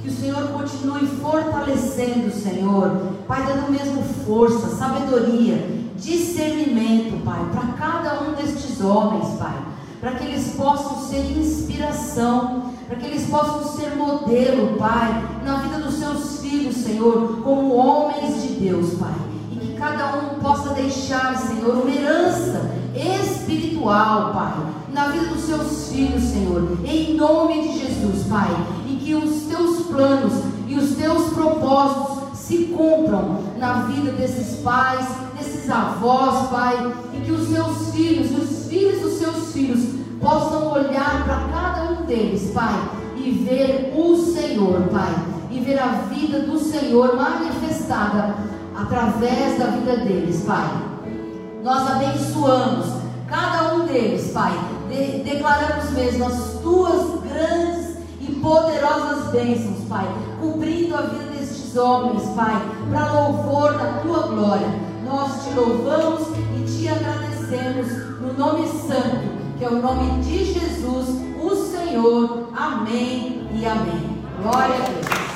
Que 0.02 0.08
o 0.08 0.12
Senhor 0.12 0.48
continue 0.48 1.06
fortalecendo, 1.06 2.30
Senhor. 2.32 3.14
Pai, 3.28 3.44
dando 3.46 3.70
mesmo 3.70 4.02
força, 4.24 4.74
sabedoria, 4.76 5.90
discernimento, 5.96 7.22
Pai, 7.24 7.46
para 7.52 7.72
cada 7.74 8.22
um 8.22 8.32
destes 8.34 8.80
homens, 8.80 9.38
Pai. 9.38 9.56
Para 10.00 10.12
que 10.12 10.24
eles 10.24 10.54
possam 10.56 11.06
ser 11.06 11.38
inspiração, 11.38 12.72
para 12.88 12.96
que 12.96 13.06
eles 13.06 13.28
possam 13.28 13.76
ser 13.76 13.94
modelo, 13.94 14.78
Pai, 14.78 15.22
na 15.44 15.56
vida 15.56 15.78
dos 15.78 15.96
seus 15.96 16.40
filhos, 16.40 16.76
Senhor, 16.76 17.42
como 17.42 17.76
homens 17.76 18.42
de 18.42 18.48
Deus, 18.54 18.94
Pai. 18.94 19.29
E 19.80 19.82
cada 19.82 20.14
um 20.14 20.40
possa 20.40 20.74
deixar, 20.74 21.34
Senhor, 21.38 21.74
uma 21.74 21.90
herança 21.90 22.70
espiritual, 22.94 24.30
Pai, 24.30 24.52
na 24.92 25.08
vida 25.08 25.28
dos 25.28 25.40
seus 25.40 25.90
filhos, 25.90 26.22
Senhor, 26.22 26.78
em 26.84 27.14
nome 27.14 27.62
de 27.62 27.78
Jesus, 27.78 28.26
Pai, 28.28 28.50
e 28.86 28.96
que 28.96 29.14
os 29.14 29.44
teus 29.44 29.86
planos 29.86 30.34
e 30.68 30.74
os 30.74 30.96
teus 30.96 31.32
propósitos 31.32 32.38
se 32.38 32.64
cumpram 32.76 33.38
na 33.56 33.84
vida 33.84 34.12
desses 34.12 34.60
pais, 34.60 35.06
desses 35.38 35.70
avós, 35.70 36.50
Pai, 36.50 36.94
e 37.14 37.20
que 37.22 37.32
os 37.32 37.48
seus 37.48 37.94
filhos, 37.94 38.30
os 38.32 38.68
filhos 38.68 39.00
dos 39.00 39.14
seus 39.14 39.50
filhos, 39.50 39.80
possam 40.20 40.72
olhar 40.72 41.24
para 41.24 41.48
cada 41.50 41.92
um 41.92 42.04
deles, 42.04 42.50
Pai, 42.52 42.78
e 43.16 43.30
ver 43.30 43.94
o 43.96 44.14
Senhor, 44.14 44.82
Pai, 44.92 45.14
e 45.50 45.58
ver 45.58 45.78
a 45.78 46.02
vida 46.10 46.40
do 46.40 46.58
Senhor 46.58 47.16
manifestada 47.16 48.49
através 48.80 49.58
da 49.58 49.66
vida 49.66 49.96
deles, 49.98 50.42
Pai. 50.46 50.68
Nós 51.62 51.90
abençoamos 51.90 52.86
cada 53.28 53.74
um 53.74 53.86
deles, 53.86 54.30
Pai. 54.32 54.52
De, 54.88 55.22
declaramos 55.22 55.90
mesmo 55.90 56.24
as 56.26 56.60
tuas 56.62 57.20
grandes 57.22 57.96
e 58.20 58.32
poderosas 58.40 59.30
bênçãos, 59.30 59.84
Pai, 59.88 60.06
cumprindo 60.40 60.96
a 60.96 61.02
vida 61.02 61.30
destes 61.36 61.76
homens, 61.76 62.22
Pai, 62.34 62.60
para 62.90 63.12
louvor 63.12 63.74
da 63.74 64.00
tua 64.00 64.26
glória. 64.28 64.68
Nós 65.04 65.44
te 65.44 65.54
louvamos 65.54 66.28
e 66.56 66.64
te 66.64 66.88
agradecemos 66.88 68.20
no 68.20 68.32
nome 68.32 68.66
santo, 68.66 69.40
que 69.58 69.64
é 69.64 69.68
o 69.68 69.82
nome 69.82 70.22
de 70.22 70.44
Jesus, 70.44 71.08
o 71.42 71.54
Senhor. 71.70 72.48
Amém 72.56 73.46
e 73.54 73.66
amém. 73.66 74.18
Glória 74.42 74.74
a 74.74 74.88
Deus. 74.88 75.29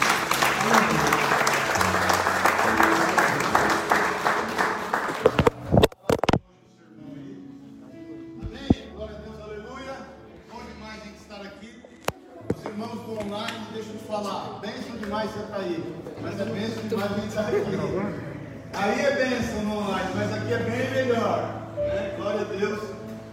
Mas 16.20 16.40
é 16.40 16.44
bênção 16.44 16.82
demais 16.88 17.10
a 17.10 17.14
gente 17.14 17.28
estar 17.28 17.40
aqui. 17.40 17.56
Aí 18.74 19.00
é 19.00 19.10
bênção 19.16 19.62
no 19.62 19.78
online, 19.78 20.10
mas 20.14 20.32
aqui 20.34 20.52
é 20.52 20.58
bem 20.58 21.06
melhor. 21.06 21.54
Né? 21.76 22.14
Glória 22.18 22.40
a 22.42 22.44
Deus 22.44 22.80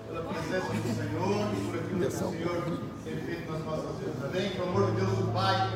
pela 0.07 0.23
presença 0.23 0.67
do 0.71 0.95
Senhor 0.95 1.47
e 1.51 1.65
por 1.65 1.75
aquilo 1.75 1.99
que 1.99 2.07
o 2.07 2.11
Senhor 2.11 2.79
tem 3.03 3.15
feito 3.17 3.51
nas 3.51 3.65
nossas 3.65 3.97
vidas. 3.97 4.23
Amém? 4.23 4.49
Pelo 4.51 4.69
amor 4.69 4.91
de 4.91 5.01
Deus, 5.01 5.19
o 5.19 5.27
Pai, 5.33 5.69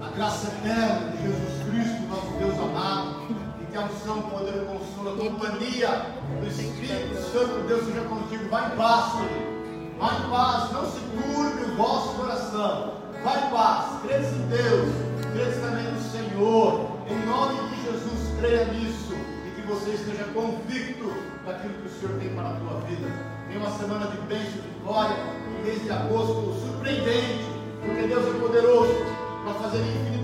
a 0.00 0.16
graça 0.16 0.46
eterna 0.46 1.10
de 1.10 1.22
Jesus 1.24 1.68
Cristo, 1.68 2.02
nosso 2.08 2.32
Deus 2.38 2.58
amado, 2.58 3.26
e 3.60 3.66
que 3.66 3.76
a 3.76 3.80
unção, 3.82 4.18
o 4.20 4.22
poder, 4.30 4.62
o 4.62 4.66
consolo, 4.66 5.12
a 5.12 5.30
companhia 5.30 6.06
do 6.40 6.46
Espírito 6.46 7.20
Santo, 7.32 7.66
Deus 7.68 7.84
seja 7.84 8.00
contigo. 8.02 8.48
Vai 8.48 8.72
em 8.72 8.76
paz, 8.76 9.12
filho. 9.12 9.52
Vai 9.98 10.16
em 10.16 10.30
paz, 10.30 10.72
não 10.72 10.90
se 10.90 11.00
turbe 11.00 11.70
o 11.70 11.76
vosso 11.76 12.16
coração. 12.16 13.02
Vai 13.22 13.46
em 13.46 13.50
paz, 13.50 14.02
crede 14.02 14.34
em 14.34 14.48
Deus, 14.48 15.11
também 15.32 15.84
no 15.90 16.00
Senhor. 16.00 16.92
Em 17.08 17.26
nome 17.26 17.54
de 17.70 17.82
Jesus, 17.84 18.38
creia 18.38 18.66
nisso 18.66 19.14
e 19.46 19.50
que 19.60 19.66
você 19.66 19.92
esteja 19.92 20.24
convicto 20.34 21.10
daquilo 21.46 21.74
que 21.74 21.86
o 21.86 21.90
Senhor 21.90 22.18
tem 22.20 22.34
para 22.34 22.50
a 22.50 22.54
tua 22.54 22.80
vida. 22.80 23.08
Tem 23.48 23.56
uma 23.56 23.70
semana 23.70 24.06
de 24.06 24.18
bênção, 24.28 24.60
de 24.60 24.84
glória, 24.84 25.16
um 25.48 25.64
mês 25.64 25.82
de 25.82 25.90
agosto 25.90 26.54
surpreendente, 26.60 27.44
porque 27.84 28.02
Deus 28.02 28.26
é 28.26 28.38
poderoso 28.38 28.94
para 29.44 29.54
fazer 29.54 29.78
infinito 29.78 30.12